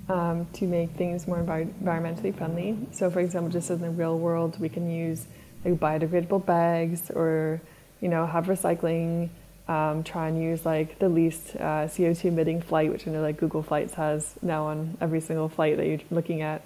um, 0.09 0.47
to 0.55 0.65
make 0.65 0.91
things 0.91 1.27
more 1.27 1.39
envir- 1.39 1.73
environmentally 1.83 2.35
friendly. 2.37 2.77
So, 2.93 3.11
for 3.11 3.21
example, 3.21 3.51
just 3.51 3.71
in 3.71 3.81
the 3.81 3.91
real 3.91 4.19
world, 4.19 4.59
we 4.61 4.69
can 4.69 4.91
use 4.91 5.27
like 5.65 5.75
biodegradable 5.75 6.45
bags 6.45 7.11
or 7.11 7.61
you 8.01 8.09
know 8.09 8.27
have 8.27 8.47
recycling 8.47 9.29
um, 9.71 10.03
try 10.03 10.27
and 10.27 10.43
use 10.43 10.67
like 10.67 10.99
the 10.99 11.09
least 11.09 11.55
uh, 11.55 11.87
CO2 11.87 12.25
emitting 12.25 12.61
flight, 12.61 12.91
which 12.91 13.07
I 13.07 13.13
know 13.13 13.23
like 13.23 13.37
Google 13.37 13.63
Flights 13.63 13.95
has 13.95 14.35
now 14.43 14.67
on 14.67 14.99
every 15.01 15.21
single 15.21 15.49
flight 15.49 15.77
that 15.77 15.87
you're 15.87 16.01
looking 16.11 16.43
at. 16.43 16.65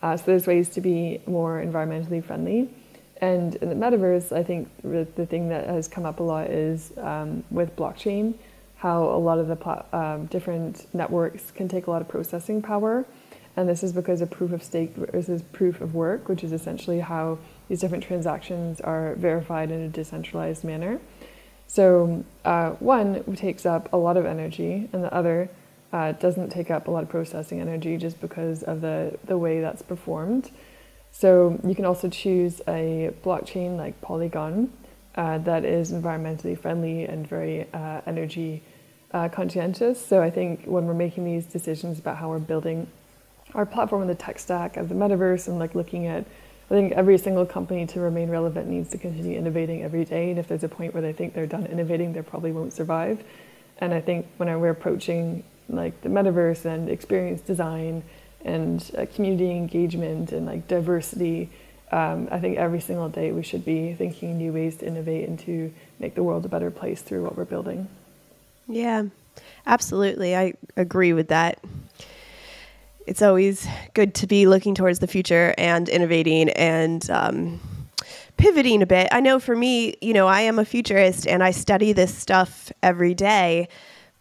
Uh, 0.00 0.16
so 0.16 0.22
there's 0.26 0.46
ways 0.46 0.68
to 0.70 0.80
be 0.80 1.20
more 1.26 1.60
environmentally 1.60 2.24
friendly. 2.24 2.70
And 3.20 3.56
in 3.56 3.70
the 3.70 3.74
metaverse, 3.74 4.30
I 4.30 4.44
think 4.44 4.68
the 4.82 5.26
thing 5.26 5.48
that 5.48 5.66
has 5.66 5.88
come 5.88 6.06
up 6.06 6.20
a 6.20 6.22
lot 6.22 6.48
is 6.48 6.92
um, 6.98 7.42
with 7.50 7.74
blockchain, 7.74 8.34
how 8.76 9.02
a 9.02 9.18
lot 9.18 9.38
of 9.38 9.48
the 9.48 9.96
um, 9.96 10.26
different 10.26 10.86
networks 10.94 11.50
can 11.50 11.66
take 11.68 11.88
a 11.88 11.90
lot 11.90 12.02
of 12.02 12.08
processing 12.08 12.62
power. 12.62 13.04
And 13.56 13.68
this 13.68 13.82
is 13.82 13.92
because 13.92 14.20
of 14.20 14.30
proof 14.30 14.52
of 14.52 14.62
stake 14.62 14.94
versus 14.94 15.42
proof 15.42 15.80
of 15.80 15.94
work, 15.94 16.28
which 16.28 16.44
is 16.44 16.52
essentially 16.52 17.00
how 17.00 17.38
these 17.68 17.80
different 17.80 18.04
transactions 18.04 18.80
are 18.80 19.14
verified 19.16 19.70
in 19.70 19.80
a 19.80 19.88
decentralized 19.88 20.64
manner. 20.64 21.00
So, 21.66 22.24
uh, 22.44 22.70
one 22.72 23.36
takes 23.36 23.64
up 23.66 23.92
a 23.92 23.96
lot 23.96 24.16
of 24.16 24.26
energy, 24.26 24.88
and 24.92 25.02
the 25.02 25.12
other 25.12 25.48
uh, 25.92 26.12
doesn't 26.12 26.50
take 26.50 26.70
up 26.70 26.88
a 26.88 26.90
lot 26.90 27.02
of 27.02 27.08
processing 27.08 27.60
energy 27.60 27.96
just 27.96 28.20
because 28.20 28.62
of 28.62 28.80
the, 28.80 29.18
the 29.24 29.38
way 29.38 29.60
that's 29.60 29.82
performed. 29.82 30.50
So, 31.10 31.58
you 31.64 31.74
can 31.74 31.84
also 31.84 32.08
choose 32.08 32.60
a 32.68 33.14
blockchain 33.24 33.76
like 33.76 34.00
Polygon 34.00 34.72
uh, 35.14 35.38
that 35.38 35.64
is 35.64 35.92
environmentally 35.92 36.58
friendly 36.58 37.04
and 37.04 37.26
very 37.26 37.66
uh, 37.72 38.02
energy 38.06 38.62
uh, 39.12 39.28
conscientious. 39.28 40.04
So, 40.04 40.22
I 40.22 40.30
think 40.30 40.66
when 40.66 40.86
we're 40.86 40.94
making 40.94 41.24
these 41.24 41.46
decisions 41.46 41.98
about 41.98 42.18
how 42.18 42.28
we're 42.28 42.38
building 42.40 42.86
our 43.54 43.64
platform 43.64 44.02
and 44.02 44.10
the 44.10 44.14
tech 44.14 44.38
stack 44.38 44.76
of 44.76 44.88
the 44.88 44.94
metaverse 44.94 45.48
and 45.48 45.58
like 45.58 45.74
looking 45.74 46.06
at 46.06 46.26
I 46.66 46.74
think 46.74 46.92
every 46.92 47.18
single 47.18 47.44
company 47.44 47.86
to 47.88 48.00
remain 48.00 48.30
relevant 48.30 48.68
needs 48.68 48.90
to 48.90 48.98
continue 48.98 49.36
innovating 49.38 49.82
every 49.82 50.04
day. 50.04 50.30
And 50.30 50.38
if 50.38 50.48
there's 50.48 50.64
a 50.64 50.68
point 50.68 50.94
where 50.94 51.02
they 51.02 51.12
think 51.12 51.34
they're 51.34 51.46
done 51.46 51.66
innovating, 51.66 52.12
they 52.14 52.22
probably 52.22 52.52
won't 52.52 52.72
survive. 52.72 53.22
And 53.78 53.92
I 53.92 54.00
think 54.00 54.26
when 54.38 54.48
we're 54.60 54.70
approaching 54.70 55.44
like 55.68 56.00
the 56.02 56.08
metaverse 56.08 56.64
and 56.64 56.88
experience 56.88 57.40
design 57.42 58.02
and 58.44 58.90
uh, 58.96 59.06
community 59.14 59.50
engagement 59.50 60.32
and 60.32 60.46
like 60.46 60.66
diversity, 60.66 61.50
um, 61.92 62.28
I 62.30 62.38
think 62.40 62.56
every 62.56 62.80
single 62.80 63.08
day 63.08 63.30
we 63.32 63.42
should 63.42 63.64
be 63.64 63.92
thinking 63.94 64.38
new 64.38 64.52
ways 64.52 64.76
to 64.76 64.86
innovate 64.86 65.28
and 65.28 65.38
to 65.40 65.72
make 65.98 66.14
the 66.14 66.22
world 66.22 66.44
a 66.46 66.48
better 66.48 66.70
place 66.70 67.02
through 67.02 67.22
what 67.22 67.36
we're 67.36 67.44
building. 67.44 67.88
Yeah, 68.68 69.04
absolutely. 69.66 70.34
I 70.34 70.54
agree 70.76 71.12
with 71.12 71.28
that 71.28 71.58
it's 73.06 73.22
always 73.22 73.66
good 73.94 74.14
to 74.16 74.26
be 74.26 74.46
looking 74.46 74.74
towards 74.74 74.98
the 74.98 75.06
future 75.06 75.54
and 75.58 75.88
innovating 75.88 76.50
and 76.50 77.08
um, 77.10 77.60
pivoting 78.36 78.82
a 78.82 78.86
bit. 78.86 79.08
I 79.12 79.20
know 79.20 79.38
for 79.38 79.54
me, 79.54 79.96
you 80.00 80.12
know, 80.12 80.26
I 80.26 80.42
am 80.42 80.58
a 80.58 80.64
futurist 80.64 81.26
and 81.26 81.42
I 81.42 81.50
study 81.50 81.92
this 81.92 82.14
stuff 82.14 82.72
every 82.82 83.14
day, 83.14 83.68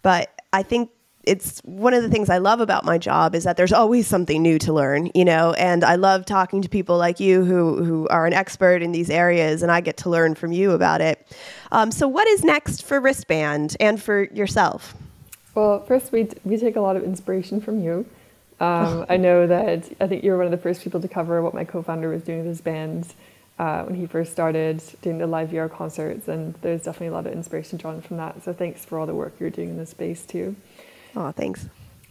but 0.01 0.29
I 0.51 0.63
think 0.63 0.91
it's 1.23 1.61
one 1.63 1.93
of 1.93 2.03
the 2.03 2.09
things 2.09 2.29
I 2.29 2.38
love 2.38 2.59
about 2.59 2.84
my 2.84 2.97
job 2.97 3.34
is 3.34 3.45
that 3.45 3.55
there's 3.55 3.71
always 3.71 4.07
something 4.07 4.41
new 4.41 4.59
to 4.59 4.73
learn, 4.73 5.09
you 5.15 5.23
know, 5.23 5.53
and 5.53 5.84
I 5.86 5.95
love 5.95 6.25
talking 6.25 6.61
to 6.61 6.69
people 6.69 6.97
like 6.97 7.21
you 7.21 7.45
who, 7.45 7.84
who 7.84 8.07
are 8.09 8.25
an 8.25 8.34
expert 8.34 8.81
in 8.81 8.91
these 8.91 9.09
areas 9.09 9.63
and 9.63 9.71
I 9.71 9.79
get 9.79 9.95
to 9.97 10.09
learn 10.09 10.36
from 10.36 10.51
you 10.51 10.71
about 10.71 10.99
it. 10.99 11.25
Um, 11.71 11.91
so, 11.91 12.09
what 12.09 12.27
is 12.27 12.43
next 12.43 12.84
for 12.84 12.99
Wristband 12.99 13.77
and 13.79 14.01
for 14.01 14.23
yourself? 14.34 14.95
Well, 15.55 15.86
first, 15.86 16.11
we, 16.11 16.27
we 16.43 16.57
take 16.57 16.75
a 16.75 16.81
lot 16.81 16.97
of 16.97 17.03
inspiration 17.03 17.61
from 17.61 17.81
you. 17.81 18.05
Um, 18.60 19.06
I 19.10 19.18
know 19.18 19.47
that 19.47 19.89
I 19.99 20.08
think 20.08 20.24
you 20.24 20.32
were 20.32 20.38
one 20.38 20.45
of 20.45 20.51
the 20.51 20.58
first 20.58 20.84
people 20.84 21.01
to 21.01 21.08
cover 21.08 21.41
what 21.41 21.54
my 21.54 21.64
co-founder 21.64 22.10
was 22.10 22.24
doing 22.24 22.39
with 22.39 22.47
his 22.47 22.62
band 22.62 23.14
uh, 23.60 23.84
when 23.84 23.95
he 23.95 24.08
first 24.08 24.32
started 24.32 24.82
doing 25.01 25.18
the 25.18 25.28
live 25.28 25.49
VR 25.49 25.72
concerts, 25.72 26.28
and 26.28 26.56
there's 26.62 26.84
definitely 26.84 27.08
a 27.08 27.12
lot 27.12 27.28
of 27.28 27.34
inspiration 27.34 27.78
drawn 27.78 28.01
from 28.01 28.18
that. 28.18 28.43
So 28.43 28.54
thanks 28.54 28.84
for 28.84 28.97
all 28.97 29.06
the 29.06 29.16
work 29.16 29.34
you're 29.39 29.49
doing 29.49 29.70
in 29.70 29.78
this 29.78 29.91
space 29.91 30.26
too. 30.26 30.56
Oh, 31.16 31.32
thanks. 31.32 31.68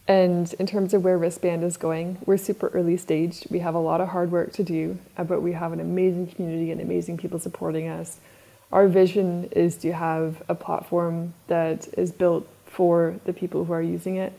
And 0.08 0.52
in 0.54 0.66
terms 0.66 0.94
of 0.94 1.04
where 1.04 1.16
wristband 1.16 1.62
is 1.62 1.76
going, 1.76 2.18
we're 2.26 2.36
super 2.36 2.68
early 2.68 2.96
stage. 2.96 3.46
We 3.50 3.60
have 3.60 3.74
a 3.74 3.78
lot 3.78 4.00
of 4.00 4.08
hard 4.08 4.32
work 4.32 4.52
to 4.54 4.64
do, 4.64 4.98
uh, 5.16 5.24
but 5.24 5.42
we 5.42 5.52
have 5.52 5.72
an 5.72 5.80
amazing 5.80 6.28
community 6.28 6.70
and 6.72 6.80
amazing 6.80 7.18
people 7.18 7.38
supporting 7.38 7.88
us. 7.88 8.18
Our 8.72 8.88
vision 8.88 9.48
is 9.52 9.76
to 9.78 9.92
have 9.92 10.42
a 10.48 10.54
platform 10.54 11.34
that 11.46 11.88
is 11.96 12.10
built 12.10 12.48
for 12.66 13.20
the 13.24 13.32
people 13.32 13.64
who 13.64 13.72
are 13.72 13.82
using 13.82 14.16
it. 14.16 14.32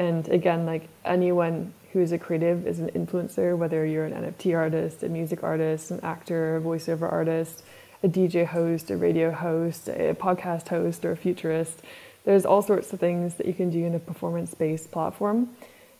And 0.00 0.26
again, 0.30 0.64
like 0.64 0.88
anyone 1.04 1.74
who 1.92 2.00
is 2.00 2.10
a 2.10 2.18
creative 2.18 2.66
is 2.66 2.78
an 2.78 2.88
influencer, 2.92 3.54
whether 3.54 3.84
you're 3.84 4.06
an 4.06 4.14
NFT 4.14 4.56
artist, 4.56 5.02
a 5.02 5.10
music 5.10 5.42
artist, 5.44 5.90
an 5.90 6.00
actor, 6.02 6.56
a 6.56 6.60
voiceover 6.62 7.12
artist, 7.12 7.62
a 8.02 8.08
DJ 8.08 8.46
host, 8.46 8.90
a 8.90 8.96
radio 8.96 9.30
host, 9.30 9.88
a 9.88 10.16
podcast 10.18 10.68
host, 10.68 11.04
or 11.04 11.12
a 11.12 11.16
futurist. 11.18 11.82
There's 12.24 12.46
all 12.46 12.62
sorts 12.62 12.90
of 12.94 12.98
things 12.98 13.34
that 13.34 13.44
you 13.44 13.52
can 13.52 13.68
do 13.68 13.84
in 13.84 13.94
a 13.94 13.98
performance 13.98 14.54
based 14.54 14.90
platform. 14.90 15.50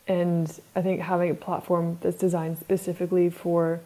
And 0.08 0.50
I 0.74 0.80
think 0.80 1.02
having 1.02 1.30
a 1.30 1.34
platform 1.34 1.98
that's 2.00 2.16
designed 2.16 2.56
specifically 2.56 3.28
for 3.28 3.80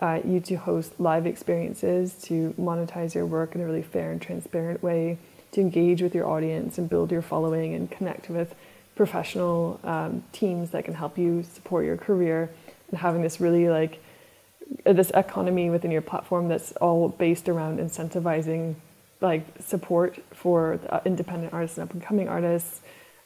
uh, 0.00 0.20
you 0.24 0.40
to 0.40 0.54
host 0.54 0.98
live 0.98 1.26
experiences, 1.26 2.14
to 2.22 2.54
monetize 2.58 3.14
your 3.14 3.26
work 3.26 3.54
in 3.54 3.60
a 3.60 3.66
really 3.66 3.82
fair 3.82 4.12
and 4.12 4.22
transparent 4.22 4.82
way, 4.82 5.18
to 5.52 5.60
engage 5.60 6.00
with 6.00 6.14
your 6.14 6.26
audience 6.26 6.78
and 6.78 6.88
build 6.88 7.12
your 7.12 7.20
following 7.20 7.74
and 7.74 7.90
connect 7.90 8.30
with 8.30 8.54
professional 8.98 9.78
um, 9.84 10.24
teams 10.32 10.70
that 10.70 10.84
can 10.84 10.92
help 10.92 11.16
you 11.16 11.44
support 11.44 11.86
your 11.86 11.96
career 11.96 12.50
and 12.90 12.98
having 12.98 13.22
this 13.22 13.40
really 13.40 13.68
like 13.68 14.02
uh, 14.84 14.92
this 14.92 15.10
economy 15.14 15.70
within 15.70 15.92
your 15.92 16.02
platform 16.02 16.48
that's 16.48 16.72
all 16.72 17.08
based 17.08 17.48
around 17.48 17.78
incentivizing 17.78 18.74
like 19.20 19.44
support 19.60 20.18
for 20.32 20.80
independent 21.04 21.52
artists 21.52 21.78
and 21.78 21.88
up 21.88 21.94
and 21.94 22.02
coming 22.02 22.28
artists. 22.28 22.80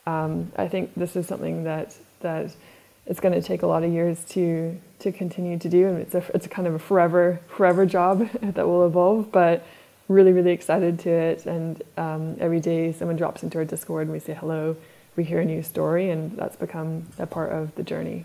Um, 0.07 0.53
I 0.57 0.69
think 0.69 0.95
this 0.95 1.17
is 1.17 1.27
something 1.27 1.65
that 1.65 1.97
that 2.21 2.55
it's 3.07 3.19
going 3.19 3.35
to 3.35 3.43
take 3.43 3.63
a 3.63 3.67
lot 3.67 3.83
of 3.83 3.91
years 3.91 4.25
to 4.27 4.79
to 4.99 5.11
continue 5.11 5.59
to 5.59 5.69
do, 5.71 5.89
and 5.89 5.99
it's 5.99 6.15
a 6.15 6.23
it's 6.35 6.45
a 6.45 6.51
kind 6.51 6.69
of 6.69 6.75
a 6.75 6.79
forever 6.79 7.41
forever 7.49 7.87
job 7.87 8.29
that 8.43 8.67
will 8.67 8.87
evolve. 8.87 9.33
But 9.33 9.65
really 10.09 10.33
really 10.33 10.53
excited 10.53 10.99
to 11.01 11.11
it, 11.11 11.47
and 11.47 11.83
um, 11.97 12.37
every 12.41 12.61
day 12.61 12.93
someone 12.93 13.17
drops 13.17 13.43
into 13.43 13.57
our 13.57 13.65
Discord 13.65 14.03
and 14.03 14.13
we 14.13 14.19
say 14.19 14.35
hello 14.35 14.77
we 15.17 15.25
hear 15.25 15.41
a 15.41 15.45
new 15.45 15.63
story, 15.63 16.11
and 16.11 16.37
that's 16.37 16.57
become 16.57 17.07
a 17.19 17.27
part 17.27 17.53
of 17.53 17.75
the 17.75 17.83
journey. 17.83 18.25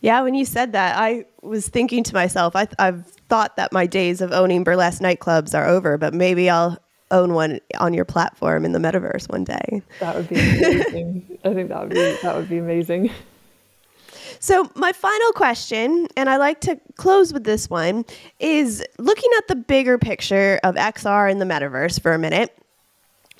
Yeah, 0.00 0.22
when 0.22 0.34
you 0.34 0.44
said 0.44 0.72
that, 0.72 0.96
I 0.98 1.24
was 1.42 1.68
thinking 1.68 2.02
to 2.04 2.14
myself, 2.14 2.54
I 2.54 2.68
have 2.78 3.06
thought 3.28 3.56
that 3.56 3.72
my 3.72 3.86
days 3.86 4.20
of 4.20 4.32
owning 4.32 4.62
burlesque 4.62 5.02
nightclubs 5.02 5.54
are 5.54 5.66
over, 5.66 5.96
but 5.98 6.14
maybe 6.14 6.50
I'll 6.50 6.78
own 7.10 7.34
one 7.34 7.60
on 7.78 7.94
your 7.94 8.04
platform 8.04 8.64
in 8.64 8.72
the 8.72 8.78
metaverse 8.78 9.30
one 9.30 9.44
day. 9.44 9.82
That 10.00 10.16
would 10.16 10.28
be 10.28 10.36
amazing. 10.38 11.38
I 11.44 11.54
think 11.54 11.68
that 11.68 11.80
would 11.80 11.90
be 11.90 12.16
that 12.22 12.36
would 12.36 12.48
be 12.48 12.58
amazing. 12.58 13.10
So, 14.38 14.70
my 14.74 14.92
final 14.92 15.32
question, 15.32 16.08
and 16.16 16.28
I 16.28 16.36
like 16.36 16.60
to 16.62 16.78
close 16.96 17.32
with 17.32 17.44
this 17.44 17.70
one, 17.70 18.04
is 18.38 18.84
looking 18.98 19.30
at 19.38 19.48
the 19.48 19.56
bigger 19.56 19.98
picture 19.98 20.60
of 20.62 20.74
XR 20.74 21.30
and 21.30 21.40
the 21.40 21.46
metaverse 21.46 22.00
for 22.00 22.12
a 22.12 22.18
minute 22.18 22.56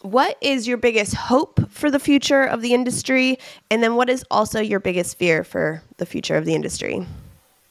what 0.06 0.38
is 0.40 0.68
your 0.68 0.76
biggest 0.76 1.14
hope 1.14 1.68
for 1.70 1.90
the 1.90 1.98
future 1.98 2.44
of 2.44 2.62
the 2.62 2.72
industry? 2.72 3.38
And 3.70 3.82
then 3.82 3.96
what 3.96 4.08
is 4.08 4.24
also 4.30 4.60
your 4.60 4.80
biggest 4.80 5.18
fear 5.18 5.42
for 5.42 5.82
the 5.96 6.06
future 6.06 6.36
of 6.36 6.44
the 6.44 6.54
industry? 6.54 7.04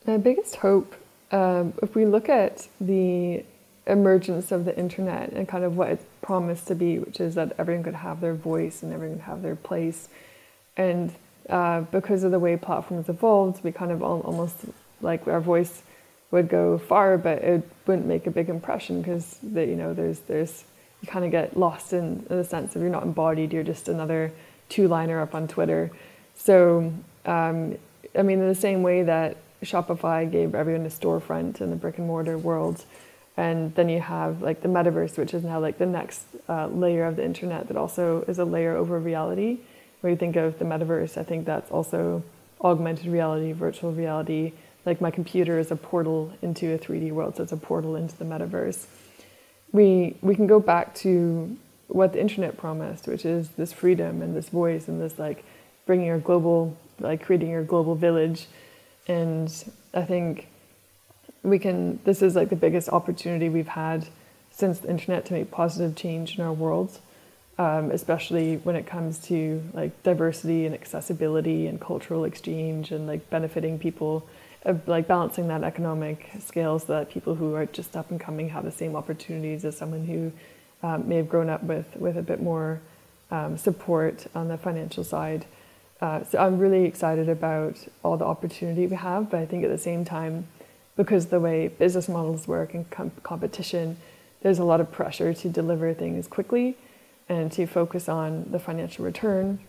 My 0.05 0.17
biggest 0.17 0.57
hope, 0.57 0.95
um, 1.31 1.73
if 1.81 1.95
we 1.95 2.05
look 2.05 2.27
at 2.29 2.67
the 2.81 3.43
emergence 3.87 4.51
of 4.51 4.65
the 4.65 4.77
internet 4.77 5.31
and 5.31 5.47
kind 5.47 5.63
of 5.63 5.77
what 5.77 5.89
it 5.89 6.21
promised 6.21 6.67
to 6.67 6.75
be, 6.75 6.99
which 6.99 7.19
is 7.19 7.35
that 7.35 7.53
everyone 7.57 7.83
could 7.83 7.95
have 7.95 8.19
their 8.19 8.33
voice 8.33 8.83
and 8.83 8.91
everyone 8.91 9.17
could 9.17 9.25
have 9.25 9.41
their 9.41 9.55
place. 9.55 10.09
And 10.75 11.13
uh, 11.49 11.81
because 11.81 12.23
of 12.23 12.31
the 12.31 12.39
way 12.39 12.57
platforms 12.57 13.07
evolved, 13.07 13.63
we 13.63 13.71
kind 13.71 13.91
of 13.91 14.03
almost 14.03 14.57
like 15.01 15.27
our 15.27 15.39
voice 15.39 15.83
would 16.31 16.49
go 16.49 16.77
far, 16.77 17.17
but 17.17 17.43
it 17.43 17.69
wouldn't 17.85 18.07
make 18.07 18.27
a 18.27 18.31
big 18.31 18.49
impression 18.49 19.01
because 19.01 19.37
you 19.43 19.75
know 19.75 19.93
there's 19.93 20.19
there's 20.21 20.65
you 21.01 21.07
kind 21.07 21.25
of 21.25 21.31
get 21.31 21.57
lost 21.57 21.93
in, 21.93 22.25
in 22.29 22.37
the 22.37 22.43
sense 22.43 22.75
of 22.75 22.81
you're 22.81 22.91
not 22.91 23.03
embodied, 23.03 23.53
you're 23.53 23.63
just 23.63 23.87
another 23.87 24.31
two 24.69 24.87
liner 24.87 25.21
up 25.21 25.35
on 25.35 25.47
Twitter. 25.47 25.91
So, 26.35 26.93
um, 27.25 27.77
I 28.17 28.21
mean, 28.21 28.39
in 28.39 28.47
the 28.47 28.55
same 28.55 28.81
way 28.81 29.03
that 29.03 29.37
Shopify 29.63 30.29
gave 30.29 30.55
everyone 30.55 30.85
a 30.85 30.89
storefront 30.89 31.61
in 31.61 31.69
the 31.69 31.75
brick 31.75 31.97
and 31.97 32.07
mortar 32.07 32.37
world, 32.37 32.85
and 33.37 33.73
then 33.75 33.89
you 33.89 33.99
have 33.99 34.41
like 34.41 34.61
the 34.61 34.69
metaverse, 34.69 35.17
which 35.17 35.33
is 35.33 35.43
now 35.43 35.59
like 35.59 35.77
the 35.77 35.85
next 35.85 36.23
uh, 36.47 36.67
layer 36.67 37.05
of 37.05 37.15
the 37.17 37.25
internet 37.25 37.67
that 37.67 37.77
also 37.77 38.23
is 38.27 38.39
a 38.39 38.45
layer 38.45 38.75
over 38.75 38.99
reality. 38.99 39.59
When 40.01 40.11
you 40.11 40.17
think 40.17 40.35
of 40.35 40.59
the 40.59 40.65
metaverse, 40.65 41.17
I 41.17 41.23
think 41.23 41.45
that's 41.45 41.71
also 41.71 42.23
augmented 42.61 43.07
reality, 43.07 43.51
virtual 43.51 43.91
reality. 43.91 44.53
Like 44.85 45.01
my 45.01 45.11
computer 45.11 45.57
is 45.59 45.71
a 45.71 45.75
portal 45.75 46.31
into 46.41 46.73
a 46.73 46.77
3D 46.77 47.11
world, 47.11 47.37
so 47.37 47.43
it's 47.43 47.51
a 47.51 47.57
portal 47.57 47.95
into 47.95 48.15
the 48.15 48.25
metaverse 48.25 48.85
we 49.75 50.15
we 50.21 50.35
can 50.35 50.47
go 50.47 50.59
back 50.59 50.95
to 50.95 51.55
what 51.87 52.13
the 52.13 52.19
internet 52.19 52.57
promised, 52.57 53.07
which 53.07 53.25
is 53.25 53.49
this 53.49 53.73
freedom 53.73 54.21
and 54.21 54.35
this 54.35 54.49
voice 54.49 54.87
and 54.87 55.01
this 55.01 55.19
like 55.19 55.43
bringing 55.85 56.07
your 56.07 56.19
global 56.19 56.75
like 56.99 57.23
creating 57.23 57.49
your 57.49 57.63
global 57.63 57.93
village, 57.93 58.47
and 59.07 59.51
I 59.93 60.03
think 60.03 60.47
we 61.43 61.59
can. 61.59 61.99
This 62.05 62.21
is 62.21 62.35
like 62.35 62.49
the 62.49 62.55
biggest 62.55 62.89
opportunity 62.89 63.49
we've 63.49 63.67
had 63.67 64.07
since 64.49 64.79
the 64.79 64.89
internet 64.89 65.25
to 65.25 65.33
make 65.33 65.51
positive 65.51 65.95
change 65.95 66.39
in 66.39 66.43
our 66.43 66.53
world, 66.53 66.97
um, 67.57 67.91
especially 67.91 68.55
when 68.57 68.77
it 68.77 68.87
comes 68.87 69.19
to 69.19 69.61
like 69.73 69.91
diversity 70.03 70.65
and 70.65 70.73
accessibility 70.73 71.67
and 71.67 71.81
cultural 71.81 72.23
exchange 72.23 72.91
and 72.91 73.05
like 73.05 73.29
benefiting 73.29 73.77
people 73.77 74.25
like 74.87 75.07
balancing 75.07 75.47
that 75.47 75.63
economic 75.63 76.29
scale 76.39 76.79
so 76.79 76.93
that 76.93 77.09
people 77.09 77.35
who 77.35 77.53
are 77.53 77.65
just 77.67 77.95
up 77.95 78.09
and 78.11 78.19
coming 78.19 78.49
have 78.49 78.63
the 78.63 78.71
same 78.71 78.95
opportunities 78.95 79.63
as 79.63 79.77
someone 79.77 80.05
who 80.05 80.31
um, 80.85 81.07
may 81.07 81.17
have 81.17 81.29
grown 81.29 81.49
up 81.49 81.63
with, 81.63 81.95
with 81.95 82.17
a 82.17 82.21
bit 82.21 82.41
more 82.41 82.81
um, 83.31 83.57
support 83.57 84.27
on 84.33 84.47
the 84.47 84.57
financial 84.57 85.03
side. 85.03 85.45
Uh, 86.01 86.23
so 86.23 86.39
I'm 86.39 86.57
really 86.57 86.85
excited 86.85 87.29
about 87.29 87.77
all 88.03 88.17
the 88.17 88.25
opportunity 88.25 88.85
we 88.87 88.95
have, 88.95 89.29
but 89.29 89.39
I 89.39 89.45
think 89.45 89.63
at 89.63 89.69
the 89.69 89.77
same 89.77 90.03
time, 90.03 90.47
because 90.95 91.27
the 91.27 91.39
way 91.39 91.67
business 91.67 92.09
models 92.09 92.47
work 92.47 92.73
and 92.73 92.89
com- 92.89 93.11
competition, 93.23 93.97
there's 94.41 94.59
a 94.59 94.63
lot 94.63 94.81
of 94.81 94.91
pressure 94.91 95.33
to 95.33 95.49
deliver 95.49 95.93
things 95.93 96.27
quickly 96.27 96.77
and 97.29 97.51
to 97.51 97.65
focus 97.65 98.07
on 98.07 98.45
the 98.51 98.59
financial 98.59 99.05
return 99.05 99.59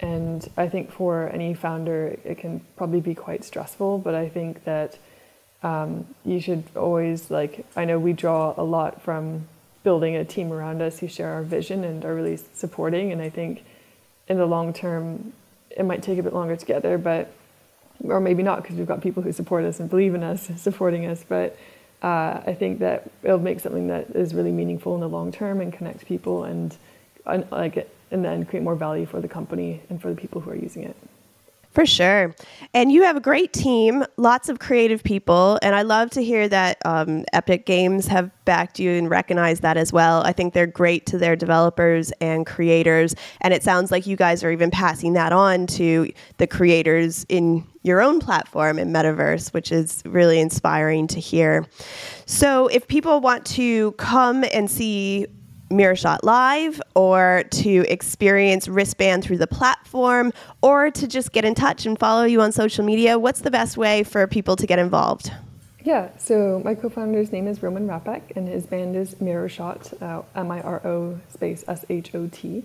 and 0.00 0.48
I 0.56 0.68
think 0.68 0.90
for 0.90 1.28
any 1.28 1.52
founder, 1.52 2.18
it 2.24 2.38
can 2.38 2.60
probably 2.76 3.00
be 3.00 3.14
quite 3.14 3.44
stressful, 3.44 3.98
but 3.98 4.14
I 4.14 4.28
think 4.28 4.64
that 4.64 4.98
um, 5.62 6.06
you 6.24 6.40
should 6.40 6.64
always, 6.74 7.30
like, 7.30 7.66
I 7.76 7.84
know 7.84 7.98
we 7.98 8.14
draw 8.14 8.54
a 8.56 8.62
lot 8.62 9.02
from 9.02 9.46
building 9.82 10.16
a 10.16 10.24
team 10.24 10.52
around 10.52 10.80
us 10.80 10.98
who 10.98 11.08
share 11.08 11.28
our 11.34 11.42
vision 11.42 11.84
and 11.84 12.04
are 12.04 12.14
really 12.14 12.38
supporting. 12.54 13.12
And 13.12 13.20
I 13.20 13.28
think 13.28 13.62
in 14.26 14.38
the 14.38 14.46
long 14.46 14.72
term, 14.72 15.34
it 15.70 15.84
might 15.84 16.02
take 16.02 16.18
a 16.18 16.22
bit 16.22 16.32
longer 16.32 16.56
to 16.56 16.66
get 16.66 16.82
there, 16.82 16.96
but, 16.96 17.30
or 18.02 18.20
maybe 18.20 18.42
not 18.42 18.62
because 18.62 18.76
we've 18.76 18.88
got 18.88 19.02
people 19.02 19.22
who 19.22 19.32
support 19.32 19.64
us 19.64 19.80
and 19.80 19.90
believe 19.90 20.14
in 20.14 20.22
us, 20.22 20.50
supporting 20.56 21.04
us. 21.04 21.24
But 21.28 21.58
uh, 22.02 22.40
I 22.46 22.56
think 22.58 22.78
that 22.78 23.10
it'll 23.22 23.38
make 23.38 23.60
something 23.60 23.88
that 23.88 24.10
is 24.16 24.32
really 24.32 24.52
meaningful 24.52 24.94
in 24.94 25.00
the 25.00 25.08
long 25.08 25.30
term 25.30 25.60
and 25.60 25.70
connect 25.70 26.06
people 26.06 26.44
and, 26.44 26.74
and 27.26 27.46
like 27.50 27.86
and 28.10 28.24
then 28.24 28.44
create 28.44 28.62
more 28.62 28.74
value 28.74 29.06
for 29.06 29.20
the 29.20 29.28
company 29.28 29.82
and 29.88 30.00
for 30.00 30.10
the 30.10 30.16
people 30.20 30.40
who 30.40 30.50
are 30.50 30.56
using 30.56 30.84
it. 30.84 30.96
For 31.72 31.86
sure. 31.86 32.34
And 32.74 32.90
you 32.90 33.04
have 33.04 33.16
a 33.16 33.20
great 33.20 33.52
team, 33.52 34.04
lots 34.16 34.48
of 34.48 34.58
creative 34.58 35.04
people. 35.04 35.56
And 35.62 35.76
I 35.76 35.82
love 35.82 36.10
to 36.10 36.22
hear 36.22 36.48
that 36.48 36.78
um, 36.84 37.24
Epic 37.32 37.64
Games 37.64 38.08
have 38.08 38.32
backed 38.44 38.80
you 38.80 38.90
and 38.90 39.08
recognized 39.08 39.62
that 39.62 39.76
as 39.76 39.92
well. 39.92 40.22
I 40.24 40.32
think 40.32 40.52
they're 40.52 40.66
great 40.66 41.06
to 41.06 41.18
their 41.18 41.36
developers 41.36 42.10
and 42.20 42.44
creators. 42.44 43.14
And 43.40 43.54
it 43.54 43.62
sounds 43.62 43.92
like 43.92 44.04
you 44.04 44.16
guys 44.16 44.42
are 44.42 44.50
even 44.50 44.72
passing 44.72 45.12
that 45.12 45.32
on 45.32 45.68
to 45.68 46.12
the 46.38 46.48
creators 46.48 47.24
in 47.28 47.64
your 47.84 48.02
own 48.02 48.18
platform 48.18 48.76
and 48.76 48.92
metaverse, 48.92 49.52
which 49.52 49.70
is 49.70 50.02
really 50.04 50.40
inspiring 50.40 51.06
to 51.06 51.20
hear. 51.20 51.64
So, 52.26 52.66
if 52.66 52.88
people 52.88 53.20
want 53.20 53.46
to 53.46 53.92
come 53.92 54.44
and 54.52 54.70
see 54.70 55.28
Miro 55.70 55.94
Shot 55.94 56.24
Live 56.24 56.80
or 56.94 57.44
to 57.50 57.84
experience 57.88 58.68
wristband 58.68 59.24
through 59.24 59.38
the 59.38 59.46
platform 59.46 60.32
or 60.62 60.90
to 60.90 61.06
just 61.06 61.32
get 61.32 61.44
in 61.44 61.54
touch 61.54 61.86
and 61.86 61.98
follow 61.98 62.24
you 62.24 62.40
on 62.40 62.52
social 62.52 62.84
media, 62.84 63.18
what's 63.18 63.40
the 63.40 63.50
best 63.50 63.76
way 63.76 64.02
for 64.02 64.26
people 64.26 64.56
to 64.56 64.66
get 64.66 64.78
involved? 64.78 65.32
Yeah, 65.82 66.10
so 66.18 66.60
my 66.64 66.74
co-founder's 66.74 67.32
name 67.32 67.46
is 67.46 67.62
Roman 67.62 67.88
Rappak 67.88 68.36
and 68.36 68.46
his 68.46 68.66
band 68.66 68.96
is 68.96 69.18
Miro 69.20 69.48
Shot, 69.48 69.90
uh, 70.02 70.22
M-I-R-O 70.34 71.18
space 71.32 71.64
S-H-O-T. 71.66 72.64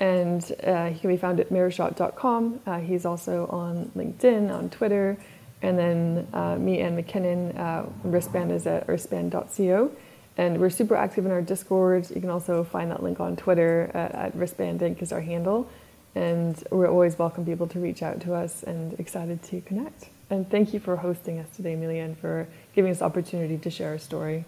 And 0.00 0.52
uh, 0.64 0.88
he 0.88 0.98
can 0.98 1.10
be 1.10 1.16
found 1.16 1.38
at 1.40 1.50
miroshot.com. 1.50 2.60
Uh, 2.66 2.80
he's 2.80 3.06
also 3.06 3.46
on 3.46 3.90
LinkedIn, 3.96 4.52
on 4.52 4.68
Twitter, 4.68 5.16
And 5.62 5.78
then 5.78 6.26
uh, 6.32 6.56
me 6.56 6.80
and 6.80 6.98
McKinnon, 6.98 7.56
uh, 7.56 7.86
wristband 8.02 8.50
is 8.50 8.66
at 8.66 8.88
wristband.co. 8.88 9.92
And 10.36 10.60
we're 10.60 10.70
super 10.70 10.96
active 10.96 11.26
in 11.26 11.32
our 11.32 11.42
Discord. 11.42 12.08
You 12.10 12.20
can 12.20 12.30
also 12.30 12.64
find 12.64 12.90
that 12.90 13.02
link 13.02 13.20
on 13.20 13.36
Twitter 13.36 13.90
at, 13.92 14.12
at 14.12 14.34
wristband 14.34 14.80
inc 14.80 15.02
is 15.02 15.12
our 15.12 15.20
handle. 15.20 15.68
And 16.14 16.62
we're 16.70 16.88
always 16.90 17.18
welcome 17.18 17.44
people 17.44 17.66
to 17.68 17.80
reach 17.80 18.02
out 18.02 18.20
to 18.22 18.34
us 18.34 18.62
and 18.62 18.98
excited 18.98 19.42
to 19.44 19.60
connect. 19.62 20.08
And 20.30 20.48
thank 20.50 20.72
you 20.72 20.80
for 20.80 20.96
hosting 20.96 21.38
us 21.38 21.48
today, 21.56 21.74
Amelia, 21.74 22.02
and 22.02 22.18
for 22.18 22.48
giving 22.74 22.90
us 22.90 22.98
the 22.98 23.04
opportunity 23.04 23.58
to 23.58 23.70
share 23.70 23.90
our 23.90 23.98
story. 23.98 24.44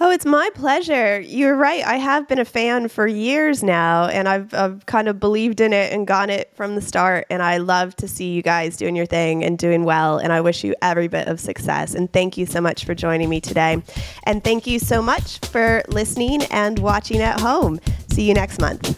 Oh, 0.00 0.12
it's 0.12 0.24
my 0.24 0.48
pleasure. 0.54 1.18
You're 1.18 1.56
right. 1.56 1.84
I 1.84 1.96
have 1.96 2.28
been 2.28 2.38
a 2.38 2.44
fan 2.44 2.86
for 2.86 3.08
years 3.08 3.64
now, 3.64 4.06
and 4.06 4.28
I've, 4.28 4.54
I've 4.54 4.86
kind 4.86 5.08
of 5.08 5.18
believed 5.18 5.60
in 5.60 5.72
it 5.72 5.92
and 5.92 6.06
gone 6.06 6.30
it 6.30 6.52
from 6.54 6.76
the 6.76 6.80
start. 6.80 7.26
And 7.30 7.42
I 7.42 7.56
love 7.56 7.96
to 7.96 8.06
see 8.06 8.32
you 8.32 8.40
guys 8.40 8.76
doing 8.76 8.94
your 8.94 9.06
thing 9.06 9.42
and 9.42 9.58
doing 9.58 9.82
well. 9.82 10.18
And 10.18 10.32
I 10.32 10.40
wish 10.40 10.62
you 10.62 10.76
every 10.82 11.08
bit 11.08 11.26
of 11.26 11.40
success. 11.40 11.94
And 11.94 12.12
thank 12.12 12.36
you 12.36 12.46
so 12.46 12.60
much 12.60 12.84
for 12.84 12.94
joining 12.94 13.28
me 13.28 13.40
today. 13.40 13.82
And 14.22 14.44
thank 14.44 14.68
you 14.68 14.78
so 14.78 15.02
much 15.02 15.40
for 15.40 15.82
listening 15.88 16.44
and 16.44 16.78
watching 16.78 17.20
at 17.20 17.40
home. 17.40 17.80
See 18.08 18.22
you 18.22 18.34
next 18.34 18.60
month. 18.60 18.96